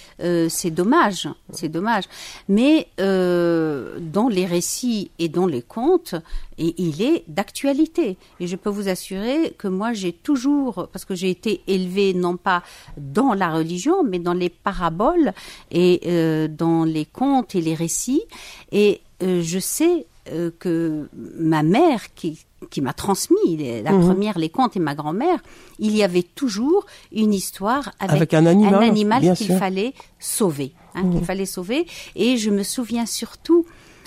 c'est 0.49 0.71
dommage. 0.71 1.29
C'est 1.53 1.69
dommage. 1.69 2.05
Mais 2.49 2.88
dans 2.99 4.29
les 4.29 4.47
récits 4.47 5.11
et 5.19 5.29
dans 5.29 5.47
les 5.47 5.62
contes, 5.62 6.15
et 6.59 6.75
il 6.79 7.03
est 7.03 7.25
d'actualité. 7.29 8.17
Et 8.41 8.47
je 8.47 8.57
peux 8.57 8.71
vous 8.71 8.88
assurer 8.88 9.55
que 9.59 9.69
moi, 9.69 9.93
j'ai 9.93 10.12
toujours, 10.12 10.88
parce 10.93 11.05
que 11.05 11.15
j'ai 11.15 11.31
été 11.31 11.62
élevée 11.67 12.15
non 12.15 12.37
pas 12.37 12.62
dans 12.97 13.35
la 13.35 13.51
religion, 13.53 14.05
mais 14.05 14.19
dans 14.19 14.35
les 14.35 14.49
paraboles 14.49 15.33
et 15.71 16.01
euh, 16.07 16.49
dans 16.49 16.85
les 16.85 17.05
contes 17.05 17.55
et 17.55 17.61
les 17.61 17.75
récits. 17.75 18.23
Et 18.71 19.01
euh, 19.23 19.43
je 19.43 19.59
sais 19.59 20.07
euh, 20.31 20.51
que 20.59 21.09
ma 21.15 21.62
mère, 21.62 22.15
qui, 22.15 22.38
qui 22.70 22.81
m'a 22.81 22.92
transmis 22.92 23.83
la 23.83 23.92
mhm. 23.92 24.07
première, 24.07 24.38
les 24.38 24.48
contes, 24.48 24.77
et 24.77 24.81
ma 24.81 24.94
grand-mère, 24.94 25.38
il 25.79 25.96
y 25.96 26.03
avait 26.03 26.22
toujours 26.22 26.87
une 27.12 27.35
histoire 27.35 27.92
avec, 27.98 28.35
un 28.35 28.46
animal, 28.46 29.35
qu'il 29.37 29.57
fallait 29.57 29.94
sauver. 30.18 30.72
Hein, 30.94 31.03
qu'il 31.03 31.20
mhm. 31.20 31.25
fallait 31.25 31.46
sauver. 31.46 31.87
Et 32.16 32.37
je 32.37 32.51
me 32.51 32.62
souviens 32.62 33.07
surtout 33.07 33.64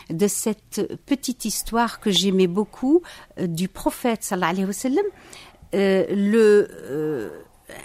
de 0.10 0.28
cette 0.28 1.00
petite 1.06 1.46
histoire 1.46 2.00
que 2.00 2.12
j'aimais 2.12 2.48
beaucoup 2.48 3.02
euh, 3.40 3.48
du 3.48 3.68
prophète 3.68 4.24
sallallahu 4.24 4.52
alayhi 4.52 4.66
wa 4.68 4.74
sallam. 4.74 5.06
Euh, 5.74 6.06
le 6.10 6.68
euh, 6.72 7.30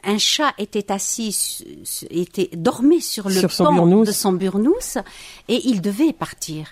un 0.04 0.18
chat 0.18 0.52
était 0.58 0.92
assis, 0.92 1.64
était 2.10 2.50
dormait 2.52 3.00
sur 3.00 3.28
le 3.28 3.34
sur 3.34 3.48
de 3.48 4.12
son 4.12 4.32
burnous 4.32 4.98
et 5.48 5.60
il 5.64 5.80
devait 5.80 6.12
partir. 6.12 6.68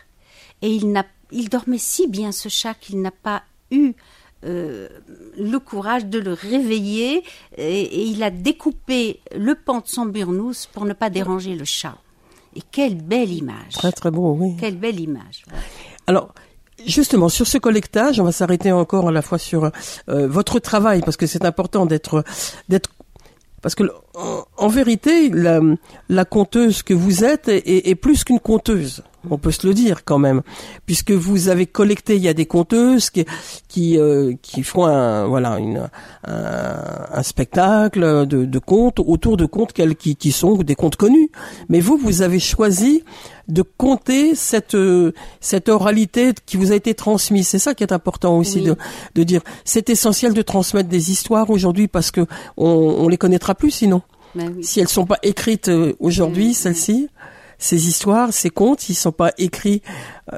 Et 0.60 0.70
il 0.70 0.92
n'a, 0.92 1.06
il 1.30 1.48
dormait 1.48 1.78
si 1.78 2.06
bien 2.06 2.32
ce 2.32 2.48
chat 2.48 2.74
qu'il 2.74 3.00
n'a 3.00 3.10
pas 3.10 3.42
eu 3.70 3.94
le 4.42 5.56
courage 5.58 6.06
de 6.06 6.20
le 6.20 6.32
réveiller 6.32 7.24
et, 7.56 7.80
et, 7.80 8.04
il 8.04 8.22
a 8.22 8.30
découpé 8.30 9.20
le 9.36 9.56
pan 9.56 9.78
de 9.78 9.86
son 9.88 10.06
burnous 10.06 10.68
pour 10.72 10.84
ne 10.84 10.92
pas 10.92 11.10
déranger 11.10 11.56
le 11.56 11.64
chat. 11.64 11.98
Et 12.54 12.60
quelle 12.70 12.94
belle 12.94 13.32
image. 13.32 13.72
Très 13.72 13.90
très 13.90 14.12
beau, 14.12 14.36
oui. 14.38 14.54
Quelle 14.60 14.76
belle 14.76 15.00
image. 15.00 15.44
Alors, 16.06 16.32
Justement, 16.86 17.28
sur 17.28 17.46
ce 17.46 17.58
collectage, 17.58 18.20
on 18.20 18.24
va 18.24 18.32
s'arrêter 18.32 18.70
encore 18.70 19.08
à 19.08 19.12
la 19.12 19.22
fois 19.22 19.38
sur 19.38 19.64
euh, 20.08 20.28
votre 20.28 20.60
travail, 20.60 21.00
parce 21.00 21.16
que 21.16 21.26
c'est 21.26 21.44
important 21.44 21.86
d'être 21.86 22.24
d'être 22.68 22.90
parce 23.62 23.74
que 23.74 23.82
en, 24.56 24.68
vérité, 24.68 25.30
la, 25.30 25.60
la, 26.08 26.24
conteuse 26.24 26.84
que 26.84 26.94
vous 26.94 27.24
êtes 27.24 27.48
est, 27.48 27.88
est, 27.88 27.94
plus 27.96 28.22
qu'une 28.22 28.38
conteuse. 28.38 29.02
On 29.30 29.38
peut 29.38 29.50
se 29.50 29.66
le 29.66 29.74
dire 29.74 30.04
quand 30.04 30.18
même, 30.18 30.42
puisque 30.86 31.12
vous 31.12 31.48
avez 31.48 31.66
collecté. 31.66 32.16
Il 32.16 32.22
y 32.22 32.28
a 32.28 32.34
des 32.34 32.46
conteuses 32.46 33.10
qui 33.10 33.24
qui, 33.68 33.98
euh, 33.98 34.34
qui 34.42 34.62
font 34.62 34.86
un 34.86 35.26
voilà 35.26 35.58
une, 35.58 35.88
un, 36.26 37.06
un 37.12 37.22
spectacle 37.22 38.26
de, 38.26 38.44
de 38.44 38.58
contes 38.58 39.00
autour 39.00 39.36
de 39.36 39.46
contes 39.46 39.72
qui, 39.72 40.16
qui 40.16 40.32
sont 40.32 40.56
des 40.56 40.74
contes 40.74 40.96
connus. 40.96 41.30
Mais 41.68 41.80
vous, 41.80 41.96
vous 41.96 42.22
avez 42.22 42.38
choisi 42.38 43.04
de 43.48 43.62
compter 43.62 44.34
cette 44.34 44.76
cette 45.40 45.68
oralité 45.68 46.32
qui 46.46 46.56
vous 46.56 46.72
a 46.72 46.74
été 46.74 46.94
transmise. 46.94 47.48
C'est 47.48 47.58
ça 47.58 47.74
qui 47.74 47.82
est 47.82 47.92
important 47.92 48.36
aussi 48.36 48.62
de 48.62 48.76
de 49.14 49.22
dire. 49.22 49.42
C'est 49.64 49.90
essentiel 49.90 50.34
de 50.34 50.42
transmettre 50.42 50.88
des 50.88 51.10
histoires 51.10 51.50
aujourd'hui 51.50 51.88
parce 51.88 52.10
que 52.10 52.26
on, 52.56 52.66
on 52.66 53.08
les 53.08 53.18
connaîtra 53.18 53.54
plus 53.54 53.70
sinon. 53.70 54.02
Ben 54.34 54.62
si 54.62 54.80
elles 54.80 54.88
sont 54.88 55.06
pas 55.06 55.18
écrites 55.22 55.68
euh, 55.68 55.94
aujourd'hui, 56.00 56.52
celles-ci, 56.52 57.08
ces 57.58 57.88
histoires, 57.88 58.32
ces 58.32 58.50
contes, 58.50 58.88
ils 58.88 58.94
sont 58.94 59.12
pas 59.12 59.32
écrits 59.36 59.82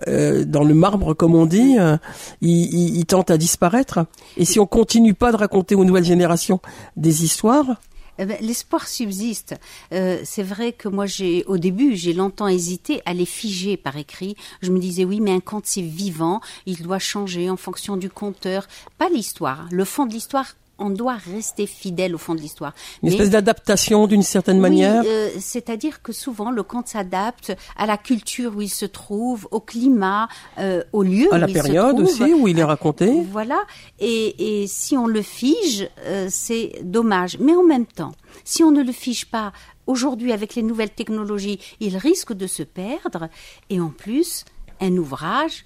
euh, 0.08 0.44
dans 0.44 0.64
le 0.64 0.74
marbre 0.74 1.14
comme 1.14 1.34
on 1.34 1.46
dit, 1.46 1.76
euh, 1.78 1.96
ils, 2.40 3.04
tentent 3.06 3.30
à 3.30 3.38
disparaître. 3.38 4.06
Et 4.36 4.44
si 4.44 4.58
on 4.58 4.66
continue 4.66 5.14
pas 5.14 5.32
de 5.32 5.36
raconter 5.36 5.74
aux 5.74 5.84
nouvelles 5.84 6.04
générations 6.04 6.60
des 6.96 7.24
histoires, 7.24 7.76
eh 8.18 8.26
ben, 8.26 8.36
l'espoir 8.42 8.86
subsiste. 8.86 9.54
Euh, 9.92 10.20
c'est 10.24 10.42
vrai 10.42 10.72
que 10.72 10.88
moi, 10.88 11.06
j'ai, 11.06 11.42
au 11.46 11.56
début, 11.56 11.96
j'ai 11.96 12.12
longtemps 12.12 12.48
hésité 12.48 13.00
à 13.06 13.14
les 13.14 13.24
figer 13.24 13.78
par 13.78 13.96
écrit. 13.96 14.36
Je 14.60 14.70
me 14.70 14.78
disais, 14.78 15.06
oui, 15.06 15.20
mais 15.20 15.30
un 15.30 15.40
conte, 15.40 15.64
c'est 15.64 15.80
vivant. 15.80 16.42
Il 16.66 16.82
doit 16.82 16.98
changer 16.98 17.48
en 17.48 17.56
fonction 17.56 17.96
du 17.96 18.10
conteur. 18.10 18.66
Pas 18.98 19.08
l'histoire. 19.08 19.66
Le 19.70 19.86
fond 19.86 20.04
de 20.04 20.12
l'histoire 20.12 20.54
on 20.80 20.90
doit 20.90 21.16
rester 21.16 21.66
fidèle 21.66 22.14
au 22.14 22.18
fond 22.18 22.34
de 22.34 22.40
l'histoire. 22.40 22.74
Une 23.02 23.10
espèce 23.10 23.30
d'adaptation 23.30 24.06
d'une 24.06 24.22
certaine 24.22 24.58
manière. 24.58 25.02
Euh, 25.06 25.30
c'est-à-dire 25.38 26.02
que 26.02 26.12
souvent 26.12 26.50
le 26.50 26.62
conte 26.62 26.88
s'adapte 26.88 27.52
à 27.76 27.86
la 27.86 27.98
culture 27.98 28.56
où 28.56 28.62
il 28.62 28.70
se 28.70 28.86
trouve, 28.86 29.46
au 29.50 29.60
climat, 29.60 30.28
euh, 30.58 30.82
au 30.92 31.02
lieu 31.02 31.32
à 31.32 31.38
la 31.38 31.46
période 31.46 32.00
aussi 32.00 32.32
où 32.32 32.48
il 32.48 32.58
est 32.58 32.64
raconté. 32.64 33.22
Voilà. 33.30 33.62
Et, 33.98 34.66
si 34.66 34.96
on 34.96 35.06
le 35.06 35.22
fige, 35.22 35.88
euh, 36.04 36.26
c'est 36.30 36.72
dommage. 36.82 37.38
Mais 37.38 37.54
en 37.54 37.62
même 37.62 37.86
temps, 37.86 38.12
si 38.44 38.64
on 38.64 38.70
ne 38.70 38.82
le 38.82 38.92
fige 38.92 39.26
pas 39.26 39.52
aujourd'hui 39.86 40.32
avec 40.32 40.54
les 40.54 40.62
nouvelles 40.62 40.90
technologies, 40.90 41.60
il 41.80 41.96
risque 41.96 42.32
de 42.32 42.46
se 42.46 42.62
perdre. 42.62 43.28
Et 43.68 43.80
en 43.80 43.90
plus, 43.90 44.44
un 44.80 44.96
ouvrage, 44.96 45.64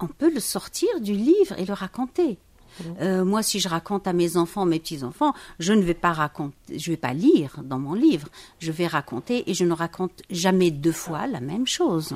on 0.00 0.08
peut 0.08 0.32
le 0.32 0.40
sortir 0.40 0.88
du 1.00 1.12
livre 1.12 1.58
et 1.58 1.64
le 1.64 1.72
raconter. 1.72 2.38
Euh, 3.00 3.24
moi, 3.24 3.42
si 3.42 3.60
je 3.60 3.68
raconte 3.68 4.06
à 4.06 4.12
mes 4.12 4.36
enfants, 4.36 4.66
mes 4.66 4.78
petits-enfants, 4.78 5.34
je 5.58 5.72
ne 5.72 5.82
vais 5.82 5.94
pas 5.94 6.12
raconter, 6.12 6.78
je 6.78 6.90
vais 6.90 6.96
pas 6.96 7.12
lire 7.12 7.60
dans 7.62 7.78
mon 7.78 7.94
livre. 7.94 8.28
Je 8.58 8.72
vais 8.72 8.86
raconter 8.86 9.48
et 9.50 9.54
je 9.54 9.64
ne 9.64 9.72
raconte 9.72 10.22
jamais 10.30 10.70
deux 10.70 10.92
fois 10.92 11.26
la 11.26 11.40
même 11.40 11.66
chose. 11.66 12.14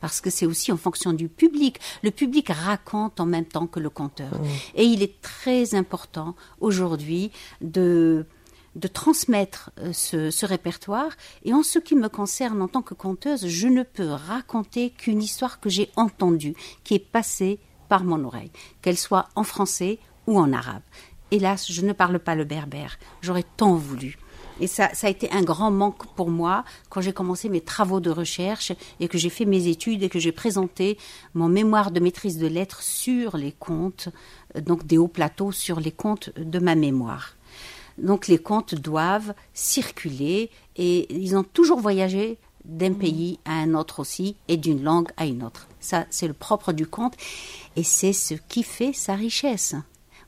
Parce 0.00 0.20
que 0.20 0.28
c'est 0.28 0.46
aussi 0.46 0.70
en 0.70 0.76
fonction 0.76 1.12
du 1.12 1.28
public. 1.28 1.78
Le 2.02 2.10
public 2.10 2.48
raconte 2.50 3.20
en 3.20 3.26
même 3.26 3.46
temps 3.46 3.66
que 3.66 3.80
le 3.80 3.90
conteur. 3.90 4.34
Mmh. 4.34 4.46
Et 4.74 4.84
il 4.84 5.02
est 5.02 5.20
très 5.22 5.74
important 5.74 6.34
aujourd'hui 6.60 7.30
de, 7.62 8.26
de 8.76 8.88
transmettre 8.88 9.70
euh, 9.78 9.92
ce, 9.92 10.30
ce, 10.30 10.44
répertoire. 10.46 11.10
Et 11.44 11.54
en 11.54 11.62
ce 11.62 11.78
qui 11.78 11.94
me 11.94 12.08
concerne 12.08 12.60
en 12.60 12.68
tant 12.68 12.82
que 12.82 12.94
conteuse, 12.94 13.46
je 13.46 13.68
ne 13.68 13.82
peux 13.82 14.08
raconter 14.08 14.90
qu'une 14.90 15.22
histoire 15.22 15.60
que 15.60 15.70
j'ai 15.70 15.90
entendue, 15.96 16.54
qui 16.82 16.94
est 16.94 16.98
passée 16.98 17.58
par 17.94 18.02
mon 18.02 18.24
oreille, 18.24 18.50
qu'elle 18.82 18.98
soit 18.98 19.28
en 19.36 19.44
français 19.44 20.00
ou 20.26 20.36
en 20.36 20.52
arabe. 20.52 20.82
Hélas, 21.30 21.70
je 21.70 21.80
ne 21.82 21.92
parle 21.92 22.18
pas 22.18 22.34
le 22.34 22.42
berbère. 22.42 22.98
J'aurais 23.22 23.44
tant 23.56 23.76
voulu. 23.76 24.18
Et 24.58 24.66
ça, 24.66 24.92
ça 24.94 25.06
a 25.06 25.10
été 25.10 25.30
un 25.30 25.42
grand 25.42 25.70
manque 25.70 26.04
pour 26.16 26.28
moi 26.28 26.64
quand 26.88 27.00
j'ai 27.00 27.12
commencé 27.12 27.48
mes 27.48 27.60
travaux 27.60 28.00
de 28.00 28.10
recherche 28.10 28.72
et 28.98 29.06
que 29.06 29.16
j'ai 29.16 29.30
fait 29.30 29.44
mes 29.44 29.68
études 29.68 30.02
et 30.02 30.08
que 30.08 30.18
j'ai 30.18 30.32
présenté 30.32 30.98
mon 31.34 31.48
mémoire 31.48 31.92
de 31.92 32.00
maîtrise 32.00 32.36
de 32.36 32.48
lettres 32.48 32.82
sur 32.82 33.36
les 33.36 33.52
contes, 33.52 34.08
donc 34.56 34.84
des 34.84 34.98
hauts 34.98 35.06
plateaux 35.06 35.52
sur 35.52 35.78
les 35.78 35.92
contes 35.92 36.30
de 36.36 36.58
ma 36.58 36.74
mémoire. 36.74 37.36
Donc 37.96 38.26
les 38.26 38.38
contes 38.38 38.74
doivent 38.74 39.34
circuler 39.52 40.50
et 40.74 41.14
ils 41.14 41.36
ont 41.36 41.44
toujours 41.44 41.78
voyagé 41.78 42.38
d'un 42.64 42.92
pays 42.92 43.38
à 43.44 43.52
un 43.52 43.74
autre 43.74 44.00
aussi 44.00 44.36
et 44.48 44.56
d'une 44.56 44.82
langue 44.82 45.08
à 45.16 45.26
une 45.26 45.42
autre. 45.42 45.68
Ça, 45.80 46.06
c'est 46.10 46.28
le 46.28 46.34
propre 46.34 46.72
du 46.72 46.86
conte 46.86 47.14
et 47.76 47.82
c'est 47.82 48.12
ce 48.12 48.34
qui 48.34 48.62
fait 48.62 48.92
sa 48.92 49.14
richesse. 49.14 49.74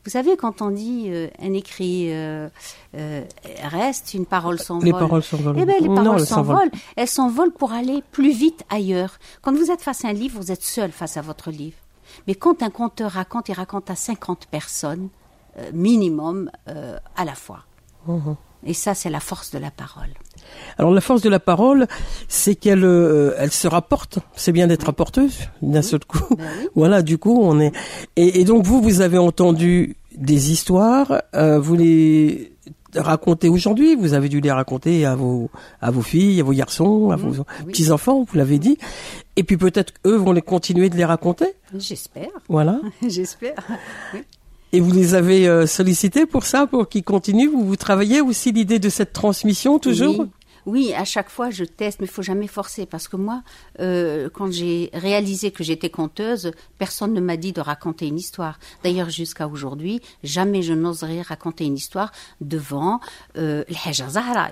Vous 0.04 0.10
savez, 0.12 0.36
quand 0.36 0.62
on 0.62 0.70
dit 0.70 1.06
euh, 1.08 1.28
un 1.40 1.52
écrit 1.52 2.12
euh, 2.12 2.48
euh, 2.94 3.24
reste, 3.64 4.14
une 4.14 4.26
parole 4.26 4.60
s'envole. 4.60 4.84
Les 4.84 4.92
paroles 4.92 5.22
s'envolent. 5.22 5.56
Eh 5.58 5.64
bien, 5.64 5.80
les 5.80 5.88
paroles 5.88 6.24
s'envolent. 6.24 6.70
Elles 6.94 7.08
s'envolent 7.08 7.52
pour 7.52 7.72
aller 7.72 8.04
plus 8.12 8.30
vite 8.30 8.64
ailleurs. 8.70 9.18
Quand 9.42 9.52
vous 9.52 9.72
êtes 9.72 9.80
face 9.80 10.04
à 10.04 10.08
un 10.08 10.12
livre, 10.12 10.38
vous 10.40 10.52
êtes 10.52 10.62
seul 10.62 10.92
face 10.92 11.16
à 11.16 11.22
votre 11.22 11.50
livre. 11.50 11.78
Mais 12.26 12.34
quand 12.34 12.62
un 12.62 12.70
conteur 12.70 13.12
raconte, 13.12 13.48
il 13.48 13.54
raconte 13.54 13.90
à 13.90 13.96
50 13.96 14.46
personnes, 14.46 15.08
euh, 15.58 15.70
minimum, 15.72 16.50
euh, 16.68 16.98
à 17.16 17.24
la 17.24 17.34
fois. 17.34 17.64
Mhm. 18.06 18.36
Et 18.64 18.74
ça, 18.74 18.94
c'est 18.94 19.10
la 19.10 19.20
force 19.20 19.50
de 19.50 19.58
la 19.58 19.70
parole. 19.70 20.10
Alors 20.78 20.92
la 20.92 21.00
force 21.00 21.22
de 21.22 21.28
la 21.30 21.40
parole, 21.40 21.86
c'est 22.28 22.54
qu'elle 22.54 22.84
euh, 22.84 23.34
elle 23.38 23.50
se 23.52 23.66
rapporte. 23.68 24.18
C'est 24.36 24.52
bien 24.52 24.66
d'être 24.66 24.84
rapporteuse 24.84 25.38
d'un 25.62 25.82
seul 25.82 26.00
coup. 26.04 26.36
Ben. 26.36 26.44
Voilà, 26.74 27.02
du 27.02 27.18
coup, 27.18 27.38
on 27.42 27.58
est. 27.60 27.72
Et, 28.16 28.40
et 28.40 28.44
donc 28.44 28.64
vous, 28.66 28.80
vous 28.82 29.00
avez 29.00 29.18
entendu 29.18 29.96
des 30.16 30.50
histoires, 30.52 31.22
euh, 31.34 31.58
vous 31.58 31.76
les 31.76 32.52
racontez 32.94 33.48
aujourd'hui. 33.50 33.94
Vous 33.96 34.14
avez 34.14 34.28
dû 34.30 34.40
les 34.40 34.50
raconter 34.52 35.04
à 35.04 35.14
vos 35.14 35.50
à 35.82 35.90
vos 35.90 36.00
filles, 36.02 36.40
à 36.40 36.44
vos 36.44 36.52
garçons, 36.52 37.10
à 37.10 37.16
vos 37.16 37.28
Mhm. 37.28 37.44
oui. 37.66 37.72
petits 37.72 37.90
enfants. 37.90 38.24
Vous 38.28 38.36
l'avez 38.38 38.58
dit. 38.58 38.78
Et 39.36 39.42
puis 39.44 39.56
peut-être 39.58 39.92
eux 40.06 40.16
vont 40.16 40.32
les 40.32 40.40
continuer 40.42 40.88
de 40.88 40.96
les 40.96 41.04
raconter. 41.04 41.46
J'espère. 41.78 42.28
Voilà. 42.48 42.80
J'espère. 43.06 43.54
Et 44.72 44.80
vous 44.80 44.90
les 44.92 45.14
avez 45.14 45.46
euh, 45.48 45.66
sollicités 45.66 46.26
pour 46.26 46.44
ça, 46.44 46.66
pour 46.66 46.88
qu'ils 46.88 47.04
continuent? 47.04 47.48
Vous, 47.50 47.64
vous 47.64 47.76
travaillez 47.76 48.20
aussi 48.20 48.50
l'idée 48.52 48.78
de 48.78 48.88
cette 48.88 49.12
transmission 49.12 49.78
toujours? 49.78 50.20
Oui. 50.20 50.26
Oui, 50.66 50.92
à 50.94 51.04
chaque 51.04 51.30
fois, 51.30 51.50
je 51.50 51.64
teste, 51.64 52.00
mais 52.00 52.06
il 52.06 52.10
faut 52.10 52.22
jamais 52.22 52.48
forcer. 52.48 52.86
Parce 52.86 53.06
que 53.06 53.16
moi, 53.16 53.42
euh, 53.78 54.28
quand 54.34 54.50
j'ai 54.50 54.90
réalisé 54.92 55.52
que 55.52 55.62
j'étais 55.62 55.90
conteuse, 55.90 56.50
personne 56.76 57.12
ne 57.14 57.20
m'a 57.20 57.36
dit 57.36 57.52
de 57.52 57.60
raconter 57.60 58.08
une 58.08 58.18
histoire. 58.18 58.58
D'ailleurs, 58.82 59.08
jusqu'à 59.08 59.46
aujourd'hui, 59.46 60.02
jamais 60.24 60.62
je 60.62 60.72
n'oserais 60.72 61.22
raconter 61.22 61.64
une 61.64 61.76
histoire 61.76 62.10
devant 62.40 63.00
euh, 63.38 63.62
Zahra. 63.92 64.50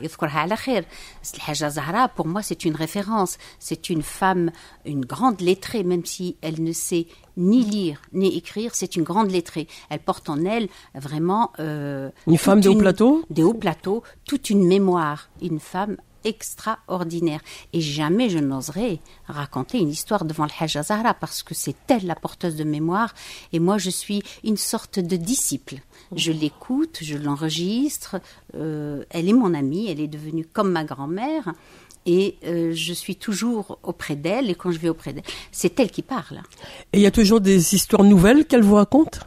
Zahra, 1.70 2.08
pour 2.08 2.28
moi, 2.28 2.42
c'est 2.42 2.64
une 2.64 2.76
référence. 2.76 3.36
C'est 3.58 3.90
une 3.90 4.02
femme, 4.02 4.52
une 4.84 5.04
grande 5.04 5.40
lettrée, 5.40 5.82
même 5.82 6.04
si 6.04 6.36
elle 6.42 6.62
ne 6.62 6.72
sait 6.72 7.08
ni 7.36 7.64
lire 7.64 8.00
ni 8.12 8.36
écrire, 8.36 8.74
c'est 8.74 8.96
une 8.96 9.02
grande 9.02 9.30
lettrée. 9.30 9.68
Elle 9.90 10.00
porte 10.00 10.28
en 10.28 10.44
elle 10.44 10.68
vraiment 10.94 11.52
euh, 11.58 12.10
Une 12.26 12.38
femme 12.38 12.60
des 12.60 12.68
hauts 12.68 12.76
plateaux 12.76 13.24
des 13.30 13.42
hauts 13.42 13.54
plateaux, 13.54 14.02
toute 14.26 14.50
une 14.50 14.66
mémoire, 14.66 15.28
une 15.42 15.60
femme 15.60 15.96
extraordinaire. 16.24 17.40
Et 17.72 17.80
jamais 17.80 18.30
je 18.30 18.38
n'oserais 18.38 19.00
raconter 19.26 19.78
une 19.78 19.90
histoire 19.90 20.24
devant 20.24 20.44
le 20.44 20.50
Hajj 20.58 20.80
Zahra 20.82 21.14
parce 21.14 21.42
que 21.42 21.54
c'est 21.54 21.76
elle 21.88 22.06
la 22.06 22.14
porteuse 22.14 22.56
de 22.56 22.64
mémoire 22.64 23.14
et 23.52 23.60
moi 23.60 23.78
je 23.78 23.90
suis 23.90 24.22
une 24.42 24.56
sorte 24.56 24.98
de 24.98 25.16
disciple. 25.16 25.76
Je 26.16 26.32
l'écoute, 26.32 26.98
je 27.02 27.16
l'enregistre, 27.16 28.16
euh, 28.54 29.04
elle 29.10 29.28
est 29.28 29.34
mon 29.34 29.54
amie, 29.54 29.90
elle 29.90 30.00
est 30.00 30.08
devenue 30.08 30.46
comme 30.50 30.72
ma 30.72 30.84
grand-mère. 30.84 31.52
Et 32.06 32.36
euh, 32.44 32.72
je 32.74 32.92
suis 32.92 33.16
toujours 33.16 33.78
auprès 33.82 34.16
d'elle, 34.16 34.50
et 34.50 34.54
quand 34.54 34.70
je 34.70 34.78
vais 34.78 34.88
auprès 34.88 35.12
d'elle, 35.12 35.24
c'est 35.52 35.78
elle 35.80 35.90
qui 35.90 36.02
parle. 36.02 36.42
Et 36.92 36.98
il 36.98 37.00
y 37.00 37.06
a 37.06 37.10
toujours 37.10 37.40
des 37.40 37.74
histoires 37.74 38.04
nouvelles 38.04 38.44
qu'elle 38.46 38.62
vous 38.62 38.74
raconte? 38.74 39.20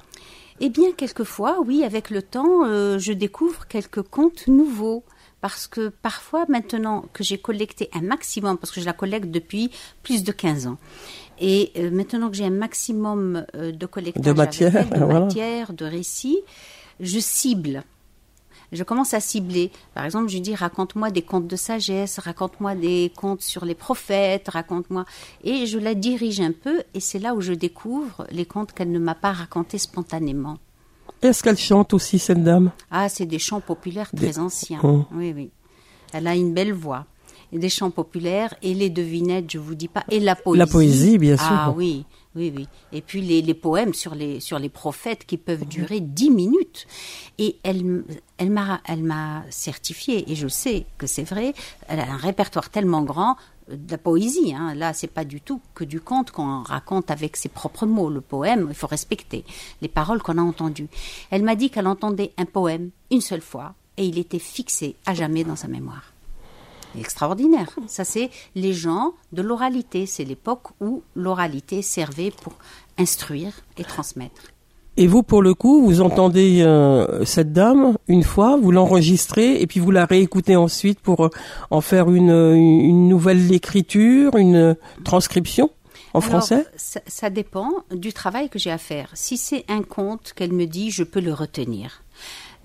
Eh 0.59 0.69
bien, 0.69 0.91
quelquefois, 0.95 1.59
oui, 1.65 1.83
avec 1.83 2.09
le 2.09 2.21
temps, 2.21 2.65
euh, 2.65 2.97
je 2.99 3.13
découvre 3.13 3.67
quelques 3.67 4.01
contes 4.01 4.47
nouveaux. 4.47 5.03
Parce 5.39 5.67
que 5.67 5.89
parfois, 5.89 6.45
maintenant 6.49 7.05
que 7.13 7.23
j'ai 7.23 7.37
collecté 7.37 7.91
un 7.93 8.01
maximum, 8.01 8.57
parce 8.57 8.71
que 8.71 8.81
je 8.81 8.85
la 8.87 8.93
collecte 8.93 9.29
depuis 9.29 9.69
plus 10.01 10.23
de 10.23 10.31
15 10.31 10.65
ans, 10.65 10.77
et 11.39 11.71
euh, 11.77 11.91
maintenant 11.91 12.29
que 12.31 12.35
j'ai 12.35 12.45
un 12.45 12.49
maximum 12.49 13.45
de 13.53 13.85
collectage 13.85 14.23
De 14.23 14.31
matière, 14.31 14.75
elle, 14.75 14.89
de 14.89 14.97
voilà. 15.05 15.19
matière, 15.21 15.73
de 15.73 15.85
récits, 15.85 16.39
je 16.99 17.19
cible. 17.19 17.83
Je 18.71 18.83
commence 18.83 19.13
à 19.13 19.19
cibler. 19.19 19.71
Par 19.93 20.03
exemple, 20.05 20.27
je 20.29 20.37
dis 20.39 20.53
raconte-moi 20.53 21.09
des 21.09 21.21
contes 21.21 21.47
de 21.47 21.55
sagesse, 21.55 22.19
raconte-moi 22.19 22.75
des 22.75 23.11
contes 23.15 23.41
sur 23.41 23.63
les 23.63 23.75
prophètes, 23.75 24.49
raconte-moi. 24.49 25.05
Et 25.43 25.65
je 25.65 25.79
la 25.79 25.95
dirige 25.95 26.41
un 26.41 26.51
peu, 26.51 26.83
et 26.93 26.99
c'est 26.99 27.19
là 27.19 27.33
où 27.33 27.41
je 27.41 27.53
découvre 27.53 28.27
les 28.31 28.45
contes 28.45 28.73
qu'elle 28.73 28.91
ne 28.91 28.99
m'a 28.99 29.15
pas 29.15 29.31
racontés 29.31 29.77
spontanément. 29.77 30.57
Est-ce 31.21 31.41
qu'elle 31.43 31.57
chante 31.57 31.93
aussi, 31.93 32.19
cette 32.19 32.43
dame? 32.43 32.71
Ah, 32.91 33.09
c'est 33.09 33.25
des 33.25 33.39
chants 33.39 33.61
populaires 33.61 34.09
Des- 34.13 34.29
très 34.29 34.39
anciens. 34.39 34.79
Oh. 34.83 35.05
Oui, 35.13 35.33
oui. 35.35 35.49
Elle 36.13 36.27
a 36.27 36.35
une 36.35 36.53
belle 36.53 36.73
voix. 36.73 37.05
Et 37.53 37.59
des 37.59 37.69
chants 37.69 37.91
populaires 37.91 38.53
et 38.61 38.73
les 38.73 38.89
devinettes, 38.89 39.49
je 39.49 39.57
vous 39.57 39.73
dis 39.75 39.87
pas, 39.87 40.03
et 40.11 40.19
la 40.19 40.35
poésie. 40.35 40.59
La 40.59 40.67
poésie, 40.67 41.17
bien 41.17 41.37
sûr. 41.37 41.47
Ah 41.49 41.73
oui, 41.75 42.05
oui, 42.37 42.53
oui. 42.55 42.67
Et 42.93 43.01
puis 43.01 43.21
les, 43.21 43.41
les 43.41 43.53
poèmes 43.53 43.93
sur 43.93 44.15
les 44.15 44.39
sur 44.39 44.59
les 44.59 44.69
prophètes 44.69 45.25
qui 45.25 45.37
peuvent 45.37 45.65
durer 45.65 45.99
dix 45.99 46.29
minutes. 46.29 46.87
Et 47.37 47.57
elle 47.63 47.79
m- 47.79 48.05
elle 48.37 48.51
m'a 48.51 48.81
elle 48.85 49.03
m'a 49.03 49.43
certifié 49.49 50.31
et 50.31 50.35
je 50.35 50.47
sais 50.47 50.85
que 50.97 51.07
c'est 51.07 51.23
vrai. 51.23 51.53
Elle 51.87 51.99
a 51.99 52.09
un 52.09 52.17
répertoire 52.17 52.69
tellement 52.69 53.01
grand 53.01 53.35
euh, 53.69 53.75
de 53.75 53.91
la 53.91 53.97
poésie. 53.97 54.53
Hein. 54.55 54.73
Là, 54.75 54.93
c'est 54.93 55.07
pas 55.11 55.25
du 55.25 55.41
tout 55.41 55.59
que 55.73 55.83
du 55.83 55.99
conte 55.99 56.31
qu'on 56.31 56.63
raconte 56.63 57.11
avec 57.11 57.35
ses 57.37 57.49
propres 57.49 57.85
mots. 57.85 58.09
Le 58.09 58.21
poème, 58.21 58.67
il 58.69 58.75
faut 58.75 58.87
respecter 58.87 59.43
les 59.81 59.87
paroles 59.89 60.21
qu'on 60.21 60.37
a 60.37 60.41
entendues. 60.41 60.87
Elle 61.31 61.43
m'a 61.43 61.55
dit 61.55 61.69
qu'elle 61.69 61.87
entendait 61.87 62.31
un 62.37 62.45
poème 62.45 62.91
une 63.11 63.21
seule 63.21 63.41
fois 63.41 63.73
et 63.97 64.05
il 64.05 64.17
était 64.19 64.39
fixé 64.39 64.95
à 65.05 65.13
jamais 65.13 65.43
dans 65.43 65.55
sa 65.55 65.67
mémoire. 65.67 66.13
Extraordinaire. 66.99 67.69
Ça, 67.87 68.03
c'est 68.03 68.29
les 68.55 68.73
gens 68.73 69.13
de 69.31 69.41
l'oralité. 69.41 70.05
C'est 70.05 70.23
l'époque 70.23 70.67
où 70.81 71.03
l'oralité 71.15 71.81
servait 71.81 72.31
pour 72.31 72.53
instruire 72.97 73.53
et 73.77 73.83
transmettre. 73.83 74.41
Et 74.99 75.05
vous, 75.05 75.21
pour 75.21 75.43
le 75.43 75.53
coup, 75.53 75.85
vous 75.85 76.01
entendez 76.01 76.61
euh, 76.63 77.23
cette 77.23 77.53
dame 77.53 77.97
une 78.07 78.23
fois, 78.23 78.57
vous 78.57 78.71
l'enregistrez 78.71 79.61
et 79.61 79.67
puis 79.67 79.79
vous 79.79 79.91
la 79.91 80.05
réécoutez 80.05 80.55
ensuite 80.55 80.99
pour 80.99 81.25
euh, 81.25 81.29
en 81.69 81.81
faire 81.81 82.09
une, 82.09 82.31
euh, 82.31 82.55
une 82.55 83.07
nouvelle 83.07 83.53
écriture, 83.53 84.35
une 84.37 84.75
transcription 85.03 85.69
en 86.15 86.19
Alors, 86.19 86.29
français? 86.31 86.65
ça, 86.77 86.99
ça 87.05 87.29
dépend 87.29 87.69
du 87.91 88.11
travail 88.11 88.49
que 88.49 88.57
j'ai 88.57 88.71
à 88.71 88.79
faire. 88.79 89.11
Si 89.13 89.37
c'est 89.37 89.65
un 89.67 89.83
conte 89.83 90.33
qu'elle 90.35 90.53
me 90.53 90.65
dit, 90.65 90.89
je 90.89 91.03
peux 91.03 91.21
le 91.21 91.33
retenir. 91.33 92.01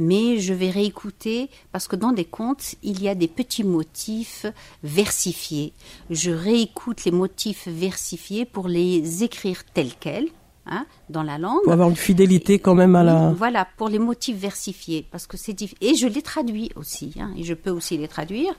Mais 0.03 0.41
je 0.41 0.53
vais 0.53 0.71
réécouter 0.71 1.49
parce 1.71 1.87
que 1.87 1.95
dans 1.95 2.11
des 2.11 2.25
contes, 2.25 2.75
il 2.83 3.01
y 3.01 3.09
a 3.09 3.15
des 3.15 3.29
petits 3.29 3.63
motifs 3.63 4.47
versifiés. 4.83 5.73
Je 6.11 6.33
réécoute 6.33 7.05
les 7.05 7.13
motifs 7.13 7.69
versifiés 7.69 8.45
pour 8.45 8.67
les 8.67 9.23
écrire 9.23 9.63
tels 9.65 9.95
quels, 9.95 10.29
hein, 10.67 10.87
dans 11.09 11.23
la 11.23 11.39
langue. 11.39 11.63
Pour 11.63 11.73
avoir 11.73 11.89
une 11.89 11.97
fidélité 11.97 12.59
quand 12.59 12.75
même 12.75 12.97
à 12.97 13.05
la... 13.05 13.33
Voilà, 13.33 13.69
pour 13.77 13.89
les 13.89 14.01
motifs 14.01 14.37
versifiés, 14.37 15.07
parce 15.13 15.29
que 15.29 15.37
c'est 15.37 15.53
difficile. 15.53 15.79
Et 15.89 15.95
je 15.95 16.09
les 16.09 16.23
traduis 16.23 16.71
aussi, 16.75 17.15
hein, 17.21 17.33
et 17.37 17.45
je 17.45 17.55
peux 17.55 17.71
aussi 17.71 17.97
les 17.97 18.09
traduire. 18.09 18.53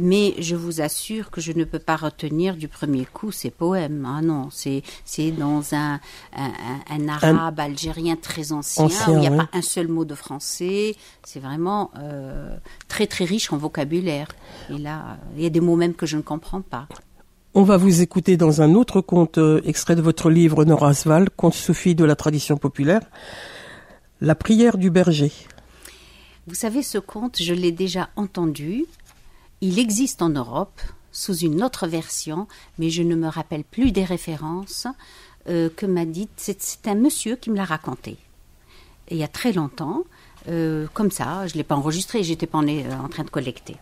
Mais 0.00 0.34
je 0.38 0.56
vous 0.56 0.80
assure 0.80 1.30
que 1.30 1.40
je 1.42 1.52
ne 1.52 1.64
peux 1.64 1.78
pas 1.78 1.96
retenir 1.96 2.56
du 2.56 2.66
premier 2.68 3.04
coup 3.04 3.30
ces 3.30 3.50
poèmes. 3.50 4.08
Ah 4.08 4.22
non, 4.22 4.48
c'est 4.50 4.82
c'est 5.04 5.30
dans 5.32 5.74
un, 5.74 6.00
un, 6.34 6.46
un- 6.46 6.80
un 6.88 7.08
arabe 7.08 7.60
algérien 7.60 8.16
très 8.16 8.52
ancien, 8.52 8.84
Ancien, 8.86 9.08
où 9.10 9.16
il 9.16 9.20
n'y 9.20 9.26
a 9.26 9.30
oui. 9.30 9.36
pas 9.36 9.48
un 9.52 9.60
seul 9.62 9.88
mot 9.88 10.04
de 10.06 10.14
français. 10.14 10.96
C'est 11.24 11.40
vraiment 11.40 11.90
euh, 11.98 12.56
très 12.88 13.06
très 13.06 13.24
riche 13.26 13.52
en 13.52 13.58
vocabulaire. 13.58 14.28
Et 14.70 14.78
là, 14.78 15.18
il 15.36 15.42
y 15.42 15.46
a 15.46 15.50
des 15.50 15.60
mots 15.60 15.76
même 15.76 15.94
que 15.94 16.06
je 16.06 16.16
ne 16.16 16.22
comprends 16.22 16.62
pas. 16.62 16.86
On 17.54 17.62
va 17.64 17.76
vous 17.76 18.00
écouter 18.00 18.38
dans 18.38 18.62
un 18.62 18.74
autre 18.74 19.02
conte 19.02 19.36
euh, 19.36 19.60
extrait 19.66 19.94
de 19.94 20.00
votre 20.00 20.30
livre 20.30 20.64
Nora 20.64 20.88
Asval, 20.88 21.28
conte 21.28 21.52
Sophie 21.52 21.94
de 21.94 22.04
la 22.06 22.16
tradition 22.16 22.56
populaire, 22.56 23.02
La 24.22 24.34
prière 24.34 24.78
du 24.78 24.90
berger. 24.90 25.32
Vous 26.46 26.54
savez, 26.54 26.82
ce 26.82 26.98
conte, 26.98 27.40
je 27.42 27.52
l'ai 27.54 27.70
déjà 27.72 28.08
entendu. 28.16 28.84
Il 29.62 29.78
existe 29.78 30.22
en 30.22 30.28
Europe 30.28 30.82
sous 31.12 31.36
une 31.36 31.62
autre 31.62 31.86
version, 31.86 32.48
mais 32.78 32.90
je 32.90 33.00
ne 33.04 33.14
me 33.14 33.28
rappelle 33.28 33.62
plus 33.62 33.92
des 33.92 34.02
références 34.04 34.88
euh, 35.48 35.70
que 35.70 35.86
m'a 35.86 36.04
dit. 36.04 36.28
C'est 36.36 36.88
un 36.88 36.96
monsieur 36.96 37.36
qui 37.36 37.48
me 37.48 37.56
l'a 37.56 37.64
raconté. 37.64 38.16
Et 39.06 39.14
il 39.14 39.18
y 39.18 39.22
a 39.22 39.28
très 39.28 39.52
longtemps, 39.52 40.02
euh, 40.48 40.88
comme 40.94 41.12
ça, 41.12 41.46
je 41.46 41.54
ne 41.54 41.58
l'ai 41.58 41.64
pas 41.64 41.76
enregistré, 41.76 42.24
j'étais 42.24 42.48
pas 42.48 42.58
en, 42.58 42.66
euh, 42.66 42.92
en 43.04 43.08
train 43.08 43.22
de 43.22 43.30
collecter. 43.30 43.76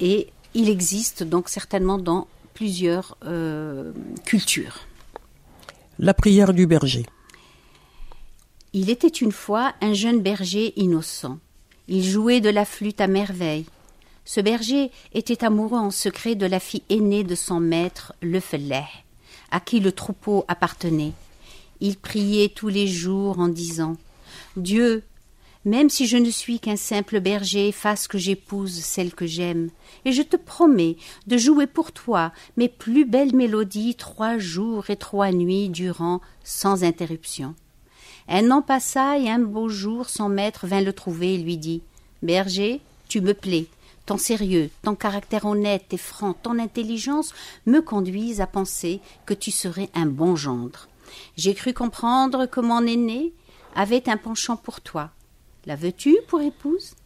Et 0.00 0.28
il 0.52 0.68
existe 0.68 1.22
donc 1.22 1.48
certainement 1.48 1.96
dans 1.96 2.28
plusieurs 2.52 3.16
cultures. 4.26 4.80
La 5.98 6.12
prière 6.12 6.52
du 6.52 6.66
berger. 6.66 7.06
Il 8.74 8.90
était 8.90 9.08
une 9.08 9.32
fois 9.32 9.72
un 9.80 9.94
jeune 9.94 10.20
berger 10.20 10.74
innocent. 10.76 11.38
Il 11.88 12.04
jouait 12.04 12.42
de 12.42 12.50
la 12.50 12.66
flûte 12.66 13.00
à 13.00 13.06
merveille. 13.06 13.64
Ce 14.24 14.40
berger 14.40 14.90
était 15.12 15.44
amoureux 15.44 15.78
en 15.78 15.90
secret 15.90 16.34
de 16.34 16.46
la 16.46 16.60
fille 16.60 16.82
aînée 16.88 17.24
de 17.24 17.34
son 17.34 17.60
maître, 17.60 18.12
le 18.22 18.40
Fellah, 18.40 18.86
à 19.50 19.60
qui 19.60 19.80
le 19.80 19.92
troupeau 19.92 20.44
appartenait. 20.48 21.12
Il 21.80 21.96
priait 21.96 22.50
tous 22.54 22.68
les 22.68 22.86
jours 22.86 23.38
en 23.38 23.48
disant 23.48 23.96
Dieu, 24.56 25.02
Même 25.64 25.88
si 25.88 26.06
je 26.06 26.16
ne 26.16 26.30
suis 26.30 26.60
qu'un 26.60 26.76
simple 26.76 27.20
berger, 27.20 27.72
fasse 27.72 28.06
que 28.06 28.18
j'épouse 28.18 28.80
celle 28.80 29.14
que 29.14 29.26
j'aime, 29.26 29.70
et 30.04 30.12
je 30.12 30.22
te 30.22 30.36
promets 30.36 30.96
de 31.26 31.38
jouer 31.38 31.66
pour 31.66 31.92
toi 31.92 32.32
mes 32.56 32.68
plus 32.68 33.04
belles 33.04 33.34
mélodies 33.34 33.94
trois 33.94 34.38
jours 34.38 34.90
et 34.90 34.96
trois 34.96 35.32
nuits 35.32 35.70
durant, 35.70 36.20
sans 36.44 36.84
interruption. 36.84 37.54
Un 38.28 38.50
an 38.52 38.62
passa 38.62 39.18
et 39.18 39.28
un 39.28 39.40
beau 39.40 39.68
jour 39.68 40.08
son 40.08 40.28
maître 40.28 40.66
vint 40.66 40.82
le 40.82 40.92
trouver 40.92 41.34
et 41.34 41.38
lui 41.38 41.56
dit 41.56 41.82
Berger, 42.22 42.80
tu 43.08 43.20
me 43.20 43.34
plais. 43.34 43.66
Ton 44.10 44.18
sérieux, 44.18 44.70
ton 44.82 44.96
caractère 44.96 45.44
honnête 45.44 45.86
et 45.92 45.96
franc, 45.96 46.32
ton 46.32 46.58
intelligence 46.58 47.32
me 47.64 47.80
conduisent 47.80 48.40
à 48.40 48.48
penser 48.48 49.00
que 49.24 49.34
tu 49.34 49.52
serais 49.52 49.88
un 49.94 50.06
bon 50.06 50.34
gendre. 50.34 50.88
J'ai 51.36 51.54
cru 51.54 51.72
comprendre 51.72 52.46
que 52.46 52.58
mon 52.58 52.84
aîné 52.88 53.32
avait 53.76 54.08
un 54.08 54.16
penchant 54.16 54.56
pour 54.56 54.80
toi. 54.80 55.10
La 55.64 55.76
veux-tu 55.76 56.18
pour 56.26 56.40
épouse? 56.40 56.96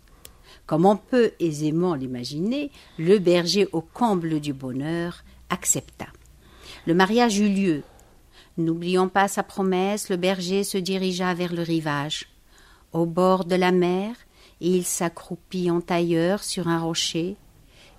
Comme 0.65 0.87
on 0.87 0.97
peut 0.97 1.33
aisément 1.41 1.95
l'imaginer, 1.95 2.71
le 2.99 3.19
berger, 3.19 3.69
au 3.73 3.83
comble 3.83 4.41
du 4.41 4.55
bonheur, 4.55 5.25
accepta. 5.51 6.07
Le 6.87 6.95
mariage 6.95 7.39
eut 7.39 7.51
lieu. 7.51 7.83
N'oubliant 8.57 9.09
pas 9.09 9.29
sa 9.29 9.43
promesse, 9.43 10.09
le 10.09 10.17
berger 10.17 10.65
se 10.65 10.79
dirigea 10.79 11.35
vers 11.35 11.53
le 11.53 11.65
rivage. 11.65 12.31
Au 12.95 13.05
bord 13.05 13.45
de 13.45 13.57
la 13.57 13.73
mer, 13.73 14.17
il 14.61 14.85
s'accroupit 14.85 15.71
en 15.71 15.81
tailleur 15.81 16.43
sur 16.43 16.69
un 16.69 16.81
rocher, 16.81 17.37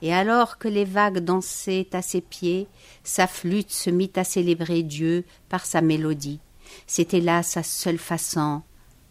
et 0.02 0.14
alors 0.14 0.58
que 0.58 0.68
les 0.68 0.86
vagues 0.86 1.20
dansaient 1.20 1.88
à 1.94 2.02
ses 2.02 2.22
pieds, 2.22 2.68
sa 3.04 3.28
flûte 3.28 3.72
se 3.72 3.90
mit 3.90 4.12
à 4.16 4.24
célébrer 4.24 4.84
Dieu 4.84 5.24
par 5.50 5.66
sa 5.66 5.82
mélodie. 5.82 6.40
C'était 6.88 7.22
là 7.22 7.44
sa 7.44 7.64
seule 7.64 7.98
façon 7.98 8.62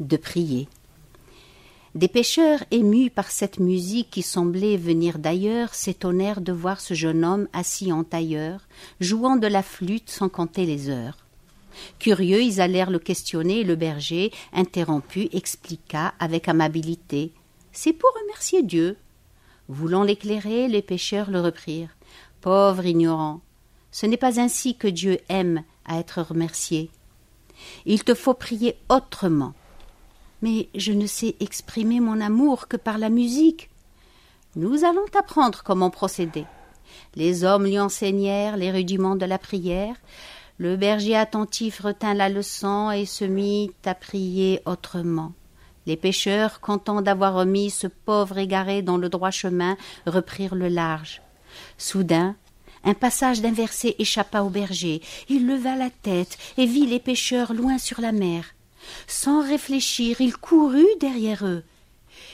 de 0.00 0.16
prier. 0.16 0.68
Des 1.94 2.08
pêcheurs 2.08 2.64
émus 2.72 3.08
par 3.08 3.30
cette 3.30 3.60
musique 3.60 4.10
qui 4.10 4.22
semblait 4.22 4.76
venir 4.76 5.20
d'ailleurs 5.20 5.74
s'étonnèrent 5.74 6.40
de 6.40 6.52
voir 6.52 6.80
ce 6.80 6.92
jeune 6.92 7.24
homme 7.24 7.48
assis 7.52 7.92
en 7.92 8.02
tailleur, 8.02 8.66
jouant 8.98 9.36
de 9.36 9.46
la 9.46 9.62
flûte 9.62 10.10
sans 10.10 10.28
compter 10.28 10.66
les 10.66 10.90
heures. 10.90 11.23
Curieux, 11.98 12.42
ils 12.42 12.60
allèrent 12.60 12.90
le 12.90 12.98
questionner 12.98 13.60
et 13.60 13.64
le 13.64 13.76
berger, 13.76 14.32
interrompu, 14.52 15.28
expliqua 15.32 16.14
avec 16.18 16.48
amabilité. 16.48 17.32
C'est 17.72 17.92
pour 17.92 18.10
remercier 18.22 18.62
Dieu. 18.62 18.96
Voulant 19.68 20.02
l'éclairer, 20.02 20.68
les 20.68 20.82
pêcheurs 20.82 21.30
le 21.30 21.40
reprirent. 21.40 21.96
Pauvre 22.40 22.84
ignorant, 22.84 23.40
ce 23.90 24.06
n'est 24.06 24.16
pas 24.16 24.40
ainsi 24.40 24.76
que 24.76 24.88
Dieu 24.88 25.18
aime 25.28 25.62
à 25.86 25.98
être 25.98 26.20
remercié. 26.20 26.90
Il 27.86 28.04
te 28.04 28.14
faut 28.14 28.34
prier 28.34 28.76
autrement 28.88 29.54
mais 30.44 30.68
je 30.74 30.92
ne 30.92 31.06
sais 31.06 31.36
exprimer 31.40 32.00
mon 32.00 32.20
amour 32.20 32.68
que 32.68 32.76
par 32.76 32.98
la 32.98 33.08
musique. 33.08 33.70
Nous 34.56 34.84
allons 34.84 35.06
t'apprendre 35.10 35.62
comment 35.64 35.88
procéder. 35.88 36.44
Les 37.14 37.44
hommes 37.44 37.64
lui 37.64 37.78
enseignèrent 37.78 38.58
les 38.58 38.70
rudiments 38.70 39.16
de 39.16 39.24
la 39.24 39.38
prière. 39.38 39.96
Le 40.58 40.76
berger 40.76 41.16
attentif 41.16 41.80
retint 41.80 42.14
la 42.14 42.28
leçon 42.28 42.92
et 42.92 43.06
se 43.06 43.24
mit 43.24 43.72
à 43.84 43.94
prier 43.94 44.60
autrement. 44.66 45.32
Les 45.86 45.96
pêcheurs, 45.96 46.60
contents 46.60 47.02
d'avoir 47.02 47.34
remis 47.34 47.70
ce 47.70 47.88
pauvre 47.88 48.38
égaré 48.38 48.80
dans 48.80 48.96
le 48.96 49.08
droit 49.08 49.32
chemin, 49.32 49.76
reprirent 50.06 50.54
le 50.54 50.68
large. 50.68 51.22
Soudain, 51.76 52.36
un 52.84 52.94
passage 52.94 53.40
d'inversé 53.40 53.96
échappa 53.98 54.42
au 54.42 54.48
berger. 54.48 55.02
Il 55.28 55.46
leva 55.46 55.74
la 55.74 55.90
tête 55.90 56.38
et 56.56 56.66
vit 56.66 56.86
les 56.86 57.00
pêcheurs 57.00 57.52
loin 57.52 57.78
sur 57.78 58.00
la 58.00 58.12
mer. 58.12 58.54
Sans 59.08 59.42
réfléchir, 59.42 60.20
il 60.20 60.36
courut 60.36 60.86
derrière 61.00 61.44
eux. 61.46 61.64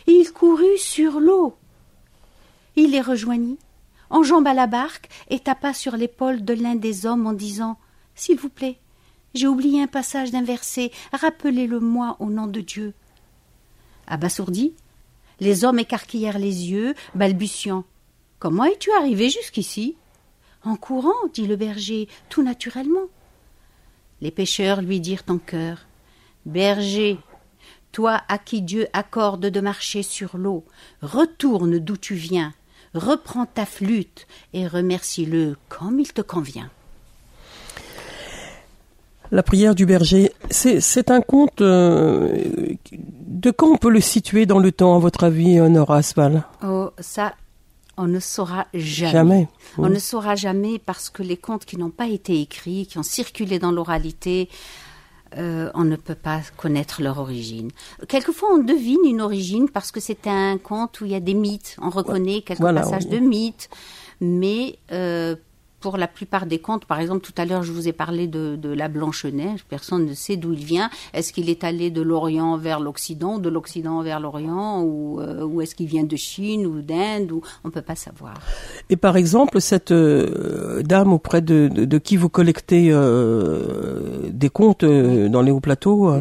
Il 0.07 0.31
courut 0.33 0.79
sur 0.79 1.21
l'eau. 1.21 1.57
Il 2.77 2.91
les 2.91 3.01
rejoignit, 3.01 3.59
enjamba 4.11 4.53
la 4.53 4.67
barque 4.67 5.09
et 5.31 5.41
tapa 5.41 5.73
sur 5.73 5.97
l'épaule 5.97 6.45
de 6.45 6.55
l'un 6.55 6.75
des 6.75 7.07
hommes 7.07 7.27
en 7.27 7.33
disant 7.33 7.79
S'il 8.21 8.39
vous 8.39 8.51
plaît, 8.51 8.77
j'ai 9.33 9.47
oublié 9.47 9.83
un 9.83 9.87
passage 9.87 10.31
d'un 10.31 10.43
verset, 10.43 10.91
rappelez-le-moi 11.11 12.19
au 12.19 12.27
nom 12.27 12.47
de 12.47 12.61
Dieu. 12.61 12.93
Abasourdi, 14.07 14.75
les 15.41 15.65
hommes 15.65 15.79
écarquillèrent 15.79 16.39
les 16.39 16.71
yeux, 16.71 16.95
balbutiant. 17.15 17.85
Comment 18.39 18.65
es-tu 18.65 18.93
arrivé 18.93 19.31
jusqu'ici? 19.31 19.97
En 20.65 20.77
courant, 20.77 21.29
dit 21.33 21.47
le 21.47 21.57
berger, 21.57 22.09
tout 22.29 22.43
naturellement. 22.43 23.09
Les 24.21 24.31
pêcheurs 24.31 24.83
lui 24.83 25.01
dirent 25.01 25.25
en 25.29 25.39
chœur 25.39 25.87
Berger, 26.45 27.17
toi 27.91 28.21
à 28.29 28.37
qui 28.37 28.61
Dieu 28.61 28.87
accorde 28.93 29.47
de 29.47 29.61
marcher 29.63 30.03
sur 30.03 30.37
l'eau, 30.37 30.67
retourne 31.01 31.79
d'où 31.79 31.97
tu 31.97 32.17
viens, 32.17 32.53
reprends 32.93 33.47
ta 33.47 33.65
flûte 33.65 34.27
et 34.53 34.67
remercie-le 34.67 35.57
comme 35.71 36.01
il 36.01 36.13
te 36.13 36.21
convient. 36.21 36.71
La 39.33 39.43
prière 39.43 39.75
du 39.75 39.87
berger, 39.87 40.33
c'est 40.51 41.11
un 41.11 41.21
conte. 41.21 41.61
Euh, 41.61 42.37
de 42.93 43.51
quand 43.51 43.69
on 43.69 43.77
peut 43.77 43.91
le 43.91 44.01
situer 44.01 44.45
dans 44.45 44.59
le 44.59 44.73
temps, 44.73 44.97
à 44.97 44.99
votre 44.99 45.25
avis, 45.25 45.57
Nora 45.57 45.99
Asval 45.99 46.45
Oh, 46.65 46.91
ça, 46.99 47.35
on 47.97 48.07
ne 48.07 48.19
saura 48.19 48.67
jamais. 48.75 49.13
Jamais. 49.13 49.49
On 49.79 49.89
ne 49.89 49.99
saura 49.99 50.35
jamais 50.35 50.79
parce 50.79 51.11
que 51.11 51.23
les 51.23 51.37
contes 51.37 51.65
qui 51.65 51.77
n'ont 51.77 51.91
pas 51.91 52.09
été 52.09 52.41
écrits, 52.41 52.87
qui 52.87 52.99
ont 52.99 53.03
circulé 53.03 53.59
dans 53.59 53.71
l'oralité, 53.71 54.49
euh, 55.37 55.71
on 55.75 55.85
ne 55.85 55.97
peut 55.97 56.15
pas 56.15 56.41
connaître 56.57 57.03
leur 57.03 57.19
origine. 57.19 57.71
Quelquefois, 58.09 58.49
on 58.53 58.59
devine 58.59 59.05
une 59.05 59.21
origine 59.21 59.69
parce 59.69 59.93
que 59.93 60.01
c'est 60.01 60.27
un 60.27 60.59
conte 60.59 61.01
où 61.01 61.05
il 61.05 61.13
y 61.13 61.15
a 61.15 61.21
des 61.21 61.35
mythes. 61.35 61.77
On 61.81 61.91
reconnaît 61.91 62.43
quelques 62.43 62.61
passages 62.61 63.07
de 63.07 63.19
mythes, 63.19 63.69
mais 64.21 64.79
euh, 64.93 65.37
pour 65.81 65.97
la 65.97 66.07
plupart 66.07 66.47
des 66.47 66.59
contes, 66.59 66.85
par 66.85 67.01
exemple, 67.01 67.25
tout 67.25 67.33
à 67.37 67.45
l'heure, 67.45 67.63
je 67.63 67.73
vous 67.73 67.89
ai 67.89 67.93
parlé 67.93 68.27
de, 68.27 68.59
la 68.71 68.89
Blanche-Neige. 68.89 69.65
Personne 69.69 70.07
ne 70.07 70.15
sait 70.15 70.37
d'où 70.37 70.53
il 70.53 70.65
vient. 70.65 70.91
Est-ce 71.15 71.33
qu'il 71.33 71.49
est 71.49 71.65
allé 71.65 71.91
de 71.91 72.03
l'Orient 72.03 72.57
vers 72.57 72.81
l'Occident, 72.81 73.39
de 73.39 73.49
l'Occident 73.49 74.03
vers 74.03 74.21
l'Orient, 74.21 74.83
ou, 74.83 75.21
euh, 75.21 75.61
est-ce 75.61 75.75
qu'il 75.75 75.87
vient 75.87 76.05
de 76.05 76.17
Chine 76.17 76.67
ou 76.67 76.83
d'Inde 76.83 77.33
ou 77.33 77.43
on 77.65 77.71
peut 77.71 77.83
pas 77.83 77.95
savoir. 77.95 78.35
Et 78.91 78.97
par 78.97 79.17
exemple, 79.17 79.61
cette 79.61 79.91
euh, 79.91 80.83
dame 80.83 81.13
auprès 81.13 81.41
de, 81.41 81.99
qui 81.99 82.17
vous 82.17 82.29
collectez 82.29 82.89
euh, 82.91 84.29
des 84.31 84.51
contes 84.51 84.85
dans 84.85 85.43
les 85.43 85.51
hauts 85.51 85.61
plateaux 85.61 86.13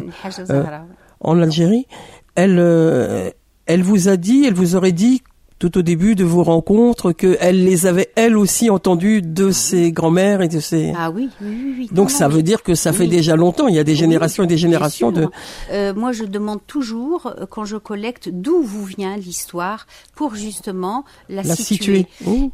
en 1.20 1.40
Algérie, 1.40 1.86
elle, 2.34 3.32
elle 3.66 3.82
vous 3.82 4.08
a 4.08 4.16
dit, 4.16 4.44
elle 4.46 4.54
vous 4.54 4.74
aurait 4.76 4.92
dit 4.92 5.22
tout 5.60 5.78
au 5.78 5.82
début 5.82 6.16
de 6.16 6.24
vos 6.24 6.42
rencontres 6.42 7.12
qu'elle 7.12 7.64
les 7.64 7.86
avait 7.86 8.10
elle 8.16 8.36
aussi 8.36 8.70
entendues 8.70 9.22
de 9.22 9.48
ah 9.48 9.52
ses 9.52 9.92
grands-mères 9.92 10.40
et 10.40 10.48
de 10.48 10.58
ses. 10.58 10.92
Ah 10.96 11.10
oui, 11.10 11.28
oui, 11.40 11.74
oui. 11.78 11.88
Donc 11.92 12.10
ça 12.10 12.26
veut 12.26 12.42
dire 12.42 12.62
que 12.62 12.74
ça 12.74 12.92
fait 12.92 13.06
déjà 13.06 13.36
longtemps. 13.36 13.68
Il 13.68 13.76
y 13.76 13.78
a 13.78 13.84
des 13.84 13.94
générations 13.94 14.42
et 14.42 14.46
des 14.46 14.58
générations 14.58 15.12
de. 15.12 15.28
Euh, 15.70 15.94
moi, 15.94 16.12
je 16.12 16.24
demande 16.24 16.60
toujours 16.66 17.26
euh, 17.26 17.44
quand 17.46 17.66
je 17.66 17.76
collecte 17.76 18.30
d'où 18.32 18.62
vous 18.62 18.84
vient 18.84 19.16
l'histoire 19.16 19.86
pour 20.14 20.34
justement 20.34 21.04
la, 21.28 21.44
situer. 21.44 22.06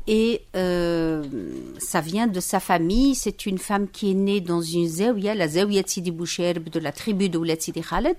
Et 0.09 0.43
euh, 0.57 1.23
ça 1.79 2.01
vient 2.01 2.27
de 2.27 2.41
sa 2.41 2.59
famille. 2.59 3.15
C'est 3.15 3.47
une 3.47 3.59
femme 3.59 3.87
qui 3.89 4.11
est 4.11 4.15
née 4.15 4.41
dans 4.41 4.61
une 4.61 4.89
zawiya, 4.89 5.37
la 5.37 5.47
zawiya 5.47 5.85
Sidi 5.87 6.11
Boucherb 6.11 6.69
de 6.69 6.81
la 6.81 6.91
tribu 6.91 7.29
de 7.29 7.39
Sidi 7.59 7.81
Khaled, 7.81 8.17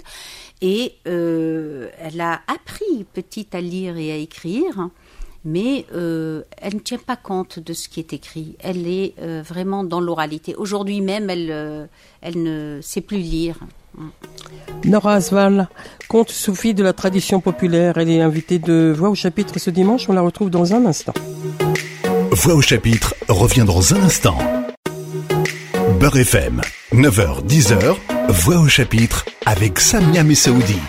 et 0.62 0.93
euh, 1.08 1.89
elle 2.00 2.19
a 2.21 2.41
appris 2.47 3.06
petite 3.13 3.54
à 3.54 3.62
lire 3.62 3.97
et 3.97 4.12
à 4.12 4.15
écrire, 4.15 4.76
mais 5.47 5.86
euh, 5.95 6.41
elle 6.62 6.75
ne 6.75 6.79
tient 6.79 6.97
pas 6.97 7.15
compte 7.15 7.60
de 7.60 7.71
ce 7.71 7.88
qui 7.88 8.01
est 8.01 8.12
écrit. 8.12 8.57
Elle 8.60 8.86
est 8.86 9.13
euh, 9.21 9.41
vraiment 9.47 9.86
dans 9.86 10.01
l'oralité. 10.01 10.55
Aujourd'hui 10.55 10.99
même, 10.99 11.29
elle, 11.29 11.88
elle 12.21 12.43
ne 12.43 12.79
sait 12.81 12.99
plus 12.99 13.17
lire. 13.17 13.57
Nora 14.83 15.13
Asval, 15.13 15.69
conte 16.10 16.31
soufi 16.31 16.73
de 16.73 16.83
la 16.83 16.91
tradition 16.91 17.39
populaire. 17.39 17.97
Elle 17.97 18.10
est 18.10 18.21
invitée 18.21 18.60
de 18.60 18.93
Voix 18.95 19.10
au 19.10 19.15
chapitre 19.15 19.57
ce 19.57 19.69
dimanche. 19.69 20.10
On 20.10 20.13
la 20.13 20.21
retrouve 20.21 20.49
dans 20.49 20.73
un 20.73 20.86
instant. 20.86 21.13
Voix 22.31 22.55
au 22.55 22.62
chapitre 22.62 23.15
revient 23.29 23.63
dans 23.65 23.93
un 23.93 24.03
instant. 24.03 24.38
Beurre 25.99 26.17
FM, 26.17 26.62
9h-10h, 26.93 27.95
Voix 28.29 28.57
au 28.60 28.67
chapitre 28.67 29.25
avec 29.45 29.79
Samia 29.79 30.23
Messaoudi. 30.23 30.79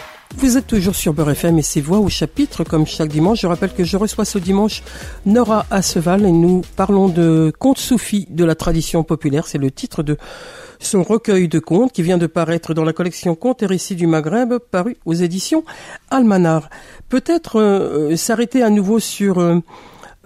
Vous 0.40 0.56
êtes 0.56 0.68
toujours 0.68 0.94
sur 0.94 1.14
Beurre 1.14 1.30
FM 1.30 1.58
et 1.58 1.62
ses 1.62 1.80
voix 1.80 1.98
au 1.98 2.08
chapitre 2.08 2.62
comme 2.62 2.86
chaque 2.86 3.08
dimanche. 3.08 3.40
Je 3.40 3.48
rappelle 3.48 3.72
que 3.72 3.82
je 3.82 3.96
reçois 3.96 4.24
ce 4.24 4.38
dimanche 4.38 4.84
Nora 5.26 5.66
Asseval 5.68 6.24
et 6.24 6.30
nous 6.30 6.62
parlons 6.76 7.08
de 7.08 7.52
contes 7.58 7.78
soufis 7.78 8.28
de 8.30 8.44
la 8.44 8.54
tradition 8.54 9.02
populaire. 9.02 9.48
C'est 9.48 9.58
le 9.58 9.72
titre 9.72 10.04
de 10.04 10.16
son 10.78 11.02
recueil 11.02 11.48
de 11.48 11.58
contes 11.58 11.90
qui 11.90 12.04
vient 12.04 12.18
de 12.18 12.28
paraître 12.28 12.72
dans 12.72 12.84
la 12.84 12.92
collection 12.92 13.34
Contes 13.34 13.64
et 13.64 13.66
récits 13.66 13.96
du 13.96 14.06
Maghreb 14.06 14.58
paru 14.58 14.96
aux 15.04 15.14
éditions 15.14 15.64
Almanar. 16.08 16.70
Peut-être 17.08 17.60
euh, 17.60 18.14
s'arrêter 18.14 18.62
à 18.62 18.70
nouveau 18.70 19.00
sur 19.00 19.38
euh, 19.38 19.58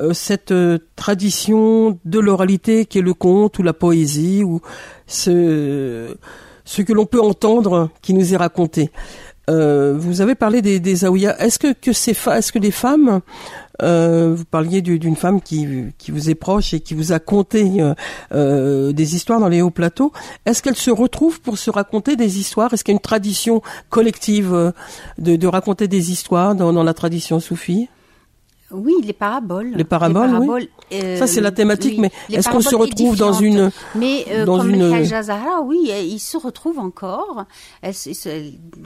euh, 0.00 0.12
cette 0.12 0.52
euh, 0.52 0.78
tradition 0.96 1.98
de 2.04 2.18
l'oralité 2.18 2.84
qui 2.84 2.98
est 2.98 3.02
le 3.02 3.14
conte 3.14 3.58
ou 3.58 3.62
la 3.62 3.72
poésie 3.72 4.42
ou 4.42 4.60
ce 5.06 6.16
que 6.64 6.92
l'on 6.92 7.06
peut 7.06 7.20
entendre 7.20 7.90
qui 8.02 8.12
nous 8.12 8.34
est 8.34 8.36
raconté. 8.36 8.90
Euh, 9.50 9.94
vous 9.96 10.20
avez 10.20 10.34
parlé 10.34 10.62
des, 10.62 10.78
des 10.78 11.04
Est-ce 11.04 11.58
que, 11.58 11.72
que 11.72 11.92
ces 11.92 12.12
est-ce 12.12 12.52
que 12.52 12.58
les 12.58 12.70
femmes, 12.70 13.20
euh, 13.82 14.34
vous 14.36 14.44
parliez 14.44 14.82
d'une 14.82 15.16
femme 15.16 15.40
qui, 15.40 15.66
qui 15.98 16.10
vous 16.10 16.30
est 16.30 16.34
proche 16.34 16.74
et 16.74 16.80
qui 16.80 16.94
vous 16.94 17.12
a 17.12 17.18
conté 17.18 17.80
euh, 17.80 17.94
euh, 18.32 18.92
des 18.92 19.16
histoires 19.16 19.40
dans 19.40 19.48
les 19.48 19.62
hauts 19.62 19.70
plateaux. 19.70 20.12
Est-ce 20.46 20.62
qu'elles 20.62 20.76
se 20.76 20.90
retrouvent 20.90 21.40
pour 21.40 21.58
se 21.58 21.70
raconter 21.70 22.16
des 22.16 22.38
histoires? 22.38 22.72
Est-ce 22.72 22.84
qu'il 22.84 22.92
y 22.92 22.96
a 22.96 22.98
une 22.98 23.00
tradition 23.00 23.62
collective 23.90 24.52
euh, 24.54 24.70
de, 25.18 25.36
de 25.36 25.46
raconter 25.46 25.88
des 25.88 26.12
histoires 26.12 26.54
dans, 26.54 26.72
dans 26.72 26.84
la 26.84 26.94
tradition 26.94 27.40
soufie? 27.40 27.88
Oui, 28.72 28.94
les 29.04 29.12
paraboles. 29.12 29.72
Les 29.74 29.84
paraboles, 29.84 30.36
oui. 30.38 30.68
Euh, 30.92 31.16
ça, 31.16 31.26
c'est 31.26 31.40
la 31.40 31.50
thématique, 31.50 31.98
mais 31.98 32.10
est-ce 32.30 32.48
qu'on 32.48 32.60
se 32.60 32.74
retrouve 32.74 33.16
dans 33.16 33.32
une... 33.32 33.70
Mais 33.94 34.24
euh, 34.30 34.44
dans 34.44 34.58
comme 34.58 34.70
une... 34.70 35.04
Zahra, 35.04 35.60
oui, 35.62 35.90
il 35.90 36.18
se 36.18 36.36
retrouve 36.36 36.78
encore. 36.78 37.44
Elle, 37.80 37.94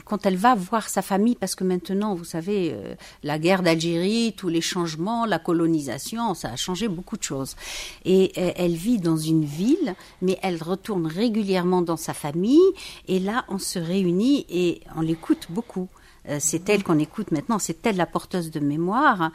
quand 0.04 0.26
elle 0.26 0.36
va 0.36 0.54
voir 0.54 0.88
sa 0.88 1.02
famille, 1.02 1.34
parce 1.34 1.54
que 1.54 1.64
maintenant, 1.64 2.14
vous 2.14 2.24
savez, 2.24 2.72
euh, 2.72 2.94
la 3.22 3.38
guerre 3.38 3.62
d'Algérie, 3.62 4.34
tous 4.36 4.48
les 4.48 4.60
changements, 4.60 5.26
la 5.26 5.38
colonisation, 5.38 6.34
ça 6.34 6.50
a 6.50 6.56
changé 6.56 6.88
beaucoup 6.88 7.16
de 7.16 7.22
choses. 7.22 7.56
Et 8.04 8.32
elle 8.36 8.74
vit 8.74 8.98
dans 8.98 9.16
une 9.16 9.44
ville, 9.44 9.94
mais 10.22 10.38
elle 10.42 10.62
retourne 10.62 11.06
régulièrement 11.06 11.82
dans 11.82 11.96
sa 11.96 12.14
famille. 12.14 12.60
Et 13.08 13.18
là, 13.18 13.44
on 13.48 13.58
se 13.58 13.78
réunit 13.78 14.46
et 14.48 14.80
on 14.96 15.00
l'écoute 15.00 15.46
beaucoup. 15.50 15.88
Euh, 16.28 16.38
c'est 16.40 16.68
elle 16.68 16.82
qu'on 16.82 16.98
écoute 16.98 17.30
maintenant, 17.30 17.58
c'est 17.58 17.86
elle 17.86 17.96
la 17.96 18.06
porteuse 18.06 18.50
de 18.50 18.60
mémoire. 18.60 19.30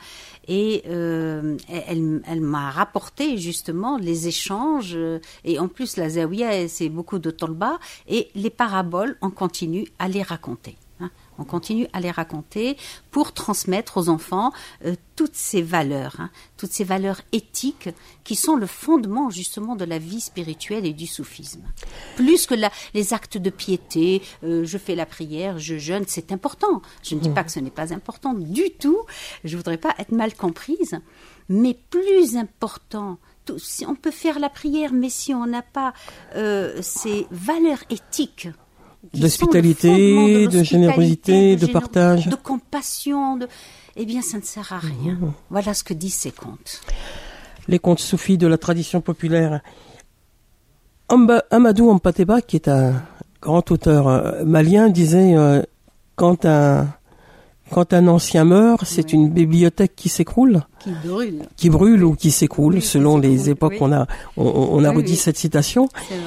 Et 0.47 0.83
euh, 0.87 1.57
elle, 1.69 2.41
m'a 2.41 2.71
rapporté 2.71 3.37
justement 3.37 3.97
les 3.97 4.27
échanges. 4.27 4.97
Et 5.45 5.59
en 5.59 5.67
plus, 5.67 5.97
la 5.97 6.09
Zawiya, 6.09 6.67
c'est 6.67 6.89
beaucoup 6.89 7.19
de 7.19 7.31
tolba. 7.31 7.79
Et 8.07 8.29
les 8.35 8.49
paraboles, 8.49 9.17
on 9.21 9.29
continue 9.29 9.87
à 9.99 10.07
les 10.07 10.21
raconter. 10.21 10.77
On 11.41 11.43
continue 11.43 11.87
à 11.91 11.99
les 11.99 12.11
raconter 12.11 12.77
pour 13.09 13.33
transmettre 13.33 13.97
aux 13.97 14.09
enfants 14.09 14.51
euh, 14.85 14.95
toutes 15.15 15.35
ces 15.35 15.63
valeurs, 15.63 16.17
hein, 16.19 16.29
toutes 16.55 16.71
ces 16.71 16.83
valeurs 16.83 17.21
éthiques 17.31 17.89
qui 18.23 18.35
sont 18.35 18.55
le 18.55 18.67
fondement 18.67 19.31
justement 19.31 19.75
de 19.75 19.83
la 19.83 19.97
vie 19.97 20.21
spirituelle 20.21 20.85
et 20.85 20.93
du 20.93 21.07
soufisme. 21.07 21.63
Plus 22.15 22.45
que 22.45 22.53
les 22.93 23.13
actes 23.13 23.39
de 23.39 23.49
piété, 23.49 24.21
euh, 24.43 24.65
je 24.65 24.77
fais 24.77 24.93
la 24.93 25.07
prière, 25.07 25.57
je 25.57 25.79
jeûne, 25.79 26.03
c'est 26.07 26.31
important. 26.31 26.83
Je 27.01 27.15
ne 27.15 27.19
dis 27.19 27.29
pas 27.29 27.43
que 27.43 27.51
ce 27.51 27.59
n'est 27.59 27.71
pas 27.71 27.91
important 27.91 28.35
du 28.35 28.69
tout. 28.79 28.99
Je 29.43 29.57
voudrais 29.57 29.77
pas 29.77 29.95
être 29.97 30.11
mal 30.11 30.35
comprise, 30.35 30.99
mais 31.49 31.73
plus 31.89 32.37
important 32.37 33.17
si 33.57 33.85
on 33.85 33.95
peut 33.95 34.11
faire 34.11 34.39
la 34.39 34.49
prière, 34.49 34.93
mais 34.93 35.09
si 35.09 35.33
on 35.33 35.45
n'a 35.45 35.61
pas 35.61 35.93
euh, 36.35 36.79
ces 36.81 37.27
valeurs 37.31 37.83
éthiques 37.89 38.47
d'hospitalité, 39.13 40.47
de, 40.47 40.63
générosité, 40.63 41.55
de, 41.55 41.65
partage, 41.65 42.27
de 42.27 42.35
compassion, 42.35 43.37
de... 43.37 43.47
eh 43.95 44.05
bien, 44.05 44.21
ça 44.21 44.37
ne 44.37 44.43
sert 44.43 44.71
à 44.73 44.79
rien. 44.79 45.13
Mmh. 45.13 45.33
Voilà 45.49 45.73
ce 45.73 45.83
que 45.83 45.93
disent 45.93 46.15
ces 46.15 46.31
contes. 46.31 46.81
Les 47.67 47.79
contes 47.79 47.99
soufis 47.99 48.37
de 48.37 48.47
la 48.47 48.57
tradition 48.57 49.01
populaire. 49.01 49.61
Amadou 51.49 51.89
Ampateba, 51.89 52.41
qui 52.41 52.55
est 52.55 52.67
un 52.67 53.03
grand 53.41 53.69
auteur 53.71 54.07
euh, 54.07 54.45
malien, 54.45 54.89
disait 54.89 55.35
euh, 55.35 55.61
quand 56.15 56.45
un 56.45 56.87
quand 57.69 57.93
un 57.93 58.07
ancien 58.09 58.43
meurt, 58.43 58.83
c'est 58.85 59.13
une 59.13 59.29
bibliothèque 59.29 59.95
qui 59.95 60.09
s'écroule, 60.09 60.61
qui 60.79 60.91
brûle, 60.91 61.43
qui 61.55 61.69
brûle 61.69 62.03
ou 62.03 62.15
qui 62.15 62.29
s'écroule 62.29 62.81
selon 62.81 63.17
les 63.17 63.49
époques. 63.49 63.75
On 63.79 63.93
a 63.93 64.07
on, 64.35 64.83
a 64.83 64.91
redit 64.91 65.15
cette 65.15 65.37
citation. 65.37 65.87
Vrai. 66.09 66.17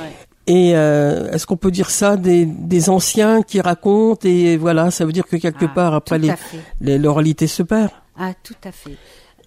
Et 0.46 0.76
euh, 0.76 1.30
est-ce 1.30 1.46
qu'on 1.46 1.56
peut 1.56 1.70
dire 1.70 1.88
ça 1.90 2.16
des, 2.16 2.44
des, 2.44 2.90
anciens 2.90 3.42
qui 3.42 3.62
racontent 3.62 4.28
et 4.28 4.58
voilà, 4.58 4.90
ça 4.90 5.06
veut 5.06 5.12
dire 5.12 5.26
que 5.26 5.36
quelque 5.36 5.64
ah, 5.64 5.74
part 5.74 5.94
après 5.94 6.18
les, 6.18 6.98
l'oralité 6.98 7.46
se 7.46 7.62
perd. 7.62 7.90
Ah 8.18 8.32
tout 8.42 8.56
à 8.62 8.70
fait, 8.70 8.96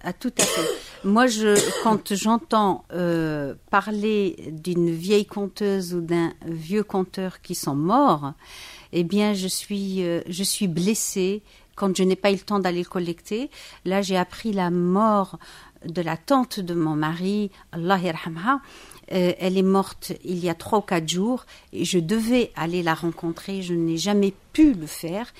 ah 0.02 0.12
tout 0.12 0.32
à 0.36 0.42
fait. 0.42 0.68
Moi, 1.04 1.28
je 1.28 1.56
quand 1.84 2.14
j'entends 2.14 2.84
euh, 2.92 3.54
parler 3.70 4.36
d'une 4.50 4.90
vieille 4.90 5.26
conteuse 5.26 5.94
ou 5.94 6.00
d'un 6.00 6.32
vieux 6.44 6.82
conteur 6.82 7.42
qui 7.42 7.54
sont 7.54 7.76
morts, 7.76 8.32
eh 8.92 9.04
bien, 9.04 9.34
je 9.34 9.46
suis 9.46 10.02
euh, 10.02 10.20
je 10.28 10.42
suis 10.42 10.66
blessée 10.66 11.42
quand 11.76 11.96
je 11.96 12.02
n'ai 12.02 12.16
pas 12.16 12.32
eu 12.32 12.34
le 12.34 12.40
temps 12.40 12.58
d'aller 12.58 12.82
le 12.82 12.88
collecter. 12.88 13.50
Là, 13.84 14.02
j'ai 14.02 14.16
appris 14.16 14.52
la 14.52 14.70
mort 14.70 15.38
de 15.84 16.02
la 16.02 16.16
tante 16.16 16.60
de 16.60 16.74
mon 16.74 16.96
mari, 16.96 17.50
Allah 17.72 17.98
yarhamha, 17.98 18.60
euh, 19.12 19.32
elle 19.38 19.56
est 19.56 19.62
morte 19.62 20.12
il 20.24 20.38
y 20.38 20.48
a 20.48 20.54
trois 20.54 20.80
ou 20.80 20.82
quatre 20.82 21.08
jours 21.08 21.46
et 21.72 21.84
je 21.84 21.98
devais 21.98 22.52
aller 22.56 22.82
la 22.82 22.94
rencontrer. 22.94 23.62
Je 23.62 23.74
n'ai 23.74 23.96
jamais 23.96 24.34
pu 24.52 24.74
le 24.74 24.86
faire. 24.86 25.32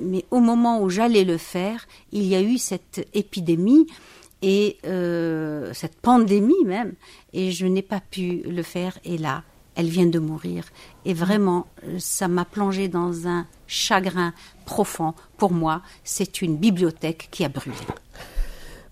Mais 0.00 0.24
au 0.30 0.40
moment 0.40 0.82
où 0.82 0.90
j'allais 0.90 1.24
le 1.24 1.38
faire, 1.38 1.86
il 2.12 2.24
y 2.24 2.34
a 2.34 2.42
eu 2.42 2.58
cette 2.58 3.06
épidémie 3.14 3.86
et 4.42 4.78
euh, 4.84 5.72
cette 5.72 6.00
pandémie 6.00 6.64
même, 6.64 6.94
et 7.32 7.50
je 7.50 7.66
n'ai 7.66 7.82
pas 7.82 8.00
pu 8.00 8.42
le 8.44 8.62
faire. 8.62 8.98
Et 9.04 9.18
là, 9.18 9.44
elle 9.76 9.88
vient 9.88 10.06
de 10.06 10.18
mourir. 10.18 10.64
Et 11.04 11.14
vraiment, 11.14 11.66
ça 11.98 12.26
m'a 12.26 12.44
plongé 12.44 12.88
dans 12.88 13.28
un 13.28 13.46
chagrin 13.68 14.34
profond. 14.64 15.14
Pour 15.36 15.52
moi, 15.52 15.82
c'est 16.02 16.42
une 16.42 16.56
bibliothèque 16.56 17.28
qui 17.30 17.44
a 17.44 17.48
brûlé. 17.48 17.76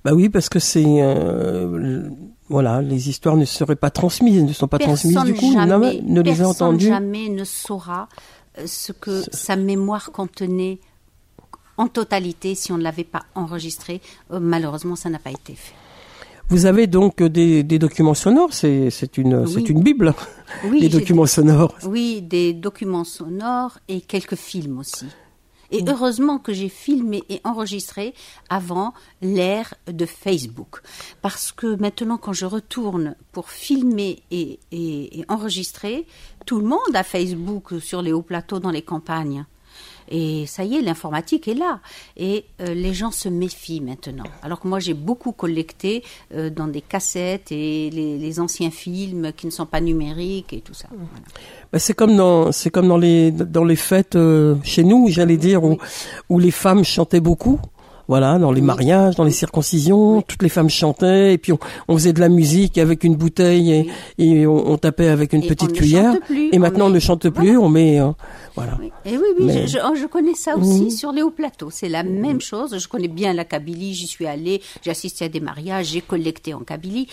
Bah 0.06 0.12
oui, 0.14 0.28
parce 0.28 0.48
que 0.48 0.60
c'est 0.60 0.84
euh, 0.86 2.08
voilà, 2.48 2.80
les 2.80 3.08
histoires 3.08 3.36
ne 3.36 3.44
seraient 3.44 3.74
pas 3.74 3.90
transmises, 3.90 4.40
ne 4.40 4.52
sont 4.52 4.68
pas 4.68 4.78
transmises 4.78 5.18
du 5.24 5.34
coup, 5.34 5.52
jamais, 5.52 6.00
ne 6.00 6.20
les 6.20 6.42
a 6.42 6.48
entendues. 6.48 6.86
jamais 6.86 7.28
ne 7.28 7.42
saura 7.42 8.08
euh, 8.56 8.68
ce 8.68 8.92
que 8.92 9.24
sa 9.32 9.56
mémoire 9.56 10.12
contenait 10.12 10.78
en 11.76 11.88
totalité 11.88 12.54
si 12.54 12.70
on 12.70 12.78
ne 12.78 12.84
l'avait 12.84 13.02
pas 13.02 13.24
enregistré. 13.34 14.00
Euh, 14.30 14.38
malheureusement, 14.38 14.94
ça 14.94 15.10
n'a 15.10 15.18
pas 15.18 15.32
été 15.32 15.56
fait. 15.56 15.74
Vous 16.50 16.66
avez 16.66 16.86
donc 16.86 17.20
des, 17.20 17.64
des 17.64 17.80
documents 17.80 18.14
sonores, 18.14 18.52
c'est 18.52 19.18
une, 19.18 19.44
une 19.56 19.82
bible, 19.82 20.14
oui, 20.70 20.80
des 20.82 20.88
documents 20.88 21.26
sonores. 21.26 21.74
Oui, 21.84 22.22
des 22.22 22.52
documents 22.52 23.02
sonores 23.02 23.80
et 23.88 24.00
quelques 24.02 24.36
films 24.36 24.78
aussi. 24.78 25.06
Et 25.70 25.82
heureusement 25.86 26.38
que 26.38 26.52
j'ai 26.52 26.68
filmé 26.68 27.22
et 27.28 27.40
enregistré 27.44 28.14
avant 28.48 28.94
l'ère 29.22 29.74
de 29.86 30.06
Facebook. 30.06 30.80
Parce 31.22 31.52
que 31.52 31.76
maintenant, 31.76 32.18
quand 32.18 32.32
je 32.32 32.46
retourne 32.46 33.16
pour 33.32 33.50
filmer 33.50 34.22
et, 34.30 34.60
et 34.72 35.24
enregistrer, 35.28 36.06
tout 36.44 36.60
le 36.60 36.66
monde 36.66 36.94
a 36.94 37.02
Facebook 37.02 37.80
sur 37.80 38.02
les 38.02 38.12
hauts 38.12 38.22
plateaux 38.22 38.60
dans 38.60 38.70
les 38.70 38.82
campagnes. 38.82 39.44
Et 40.08 40.46
ça 40.46 40.64
y 40.64 40.76
est, 40.76 40.82
l'informatique 40.82 41.48
est 41.48 41.54
là. 41.54 41.80
Et 42.16 42.44
euh, 42.60 42.74
les 42.74 42.94
gens 42.94 43.10
se 43.10 43.28
méfient 43.28 43.80
maintenant. 43.80 44.24
Alors 44.42 44.60
que 44.60 44.68
moi, 44.68 44.78
j'ai 44.78 44.94
beaucoup 44.94 45.32
collecté 45.32 46.02
euh, 46.34 46.50
dans 46.50 46.68
des 46.68 46.80
cassettes 46.80 47.50
et 47.50 47.90
les, 47.90 48.36
anciens 48.40 48.70
films 48.70 49.32
qui 49.34 49.46
ne 49.46 49.50
sont 49.50 49.64
pas 49.64 49.80
numériques 49.80 50.52
et 50.52 50.60
tout 50.60 50.74
ça. 50.74 50.88
Bah, 51.72 51.78
c'est 51.78 51.94
comme 51.94 52.16
dans 52.16 52.52
c'est 52.52 52.68
comme 52.68 52.86
dans 52.86 52.98
les 52.98 53.30
dans 53.30 53.64
les 53.64 53.76
fêtes 53.76 54.16
euh, 54.16 54.56
chez 54.62 54.84
nous, 54.84 55.08
j'allais 55.08 55.38
dire, 55.38 55.64
où, 55.64 55.78
où 56.28 56.38
les 56.38 56.50
femmes 56.50 56.84
chantaient 56.84 57.20
beaucoup 57.20 57.58
voilà, 58.08 58.38
dans 58.38 58.52
les 58.52 58.60
mariages, 58.60 59.16
dans 59.16 59.24
les 59.24 59.30
circoncisions, 59.30 60.22
toutes 60.22 60.42
les 60.42 60.48
femmes 60.48 60.70
chantaient 60.70 61.34
et 61.34 61.38
puis 61.38 61.52
on, 61.88 61.94
faisait 61.96 62.12
de 62.12 62.20
la 62.20 62.28
musique 62.28 62.78
avec 62.78 63.04
une 63.04 63.16
bouteille 63.16 63.90
et, 64.18 64.46
on, 64.46 64.76
tapait 64.76 65.08
avec 65.08 65.32
une 65.32 65.46
petite 65.46 65.72
cuillère. 65.72 66.14
et 66.30 66.58
maintenant 66.58 66.86
on 66.86 66.90
ne 66.90 66.98
chante 66.98 67.28
plus, 67.30 67.56
on 67.56 67.68
met 67.68 68.00
euh, 68.00 68.10
voilà. 68.56 68.78
Et 69.04 69.18
oui, 69.18 69.26
oui, 69.38 69.68
je, 69.68 69.78
oh, 69.84 69.94
je, 69.94 70.06
connais 70.06 70.34
ça 70.34 70.56
aussi 70.56 70.84
mhm. 70.84 70.90
sur 70.90 71.12
les 71.12 71.20
hauts 71.20 71.30
plateaux. 71.30 71.68
C'est 71.70 71.90
la 71.90 72.02
même 72.02 72.40
chose. 72.40 72.76
Je 72.78 72.88
connais 72.88 73.06
bien 73.08 73.34
la 73.34 73.44
Kabylie. 73.44 73.92
J'y 73.92 74.06
suis 74.06 74.26
allée. 74.26 74.62
J'ai 74.82 74.90
assisté 74.90 75.26
à 75.26 75.28
des 75.28 75.40
mariages. 75.40 75.88
J'ai 75.88 76.00
collecté 76.00 76.54
en 76.54 76.60
Kabylie. 76.60 77.06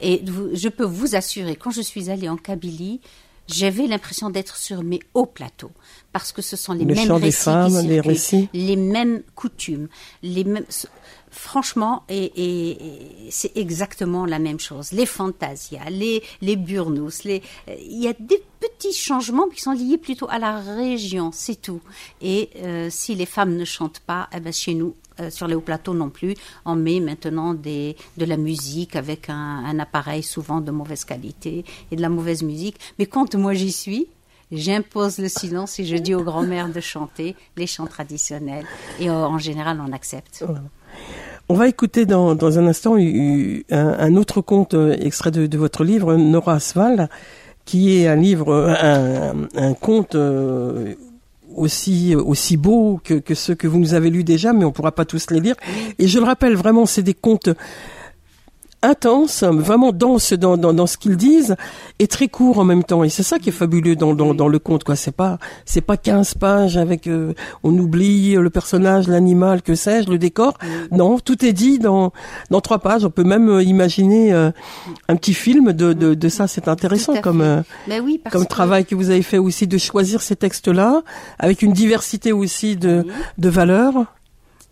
Et 0.00 0.22
je 0.54 0.68
peux 0.70 0.84
vous 0.84 1.14
assurer, 1.14 1.54
quand 1.54 1.70
je 1.70 1.82
suis 1.82 2.08
allée 2.08 2.30
en 2.30 2.38
Kabylie, 2.38 3.00
j'avais 3.48 3.86
l'impression 3.86 4.30
d'être 4.30 4.56
sur 4.56 4.82
mes 4.82 5.00
hauts 5.14 5.26
plateaux 5.26 5.72
parce 6.12 6.32
que 6.32 6.42
ce 6.42 6.56
sont 6.56 6.72
les 6.72 6.84
mêmes 6.84 7.12
récits, 7.12 8.48
les, 8.52 8.76
mêmes 8.76 9.22
coutumes, 9.34 9.88
les 10.22 10.44
mêmes. 10.44 10.64
Franchement, 11.30 12.04
et, 12.08 13.28
c'est 13.30 13.54
exactement 13.56 14.24
la 14.24 14.38
même 14.38 14.58
chose. 14.58 14.92
Les 14.92 15.04
fantasias, 15.04 15.90
les 15.90 16.22
les 16.40 16.56
burnous, 16.56 17.10
les 17.24 17.42
il 17.68 18.02
y 18.02 18.08
a 18.08 18.14
des 18.18 18.42
petits 18.60 18.94
changements 18.94 19.48
qui 19.48 19.60
sont 19.60 19.72
liés 19.72 19.98
plutôt 19.98 20.28
à 20.30 20.38
la 20.38 20.58
région, 20.60 21.30
c'est 21.32 21.60
tout. 21.60 21.82
Et 22.22 22.50
euh, 22.62 22.88
si 22.90 23.14
les 23.14 23.26
femmes 23.26 23.54
ne 23.54 23.64
chantent 23.64 24.00
pas, 24.00 24.28
eh 24.34 24.40
ben 24.40 24.52
chez 24.52 24.74
nous, 24.74 24.94
euh, 25.20 25.30
sur 25.30 25.46
les 25.46 25.54
hauts 25.54 25.62
plateaux 25.62 25.94
non 25.94 26.10
plus. 26.10 26.34
On 26.66 26.74
met 26.74 27.00
maintenant 27.00 27.54
de 27.54 27.94
la 28.18 28.36
musique 28.36 28.96
avec 28.96 29.30
un, 29.30 29.78
appareil 29.78 30.22
souvent 30.22 30.60
de 30.60 30.70
mauvaise 30.70 31.04
qualité 31.04 31.64
et 31.90 31.96
de 31.96 32.02
la 32.02 32.10
mauvaise 32.10 32.42
musique. 32.42 32.78
Mais 32.98 33.06
quand 33.06 33.34
moi 33.34 33.54
j'y 33.54 33.72
suis, 33.72 34.08
j'impose 34.52 35.18
le 35.18 35.28
silence 35.28 35.78
et 35.80 35.84
je 35.84 35.96
dis 35.96 36.14
aux 36.14 36.22
grand-mères 36.22 36.68
de 36.68 36.80
chanter 36.80 37.34
les 37.56 37.66
chants 37.66 37.86
traditionnels. 37.86 38.66
Et 39.00 39.08
euh, 39.08 39.14
en 39.14 39.38
général, 39.38 39.82
on 39.86 39.92
accepte. 39.92 40.44
On 41.48 41.54
va 41.54 41.66
écouter 41.68 42.04
dans, 42.04 42.58
un 42.58 42.66
instant 42.66 42.96
un, 42.96 44.16
autre 44.16 44.42
conte 44.42 44.74
euh, 44.74 44.96
extrait 45.00 45.30
de, 45.30 45.56
votre 45.56 45.82
livre, 45.82 46.16
Nora 46.16 46.54
Asval, 46.54 47.08
qui 47.64 47.96
est 47.96 48.06
un 48.06 48.16
livre, 48.16 48.52
un 48.54 49.74
conte 49.74 50.14
aussi 51.56 52.14
aussi 52.14 52.56
beaux 52.56 53.00
que, 53.02 53.14
que 53.14 53.34
ceux 53.34 53.54
que 53.54 53.66
vous 53.66 53.78
nous 53.78 53.94
avez 53.94 54.10
lus 54.10 54.24
déjà, 54.24 54.52
mais 54.52 54.64
on 54.64 54.72
pourra 54.72 54.92
pas 54.92 55.04
tous 55.04 55.30
les 55.30 55.40
lire. 55.40 55.56
Et 55.98 56.08
je 56.08 56.18
le 56.18 56.24
rappelle 56.24 56.56
vraiment, 56.56 56.86
c'est 56.86 57.02
des 57.02 57.14
contes 57.14 57.50
intense, 58.86 59.42
vraiment 59.42 59.92
dense 59.92 60.32
dans, 60.32 60.56
dans, 60.56 60.72
dans 60.72 60.86
ce 60.86 60.96
qu'ils 60.96 61.16
disent, 61.16 61.56
et 61.98 62.06
très 62.06 62.28
court 62.28 62.58
en 62.58 62.64
même 62.64 62.84
temps. 62.84 63.04
Et 63.04 63.08
c'est 63.08 63.22
ça 63.22 63.38
qui 63.38 63.48
est 63.50 63.52
fabuleux 63.52 63.96
dans, 63.96 64.14
dans, 64.14 64.32
dans 64.34 64.48
le 64.48 64.58
conte, 64.58 64.84
quoi. 64.84 64.96
C'est 64.96 65.14
pas, 65.14 65.38
c'est 65.64 65.80
pas 65.80 65.96
15 65.96 66.34
pages 66.34 66.76
avec, 66.76 67.06
euh, 67.06 67.34
on 67.62 67.76
oublie 67.76 68.34
le 68.34 68.50
personnage, 68.50 69.08
l'animal, 69.08 69.62
que 69.62 69.74
sais-je, 69.74 70.08
le 70.08 70.18
décor. 70.18 70.54
Non, 70.92 71.18
tout 71.18 71.44
est 71.44 71.52
dit 71.52 71.78
dans, 71.78 72.12
dans 72.50 72.60
trois 72.60 72.78
pages. 72.78 73.04
On 73.04 73.10
peut 73.10 73.24
même 73.24 73.48
euh, 73.48 73.62
imaginer 73.62 74.32
euh, 74.32 74.50
un 75.08 75.16
petit 75.16 75.34
film 75.34 75.72
de, 75.72 75.92
de, 75.92 76.14
de 76.14 76.28
ça. 76.28 76.46
C'est 76.46 76.68
intéressant 76.68 77.20
comme, 77.20 77.62
ben 77.88 78.02
oui, 78.02 78.20
comme 78.30 78.46
travail 78.46 78.84
que 78.84 78.94
vous 78.94 79.10
avez 79.10 79.22
fait 79.22 79.38
aussi 79.38 79.66
de 79.66 79.78
choisir 79.78 80.22
ces 80.22 80.36
textes-là, 80.36 81.02
avec 81.38 81.62
une 81.62 81.72
diversité 81.72 82.32
aussi 82.32 82.76
de, 82.76 83.04
de 83.38 83.48
valeurs. 83.48 84.04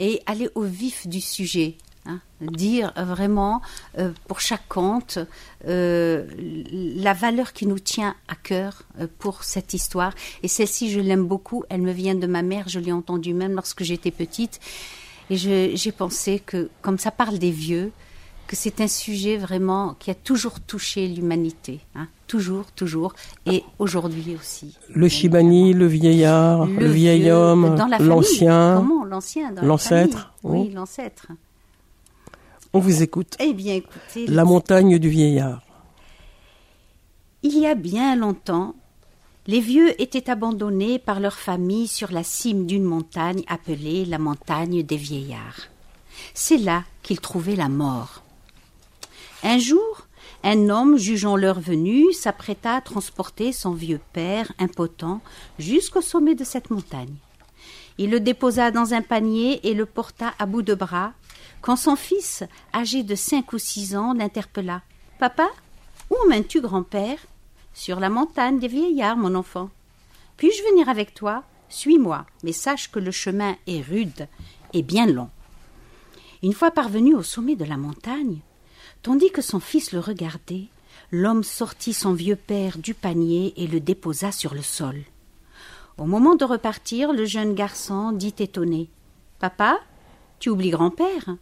Et 0.00 0.20
aller 0.26 0.48
au 0.54 0.62
vif 0.62 1.06
du 1.06 1.20
sujet. 1.20 1.76
Hein, 2.06 2.20
dire 2.42 2.92
vraiment 2.96 3.62
euh, 3.98 4.10
pour 4.28 4.40
chaque 4.40 4.68
conte 4.68 5.18
euh, 5.66 6.26
la 6.36 7.14
valeur 7.14 7.54
qui 7.54 7.66
nous 7.66 7.78
tient 7.78 8.14
à 8.28 8.34
cœur 8.34 8.82
euh, 9.00 9.06
pour 9.18 9.42
cette 9.42 9.72
histoire. 9.72 10.12
Et 10.42 10.48
celle-ci, 10.48 10.90
je 10.90 11.00
l'aime 11.00 11.26
beaucoup. 11.26 11.64
Elle 11.70 11.80
me 11.80 11.92
vient 11.92 12.14
de 12.14 12.26
ma 12.26 12.42
mère. 12.42 12.68
Je 12.68 12.78
l'ai 12.78 12.92
entendue 12.92 13.32
même 13.32 13.54
lorsque 13.54 13.84
j'étais 13.84 14.10
petite. 14.10 14.60
Et 15.30 15.36
j'ai 15.38 15.92
pensé 15.92 16.40
que, 16.44 16.68
comme 16.82 16.98
ça 16.98 17.10
parle 17.10 17.38
des 17.38 17.50
vieux, 17.50 17.90
que 18.46 18.56
c'est 18.56 18.82
un 18.82 18.88
sujet 18.88 19.38
vraiment 19.38 19.96
qui 19.98 20.10
a 20.10 20.14
toujours 20.14 20.60
touché 20.60 21.08
l'humanité. 21.08 21.80
Hein, 21.94 22.08
toujours, 22.26 22.70
toujours. 22.72 23.14
Et 23.46 23.64
aujourd'hui 23.78 24.36
aussi. 24.38 24.76
Le 24.90 25.08
Shibani, 25.08 25.72
le 25.72 25.86
vieillard, 25.86 26.66
le, 26.66 26.86
vieil 26.86 27.30
homme, 27.30 27.74
l'ancien. 28.00 28.74
Comment? 28.76 29.04
L'ancien 29.06 29.54
L'ancêtre. 29.62 30.34
Oui, 30.42 30.70
l'ancêtre. 30.70 31.28
On 32.76 32.80
vous 32.80 33.04
écoute. 33.04 33.36
Eh 33.38 33.52
bien, 33.52 33.74
écoutez. 33.74 34.26
La 34.26 34.44
montagne 34.44 34.98
du 34.98 35.08
vieillard. 35.08 35.62
Il 37.44 37.56
y 37.56 37.68
a 37.68 37.76
bien 37.76 38.16
longtemps, 38.16 38.74
les 39.46 39.60
vieux 39.60 40.00
étaient 40.02 40.28
abandonnés 40.28 40.98
par 40.98 41.20
leur 41.20 41.34
famille 41.34 41.86
sur 41.86 42.10
la 42.10 42.24
cime 42.24 42.66
d'une 42.66 42.82
montagne 42.82 43.44
appelée 43.46 44.04
la 44.04 44.18
montagne 44.18 44.82
des 44.82 44.96
vieillards. 44.96 45.68
C'est 46.34 46.58
là 46.58 46.82
qu'ils 47.04 47.20
trouvaient 47.20 47.54
la 47.54 47.68
mort. 47.68 48.24
Un 49.44 49.58
jour, 49.58 50.08
un 50.42 50.68
homme, 50.68 50.96
jugeant 50.96 51.36
leur 51.36 51.60
venue, 51.60 52.12
s'apprêta 52.12 52.74
à 52.74 52.80
transporter 52.80 53.52
son 53.52 53.70
vieux 53.70 54.00
père, 54.12 54.50
impotent, 54.58 55.20
jusqu'au 55.60 56.00
sommet 56.00 56.34
de 56.34 56.42
cette 56.42 56.70
montagne. 56.70 57.14
Il 57.98 58.10
le 58.10 58.18
déposa 58.18 58.72
dans 58.72 58.94
un 58.94 59.02
panier 59.02 59.64
et 59.64 59.74
le 59.74 59.86
porta 59.86 60.34
à 60.40 60.46
bout 60.46 60.62
de 60.62 60.74
bras 60.74 61.12
quand 61.64 61.76
son 61.76 61.96
fils, 61.96 62.44
âgé 62.74 63.02
de 63.04 63.14
cinq 63.14 63.54
ou 63.54 63.58
six 63.58 63.96
ans, 63.96 64.12
l'interpella. 64.12 64.82
Papa, 65.18 65.48
où 66.10 66.28
mènes-tu 66.28 66.60
grand-père? 66.60 67.16
Sur 67.72 68.00
la 68.00 68.10
montagne 68.10 68.58
des 68.58 68.68
vieillards, 68.68 69.16
mon 69.16 69.34
enfant. 69.34 69.70
Puis-je 70.36 70.62
venir 70.62 70.90
avec 70.90 71.14
toi 71.14 71.42
Suis-moi, 71.70 72.26
mais 72.42 72.52
sache 72.52 72.90
que 72.90 72.98
le 72.98 73.10
chemin 73.10 73.56
est 73.66 73.80
rude 73.80 74.28
et 74.74 74.82
bien 74.82 75.06
long. 75.06 75.30
Une 76.42 76.52
fois 76.52 76.70
parvenu 76.70 77.14
au 77.14 77.22
sommet 77.22 77.56
de 77.56 77.64
la 77.64 77.78
montagne, 77.78 78.40
tandis 79.00 79.30
que 79.30 79.40
son 79.40 79.58
fils 79.58 79.92
le 79.92 80.00
regardait, 80.00 80.66
l'homme 81.12 81.44
sortit 81.44 81.94
son 81.94 82.12
vieux 82.12 82.36
père 82.36 82.76
du 82.76 82.92
panier 82.92 83.54
et 83.56 83.66
le 83.68 83.80
déposa 83.80 84.32
sur 84.32 84.52
le 84.52 84.60
sol. 84.60 85.00
Au 85.96 86.04
moment 86.04 86.34
de 86.34 86.44
repartir, 86.44 87.14
le 87.14 87.24
jeune 87.24 87.54
garçon 87.54 88.12
dit 88.12 88.34
étonné 88.38 88.90
Papa, 89.38 89.80
tu 90.40 90.50
oublies 90.50 90.68
grand-père? 90.68 91.36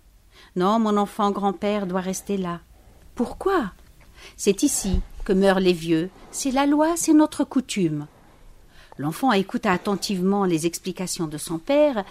Non, 0.57 0.79
mon 0.79 0.97
enfant 0.97 1.31
grand-père 1.31 1.87
doit 1.87 2.01
rester 2.01 2.37
là. 2.37 2.61
Pourquoi? 3.15 3.73
C'est 4.37 4.63
ici 4.63 5.01
que 5.25 5.33
meurent 5.33 5.61
les 5.61 5.73
vieux. 5.73 6.11
C'est 6.31 6.51
la 6.51 6.67
loi, 6.67 6.95
c'est 6.97 7.15
notre 7.15 7.45
coutume. 7.45 8.07
L'enfant 8.99 9.33
écouta 9.33 9.73
attentivement 9.73 10.45
les 10.45 10.67
explications 10.67 11.27
de 11.27 11.39
son 11.39 11.59
père 11.59 12.05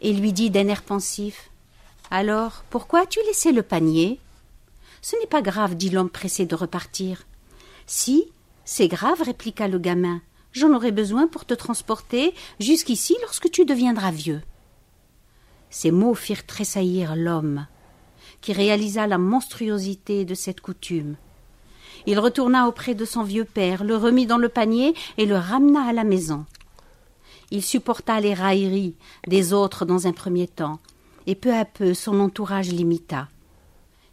et 0.00 0.12
lui 0.12 0.32
dit 0.32 0.50
d'un 0.50 0.68
air 0.68 0.82
pensif 0.82 1.50
Alors, 2.10 2.64
pourquoi 2.70 3.00
as-tu 3.00 3.20
laissé 3.26 3.52
le 3.52 3.62
panier? 3.62 4.20
Ce 5.00 5.16
n'est 5.16 5.26
pas 5.26 5.42
grave, 5.42 5.74
dit 5.76 5.90
l'homme 5.90 6.10
pressé 6.10 6.44
de 6.44 6.54
repartir. 6.54 7.24
Si, 7.86 8.24
c'est 8.64 8.88
grave, 8.88 9.22
répliqua 9.22 9.68
le 9.68 9.78
gamin. 9.78 10.20
J'en 10.52 10.74
aurai 10.74 10.92
besoin 10.92 11.26
pour 11.26 11.46
te 11.46 11.54
transporter 11.54 12.34
jusqu'ici 12.60 13.16
lorsque 13.22 13.50
tu 13.50 13.64
deviendras 13.64 14.10
vieux. 14.10 14.42
Ces 15.70 15.90
mots 15.90 16.14
firent 16.14 16.46
tressaillir 16.46 17.16
l'homme 17.16 17.66
qui 18.40 18.52
réalisa 18.52 19.06
la 19.06 19.18
monstruosité 19.18 20.24
de 20.24 20.34
cette 20.34 20.60
coutume. 20.60 21.16
Il 22.06 22.18
retourna 22.18 22.68
auprès 22.68 22.94
de 22.94 23.04
son 23.04 23.22
vieux 23.22 23.44
père, 23.44 23.84
le 23.84 23.96
remit 23.96 24.26
dans 24.26 24.38
le 24.38 24.48
panier 24.48 24.94
et 25.16 25.26
le 25.26 25.36
ramena 25.36 25.88
à 25.88 25.92
la 25.92 26.04
maison. 26.04 26.46
Il 27.50 27.62
supporta 27.62 28.20
les 28.20 28.34
railleries 28.34 28.94
des 29.26 29.52
autres 29.52 29.84
dans 29.84 30.06
un 30.06 30.12
premier 30.12 30.46
temps, 30.46 30.78
et 31.26 31.34
peu 31.34 31.54
à 31.54 31.64
peu 31.64 31.94
son 31.94 32.20
entourage 32.20 32.68
l'imita. 32.68 33.28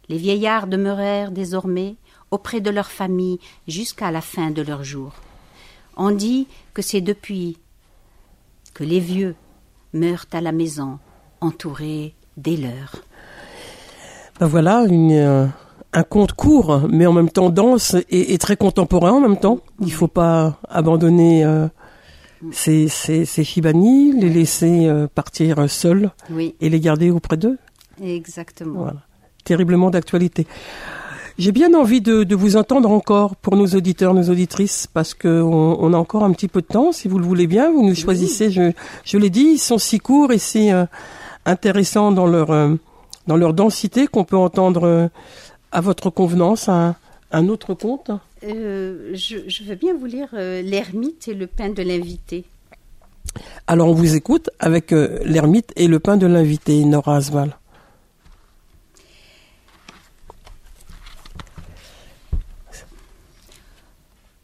Les 0.08 0.18
vieillards 0.18 0.66
demeurèrent 0.66 1.30
désormais 1.30 1.96
auprès 2.30 2.60
de 2.60 2.70
leur 2.70 2.90
famille 2.90 3.38
jusqu'à 3.68 4.10
la 4.10 4.20
fin 4.20 4.50
de 4.50 4.62
leurs 4.62 4.84
jours. 4.84 5.14
On 5.96 6.10
dit 6.10 6.46
que 6.74 6.82
c'est 6.82 7.00
depuis 7.00 7.58
que 8.74 8.84
les 8.84 9.00
vieux 9.00 9.34
meurent 9.92 10.26
à 10.32 10.40
la 10.40 10.52
maison, 10.52 10.98
entourés 11.40 12.14
des 12.36 12.56
leurs. 12.56 13.02
Ben 14.38 14.46
voilà, 14.46 14.84
une, 14.88 15.12
euh, 15.12 15.46
un 15.92 16.02
conte 16.02 16.32
court, 16.32 16.82
mais 16.90 17.06
en 17.06 17.12
même 17.12 17.30
temps 17.30 17.48
dense 17.48 17.96
et, 18.10 18.36
très 18.38 18.56
contemporain 18.56 19.12
en 19.12 19.20
même 19.20 19.38
temps. 19.38 19.60
Il 19.80 19.92
faut 19.92 20.08
pas 20.08 20.58
abandonner 20.68 21.44
euh, 21.44 21.68
ces, 22.52 22.88
ces, 22.88 23.24
ces, 23.24 23.44
Shibani, 23.44 24.12
les 24.12 24.28
laisser 24.28 24.86
euh, 24.86 25.06
partir 25.06 25.70
seuls 25.70 26.10
et 26.60 26.68
les 26.68 26.80
garder 26.80 27.10
auprès 27.10 27.38
d'eux. 27.38 27.56
Exactement. 28.02 28.80
Voilà. 28.80 29.00
Terriblement 29.44 29.90
d'actualité. 29.90 30.46
J'ai 31.38 31.52
bien 31.52 31.72
envie 31.74 32.00
de, 32.00 32.24
de, 32.24 32.34
vous 32.34 32.56
entendre 32.56 32.90
encore 32.90 33.36
pour 33.36 33.56
nos 33.56 33.66
auditeurs, 33.66 34.12
nos 34.12 34.30
auditrices, 34.30 34.86
parce 34.86 35.12
que 35.14 35.42
on, 35.42 35.92
a 35.92 35.96
encore 35.96 36.24
un 36.24 36.32
petit 36.32 36.48
peu 36.48 36.62
de 36.62 36.66
temps. 36.66 36.92
Si 36.92 37.08
vous 37.08 37.18
le 37.18 37.24
voulez 37.24 37.46
bien, 37.46 37.70
vous 37.70 37.86
nous 37.86 37.94
choisissez. 37.94 38.50
Je, 38.50 38.72
je 39.04 39.18
l'ai 39.18 39.28
dit, 39.28 39.52
ils 39.52 39.58
sont 39.58 39.76
si 39.76 39.98
courts 39.98 40.32
et 40.32 40.38
si 40.38 40.70
intéressants 41.46 42.12
dans 42.12 42.26
leur 42.26 42.50
dans 43.26 43.36
leur 43.36 43.54
densité 43.54 44.06
qu'on 44.06 44.24
peut 44.24 44.36
entendre 44.36 44.84
euh, 44.84 45.08
à 45.72 45.80
votre 45.80 46.10
convenance 46.10 46.68
un, 46.68 46.96
un 47.32 47.48
autre 47.48 47.74
conte? 47.74 48.10
Euh, 48.44 49.10
je, 49.14 49.64
veux 49.64 49.74
bien 49.74 49.94
vous 49.96 50.06
lire 50.06 50.28
euh, 50.34 50.62
L'ermite 50.62 51.28
et 51.28 51.34
le 51.34 51.46
pain 51.46 51.70
de 51.70 51.82
l'invité. 51.82 52.44
Alors 53.66 53.88
on 53.88 53.94
vous 53.94 54.14
écoute 54.14 54.50
avec 54.60 54.92
l'ermite 54.92 55.72
et 55.76 55.88
le 55.88 55.98
pain 55.98 56.16
de 56.16 56.26
l'invité, 56.26 56.84
Nora 56.84 57.16
Asval. 57.16 57.56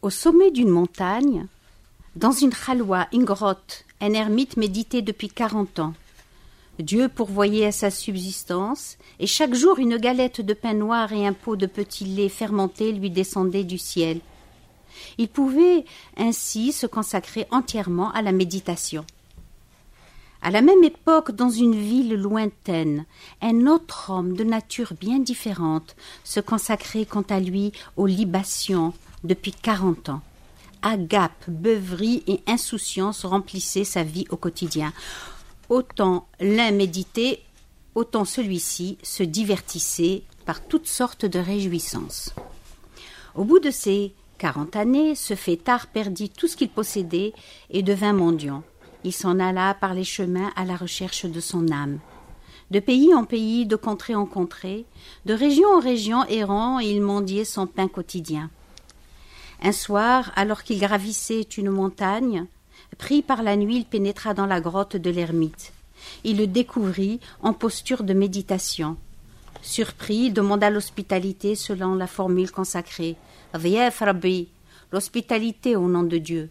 Au 0.02 0.10
sommet 0.10 0.50
d'une 0.50 0.68
montagne, 0.68 1.46
dans 2.16 2.32
une 2.32 2.52
chalwa, 2.52 3.06
une 3.12 3.24
grotte, 3.24 3.84
un 4.00 4.12
ermite 4.12 4.56
méditait 4.56 5.00
depuis 5.00 5.28
quarante 5.28 5.78
ans. 5.78 5.94
Dieu 6.82 7.08
pourvoyait 7.08 7.66
à 7.66 7.72
sa 7.72 7.90
subsistance, 7.90 8.98
et 9.20 9.26
chaque 9.28 9.54
jour 9.54 9.78
une 9.78 9.98
galette 9.98 10.40
de 10.40 10.52
pain 10.52 10.74
noir 10.74 11.12
et 11.12 11.26
un 11.26 11.32
pot 11.32 11.54
de 11.54 11.66
petit 11.66 12.04
lait 12.04 12.28
fermenté 12.28 12.92
lui 12.92 13.08
descendaient 13.08 13.64
du 13.64 13.78
ciel. 13.78 14.20
Il 15.16 15.28
pouvait 15.28 15.84
ainsi 16.16 16.72
se 16.72 16.86
consacrer 16.86 17.46
entièrement 17.50 18.10
à 18.12 18.20
la 18.20 18.32
méditation. 18.32 19.06
À 20.42 20.50
la 20.50 20.60
même 20.60 20.82
époque, 20.82 21.30
dans 21.30 21.50
une 21.50 21.76
ville 21.76 22.16
lointaine, 22.16 23.06
un 23.40 23.68
autre 23.68 24.10
homme 24.10 24.36
de 24.36 24.42
nature 24.42 24.92
bien 25.00 25.20
différente 25.20 25.94
se 26.24 26.40
consacrait 26.40 27.06
quant 27.06 27.24
à 27.30 27.38
lui 27.38 27.70
aux 27.96 28.06
libations 28.06 28.92
depuis 29.22 29.52
quarante 29.52 30.08
ans. 30.08 30.20
Agape, 30.82 31.44
beuverie 31.46 32.24
et 32.26 32.40
insouciance 32.48 33.24
remplissaient 33.24 33.84
sa 33.84 34.02
vie 34.02 34.26
au 34.30 34.36
quotidien. 34.36 34.92
Autant 35.68 36.28
l'un 36.40 36.72
méditait, 36.72 37.42
autant 37.94 38.24
celui-ci 38.24 38.98
se 39.02 39.22
divertissait 39.22 40.22
par 40.44 40.62
toutes 40.62 40.88
sortes 40.88 41.24
de 41.24 41.38
réjouissances. 41.38 42.34
Au 43.34 43.44
bout 43.44 43.60
de 43.60 43.70
ces 43.70 44.12
quarante 44.42 44.74
années, 44.74 45.14
ce 45.14 45.34
fêtard 45.34 45.86
perdit 45.86 46.28
tout 46.28 46.48
ce 46.48 46.56
qu'il 46.56 46.68
possédait 46.68 47.32
et 47.70 47.84
devint 47.84 48.12
mendiant. 48.12 48.64
Il 49.04 49.12
s'en 49.12 49.38
alla 49.38 49.72
par 49.74 49.94
les 49.94 50.02
chemins 50.02 50.50
à 50.56 50.64
la 50.64 50.74
recherche 50.74 51.26
de 51.26 51.38
son 51.38 51.70
âme. 51.70 52.00
De 52.72 52.80
pays 52.80 53.14
en 53.14 53.24
pays, 53.24 53.66
de 53.66 53.76
contrée 53.76 54.16
en 54.16 54.26
contrée, 54.26 54.84
de 55.26 55.34
région 55.34 55.68
en 55.68 55.78
région 55.78 56.24
errant, 56.24 56.80
il 56.80 57.00
mendiait 57.02 57.44
son 57.44 57.68
pain 57.68 57.86
quotidien. 57.86 58.50
Un 59.62 59.70
soir, 59.70 60.32
alors 60.34 60.64
qu'il 60.64 60.80
gravissait 60.80 61.42
une 61.42 61.70
montagne, 61.70 62.46
Pris 62.98 63.22
par 63.22 63.42
la 63.42 63.56
nuit, 63.56 63.76
il 63.76 63.84
pénétra 63.84 64.34
dans 64.34 64.46
la 64.46 64.60
grotte 64.60 64.96
de 64.96 65.10
l'ermite. 65.10 65.72
Il 66.24 66.38
le 66.38 66.46
découvrit 66.46 67.20
en 67.42 67.52
posture 67.52 68.02
de 68.02 68.14
méditation. 68.14 68.96
Surpris, 69.62 70.26
il 70.26 70.32
demanda 70.32 70.70
l'hospitalité 70.70 71.54
selon 71.54 71.94
la 71.94 72.06
formule 72.06 72.50
consacrée. 72.50 73.16
Viens, 73.54 73.90
Rabbi, 73.90 74.48
l'hospitalité 74.92 75.76
au 75.76 75.88
nom 75.88 76.02
de 76.02 76.18
Dieu. 76.18 76.50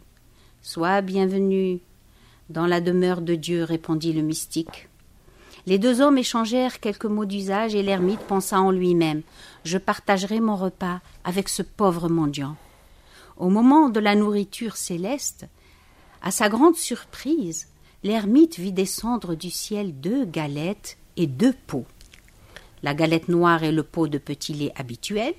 Sois 0.62 1.02
bienvenu 1.02 1.80
dans 2.50 2.68
la 2.68 2.82
demeure 2.82 3.22
de 3.22 3.36
Dieu, 3.36 3.64
répondit 3.64 4.14
le 4.14 4.22
mystique. 4.22 4.90
Les 5.68 5.78
deux 5.78 6.02
hommes 6.02 6.18
échangèrent 6.18 6.80
quelques 6.80 7.06
mots 7.06 7.26
d'usage 7.26 7.76
et 7.76 7.84
l'ermite 7.84 8.20
pensa 8.22 8.60
en 8.60 8.72
lui-même 8.72 9.22
Je 9.64 9.78
partagerai 9.78 10.40
mon 10.40 10.56
repas 10.56 11.02
avec 11.24 11.50
ce 11.50 11.62
pauvre 11.62 12.10
mendiant. 12.10 12.56
Au 13.38 13.50
moment 13.50 13.90
de 13.90 14.00
la 14.00 14.16
nourriture 14.16 14.76
céleste, 14.76 15.48
à 16.22 16.32
sa 16.32 16.50
grande 16.50 16.76
surprise, 16.76 17.68
l'ermite 18.04 18.60
vit 18.60 18.72
descendre 18.72 19.36
du 19.36 19.50
ciel 19.50 20.00
deux 20.00 20.26
galettes 20.26 20.98
et 21.18 21.28
deux 21.28 21.54
pots. 21.68 21.86
La 22.84 22.94
galette 22.94 23.28
noire 23.28 23.64
et 23.64 23.72
le 23.72 23.84
pot 23.84 24.08
de 24.08 24.18
petit 24.18 24.54
lait 24.54 24.74
habituel, 24.76 25.34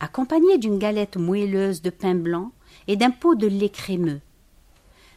accompagnés 0.00 0.58
d'une 0.58 0.78
galette 0.78 1.16
moelleuse 1.16 1.82
de 1.82 1.90
pain 1.90 2.14
blanc 2.14 2.52
et 2.88 2.96
d'un 2.96 3.10
pot 3.10 3.34
de 3.34 3.46
lait 3.46 3.68
crémeux. 3.68 4.20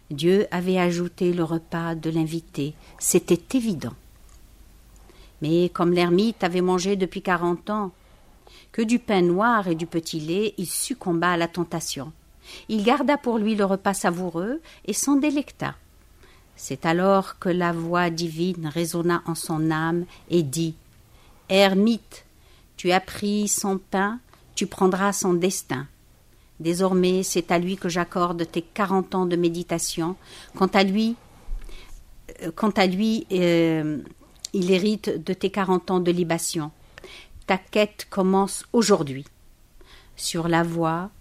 Dieu 0.10 0.48
avait 0.52 0.78
ajouté 0.78 1.34
le 1.34 1.44
repas 1.44 1.96
de 1.96 2.10
l'invité, 2.10 2.74
c'était 2.98 3.58
évident. 3.58 3.94
Mais 5.42 5.70
comme 5.70 5.94
l'ermite 5.94 6.44
avait 6.44 6.62
mangé 6.62 6.96
depuis 6.96 7.22
quarante 7.22 7.70
ans 7.70 7.92
que 8.72 8.82
du 8.82 9.00
pain 9.00 9.22
noir 9.22 9.68
et 9.68 9.76
du 9.76 9.86
petit 9.86 10.20
lait, 10.20 10.54
il 10.58 10.66
succomba 10.66 11.32
à 11.32 11.38
la 11.38 11.48
tentation. 11.48 12.14
Il 12.70 12.84
garda 12.84 13.18
pour 13.18 13.38
lui 13.38 13.56
le 13.56 13.66
repas 13.66 13.94
savoureux 13.94 14.62
et 14.86 14.94
s'en 14.94 15.16
délecta. 15.16 15.76
C'est 16.56 16.86
alors 16.86 17.38
que 17.40 17.50
la 17.50 17.72
voix 17.72 18.10
divine 18.10 18.68
résonna 18.68 19.22
en 19.26 19.36
son 19.36 19.70
âme 19.70 20.06
et 20.30 20.44
dit 20.44 20.76
Ermite, 21.50 22.26
tu 22.78 22.92
as 22.92 23.00
pris 23.00 23.48
son 23.48 23.78
pain, 23.78 24.20
tu 24.56 24.66
prendras 24.68 25.14
son 25.14 25.34
destin. 25.34 25.88
Désormais, 26.60 27.22
c'est 27.22 27.52
à 27.52 27.60
lui 27.60 27.78
que 27.78 27.90
j'accorde 27.90 28.50
tes 28.52 28.64
quarante 28.64 29.14
ans 29.14 29.28
de 29.28 29.36
méditation. 29.36 30.16
Quant 30.56 30.68
à 30.68 30.84
lui, 30.84 31.16
euh, 32.42 32.52
quant 32.56 32.72
à 32.72 32.88
lui, 32.88 33.28
euh, 33.32 34.00
il 34.54 34.72
hérite 34.72 35.24
de 35.24 35.34
tes 35.34 35.52
quarante 35.52 35.92
ans 35.92 36.00
de 36.00 36.12
libation. 36.12 36.72
Ta 37.46 37.58
quête 37.58 38.08
commence 38.10 38.66
aujourd'hui. 38.74 39.26
Sur 40.16 40.48
la 40.48 40.64
voie, 40.64 41.12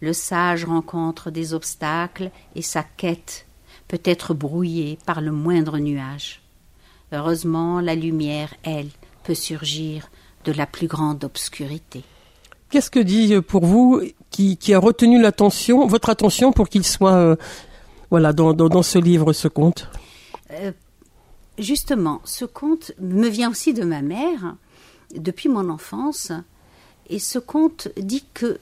le 0.00 0.12
sage 0.12 0.64
rencontre 0.64 1.30
des 1.30 1.54
obstacles 1.54 2.30
et 2.54 2.62
sa 2.62 2.82
quête 2.82 3.46
peut 3.88 4.00
être 4.04 4.34
brouillée 4.34 4.98
par 5.06 5.20
le 5.20 5.32
moindre 5.32 5.78
nuage. 5.78 6.42
Heureusement, 7.12 7.80
la 7.80 7.94
lumière, 7.94 8.54
elle, 8.62 8.88
peut 9.24 9.34
surgir 9.34 10.10
de 10.44 10.52
la 10.52 10.66
plus 10.66 10.86
grande 10.86 11.24
obscurité. 11.24 12.04
Qu'est-ce 12.70 12.90
que 12.90 13.00
dit 13.00 13.34
euh, 13.34 13.42
pour 13.42 13.64
vous 13.64 14.02
qui, 14.30 14.58
a 14.72 14.78
retenu 14.78 15.20
l'attention, 15.20 15.86
votre 15.86 16.10
attention 16.10 16.52
pour 16.52 16.68
qu'il 16.68 16.84
soit 16.84 17.14
euh, 17.14 17.36
voilà 18.10 18.32
dans, 18.32 18.52
dans, 18.52 18.82
ce 18.82 18.98
livre, 18.98 19.32
ce 19.32 19.48
conte? 19.48 19.88
Euh, 20.52 20.70
Justement, 21.58 22.20
ce 22.24 22.44
conte 22.44 22.92
me 23.00 23.28
vient 23.28 23.50
aussi 23.50 23.74
de 23.74 23.82
ma 23.82 24.00
mère 24.00 24.54
depuis 25.14 25.48
mon 25.48 25.68
enfance, 25.70 26.30
et 27.08 27.18
ce 27.18 27.40
conte 27.40 27.88
dit 27.96 28.24
que 28.32 28.60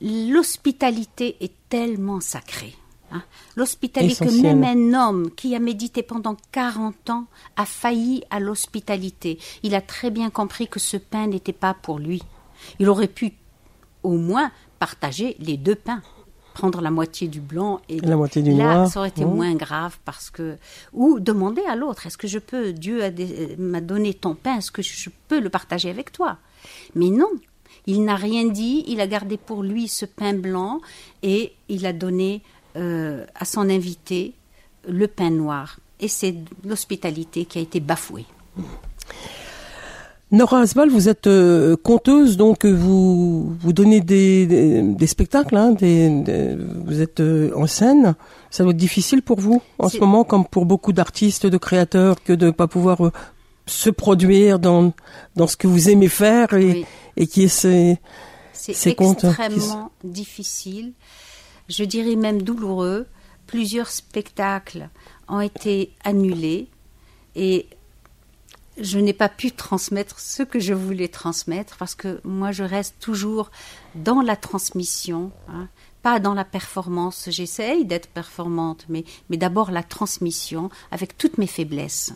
l'hospitalité 0.00 1.36
est 1.40 1.52
tellement 1.68 2.20
sacrée. 2.20 2.74
Hein. 3.10 3.22
L'hospitalité, 3.56 4.26
que 4.26 4.42
même 4.42 4.64
un 4.64 5.08
homme 5.08 5.30
qui 5.30 5.54
a 5.54 5.58
médité 5.58 6.02
pendant 6.02 6.36
40 6.52 7.10
ans 7.10 7.26
a 7.56 7.64
failli 7.64 8.22
à 8.30 8.38
l'hospitalité. 8.38 9.38
Il 9.62 9.74
a 9.74 9.80
très 9.80 10.10
bien 10.10 10.30
compris 10.30 10.68
que 10.68 10.78
ce 10.78 10.96
pain 10.96 11.26
n'était 11.26 11.52
pas 11.52 11.74
pour 11.74 11.98
lui. 11.98 12.22
Il 12.78 12.88
aurait 12.88 13.08
pu 13.08 13.32
au 14.02 14.16
moins 14.16 14.50
partager 14.78 15.36
les 15.40 15.56
deux 15.56 15.74
pains 15.74 16.02
prendre 16.58 16.80
la 16.80 16.90
moitié 16.90 17.28
du 17.28 17.40
blanc 17.40 17.80
et 17.88 18.00
la 18.00 18.16
moitié 18.16 18.42
du 18.42 18.52
là, 18.52 18.74
noir. 18.74 18.88
ça 18.88 18.98
aurait 18.98 19.10
été 19.10 19.24
moins 19.24 19.54
grave 19.54 19.96
parce 20.04 20.28
que 20.28 20.56
ou 20.92 21.20
demander 21.20 21.62
à 21.68 21.76
l'autre 21.76 22.08
est-ce 22.08 22.18
que 22.18 22.26
je 22.26 22.40
peux 22.40 22.72
Dieu 22.72 23.00
m'a 23.58 23.80
donné 23.80 24.12
ton 24.12 24.34
pain 24.34 24.56
est-ce 24.56 24.72
que 24.72 24.82
je 24.82 25.08
peux 25.28 25.38
le 25.38 25.50
partager 25.50 25.88
avec 25.88 26.10
toi? 26.10 26.38
Mais 26.96 27.10
non 27.10 27.30
il 27.88 28.04
n'a 28.04 28.16
rien 28.16 28.46
dit 28.46 28.84
il 28.86 29.00
a 29.00 29.06
gardé 29.06 29.36
pour 29.38 29.62
lui 29.62 29.88
ce 29.88 30.04
pain 30.04 30.34
blanc 30.34 30.80
et 31.22 31.52
il 31.68 31.86
a 31.86 31.92
donné 31.92 32.42
euh, 32.76 33.24
à 33.34 33.44
son 33.44 33.68
invité 33.68 34.34
le 34.86 35.08
pain 35.08 35.30
noir. 35.30 35.80
Et 35.98 36.06
c'est 36.06 36.34
l'hospitalité 36.64 37.46
qui 37.46 37.58
a 37.58 37.62
été 37.62 37.80
bafouée. 37.80 38.26
Nora 40.30 40.60
Asbal, 40.60 40.90
vous 40.90 41.08
êtes 41.08 41.26
euh, 41.26 41.76
conteuse, 41.76 42.36
donc 42.36 42.66
euh, 42.66 42.70
vous 42.70 43.54
vous 43.58 43.72
donnez 43.72 44.02
des, 44.02 44.82
des, 44.82 45.06
spectacles, 45.06 45.56
hein, 45.56 45.72
des, 45.72 46.56
vous 46.84 47.00
êtes 47.00 47.20
euh, 47.20 47.50
en 47.56 47.66
scène. 47.66 48.14
Ça 48.50 48.62
doit 48.62 48.72
être 48.72 48.78
difficile 48.78 49.22
pour 49.22 49.40
vous 49.40 49.62
en 49.78 49.88
ce 49.88 49.96
moment, 49.98 50.24
comme 50.24 50.44
pour 50.44 50.66
beaucoup 50.66 50.92
d'artistes, 50.92 51.46
de 51.46 51.56
créateurs, 51.56 52.22
que 52.22 52.34
de 52.34 52.46
ne 52.46 52.50
pas 52.50 52.66
pouvoir 52.66 52.98
se 53.64 53.88
produire 53.88 54.58
dans 54.58 54.92
dans 55.34 55.46
ce 55.46 55.56
que 55.56 55.66
vous 55.66 55.88
aimez 55.88 56.08
faire 56.08 56.52
et, 56.52 56.84
et 57.18 57.26
qui 57.26 57.48
ces 57.48 57.98
C'est 58.52 58.98
extrêmement 58.98 59.90
difficile, 60.04 60.92
je 61.68 61.84
dirais 61.84 62.16
même 62.16 62.42
douloureux. 62.42 63.06
Plusieurs 63.46 63.88
spectacles 63.88 64.88
ont 65.26 65.40
été 65.40 65.92
annulés 66.04 66.68
et 67.34 67.66
je 68.78 68.98
n'ai 68.98 69.12
pas 69.12 69.28
pu 69.28 69.50
transmettre 69.50 70.20
ce 70.20 70.42
que 70.42 70.60
je 70.60 70.72
voulais 70.74 71.08
transmettre 71.08 71.76
parce 71.76 71.94
que 71.94 72.20
moi 72.24 72.52
je 72.52 72.62
reste 72.62 72.96
toujours 73.00 73.50
dans 73.96 74.20
la 74.20 74.36
transmission, 74.36 75.32
hein, 75.48 75.68
pas 76.02 76.20
dans 76.20 76.34
la 76.34 76.44
performance. 76.44 77.28
J'essaye 77.30 77.84
d'être 77.84 78.08
performante, 78.08 78.84
mais, 78.88 79.04
mais 79.28 79.36
d'abord 79.36 79.72
la 79.72 79.82
transmission 79.82 80.70
avec 80.92 81.18
toutes 81.18 81.38
mes 81.38 81.48
faiblesses. 81.48 82.12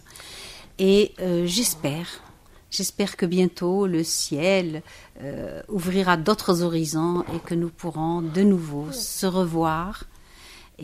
Et 0.78 1.14
euh, 1.20 1.44
j'espère, 1.46 2.22
j'espère 2.72 3.16
que 3.16 3.26
bientôt 3.26 3.86
le 3.86 4.02
ciel 4.02 4.82
euh, 5.22 5.62
ouvrira 5.68 6.16
d'autres 6.16 6.62
horizons 6.62 7.22
et 7.34 7.38
que 7.38 7.54
nous 7.54 7.68
pourrons 7.68 8.22
de 8.22 8.42
nouveau 8.42 8.86
se 8.90 9.26
revoir 9.26 10.04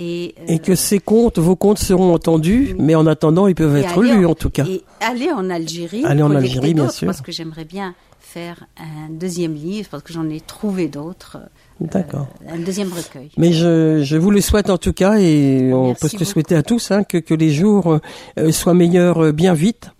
et, 0.00 0.34
que 0.62 0.76
ces 0.76 1.00
comptes, 1.00 1.38
vos 1.38 1.56
comptes 1.56 1.78
seront 1.78 2.14
entendus, 2.14 2.76
mais 2.78 2.94
en 2.94 3.06
attendant, 3.06 3.48
ils 3.48 3.54
peuvent 3.56 3.76
être 3.76 4.00
lus 4.00 4.26
en, 4.26 4.34
tout 4.34 4.50
cas. 4.50 4.64
Et 4.64 4.84
aller 5.00 5.32
en 5.32 5.50
Algérie, 5.50 6.04
aller 6.04 6.22
en 6.22 6.30
Algérie, 6.30 6.74
bien 6.74 6.88
sûr, 6.88 7.06
parce 7.06 7.20
que 7.20 7.32
j'aimerais 7.32 7.64
bien 7.64 7.94
faire 8.20 8.66
un 8.76 9.10
deuxième 9.10 9.54
livre, 9.54 9.88
parce 9.90 10.02
que 10.02 10.12
j'en 10.12 10.28
ai 10.28 10.40
trouvé 10.40 10.86
d'autres. 10.86 11.38
Euh, 11.40 11.86
D'accord. 11.86 12.28
un 12.48 12.58
deuxième 12.58 12.92
recueil. 12.92 13.30
Mais 13.38 13.52
je, 13.52 14.02
je 14.04 14.16
vous 14.16 14.30
le 14.30 14.40
souhaite 14.40 14.70
en 14.70 14.78
tout 14.78 14.92
cas, 14.92 15.18
et 15.18 15.72
on 15.72 15.94
peut 15.94 16.08
se 16.08 16.18
le 16.18 16.24
souhaiter 16.24 16.54
à 16.54 16.62
tous, 16.62 16.90
hein, 16.90 17.02
que, 17.02 17.18
que 17.18 17.34
les 17.34 17.50
jours 17.50 17.98
euh, 18.38 18.52
soient 18.52 18.74
meilleurs 18.74 19.24
euh, 19.24 19.32
bien 19.32 19.54
vite. 19.54 19.90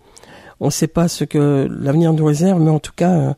On 0.59 0.65
ne 0.65 0.71
sait 0.71 0.87
pas 0.87 1.07
ce 1.07 1.23
que 1.23 1.67
l'avenir 1.69 2.13
nous 2.13 2.25
réserve, 2.25 2.61
mais 2.61 2.71
en 2.71 2.79
tout 2.79 2.91
cas, 2.95 3.35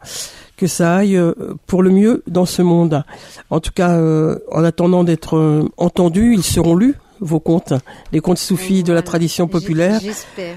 que 0.62 0.68
ça 0.68 0.98
aille 0.98 1.18
euh, 1.18 1.34
pour 1.66 1.82
le 1.82 1.90
mieux 1.90 2.24
dans 2.28 2.46
ce 2.46 2.62
monde. 2.62 3.04
En 3.50 3.60
tout 3.60 3.72
cas, 3.74 3.94
euh, 3.94 4.38
en 4.52 4.64
attendant 4.64 5.04
d'être 5.04 5.36
euh, 5.36 5.68
entendus, 5.78 6.36
ils 6.36 6.44
seront 6.44 6.76
lus 6.76 6.94
vos 7.20 7.40
contes, 7.40 7.74
les 8.12 8.20
contes 8.20 8.38
soufis 8.38 8.84
de 8.84 8.94
la 8.94 9.02
tradition 9.02 9.48
populaire, 9.48 10.00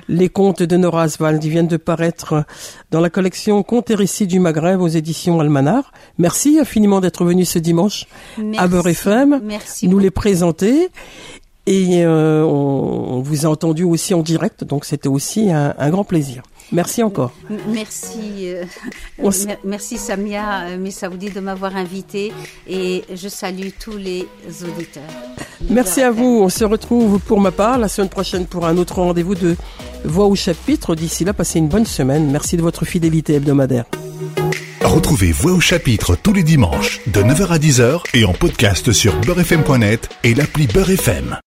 les 0.09 0.29
contes 0.29 0.63
de 0.63 0.77
Nora 0.77 1.05
Aswald, 1.05 1.43
ils 1.43 1.51
viennent 1.51 1.69
de 1.69 1.79
paraître 1.79 2.45
dans 2.91 3.01
la 3.01 3.11
collection 3.11 3.63
Contes 3.63 3.91
et 3.91 3.95
récits 3.95 4.27
du 4.27 4.41
Maghreb 4.41 4.81
aux 4.81 4.89
éditions 4.89 5.41
Almanar. 5.41 5.93
Merci 6.17 6.59
infiniment 6.59 7.01
d'être 7.01 7.25
venu 7.25 7.45
ce 7.45 7.59
dimanche 7.59 8.07
à 8.57 8.67
Beurre 8.67 8.89
FM, 8.89 9.43
nous 9.83 9.99
les 9.99 10.11
présenter. 10.11 10.89
Et 11.67 12.07
on, 12.07 13.21
vous 13.21 13.45
a 13.45 13.51
entendu 13.51 13.85
aussi 13.85 14.15
en 14.15 14.23
direct, 14.23 14.65
donc 14.65 14.87
c'était 14.87 15.09
aussi 15.09 15.51
un 15.51 15.91
grand 15.91 16.05
plaisir. 16.05 16.43
Merci 16.73 17.03
encore. 17.03 17.33
Merci, 17.69 18.47
euh, 18.47 18.65
merci 19.65 19.99
Samia 19.99 20.63
euh, 20.63 20.77
Missaoudi 20.77 21.31
de 21.31 21.41
m'avoir 21.41 21.77
invité 21.77 22.33
et 22.69 23.05
je 23.15 23.29
salue 23.29 23.69
tous 23.79 23.97
les 23.97 24.27
auditeurs. 24.63 25.03
Merci 25.71 26.03
à 26.03 26.11
vous. 26.11 26.41
On 26.43 26.49
se 26.49 26.65
retrouve 26.65 27.21
pour 27.21 27.41
ma 27.41 27.53
part 27.53 27.79
la 27.79 27.89
semaine 27.89 28.09
prochaine 28.09 28.47
pour 28.47 28.67
un 28.67 28.77
autre 28.77 29.01
rendez-vous 29.01 29.35
de 29.35 29.57
Voix 30.05 30.27
au 30.27 30.35
chapitre. 30.35 30.95
D'ici 30.95 31.25
là, 31.25 31.33
passez 31.33 31.59
une 31.59 31.69
bonne 31.69 31.87
semaine. 31.87 32.31
Merci 32.31 32.57
de 32.57 32.63
votre 32.63 32.85
fidélité 32.85 33.35
hebdomadaire. 33.35 33.87
Retrouvez 34.83 35.33
Voix 35.33 35.53
au 35.53 35.61
chapitre 35.61 36.15
tous 36.15 36.35
les 36.35 36.43
dimanches 36.43 37.01
de 37.07 37.21
9h 37.21 37.47
à 37.49 37.59
10h 37.59 38.03
et 38.13 38.25
en 38.25 38.33
podcast 38.33 38.93
sur 38.93 39.19
beurrefm.net 39.21 40.11
et 40.25 40.35
l'appli 40.35 40.67
Beurrefm. 40.67 41.39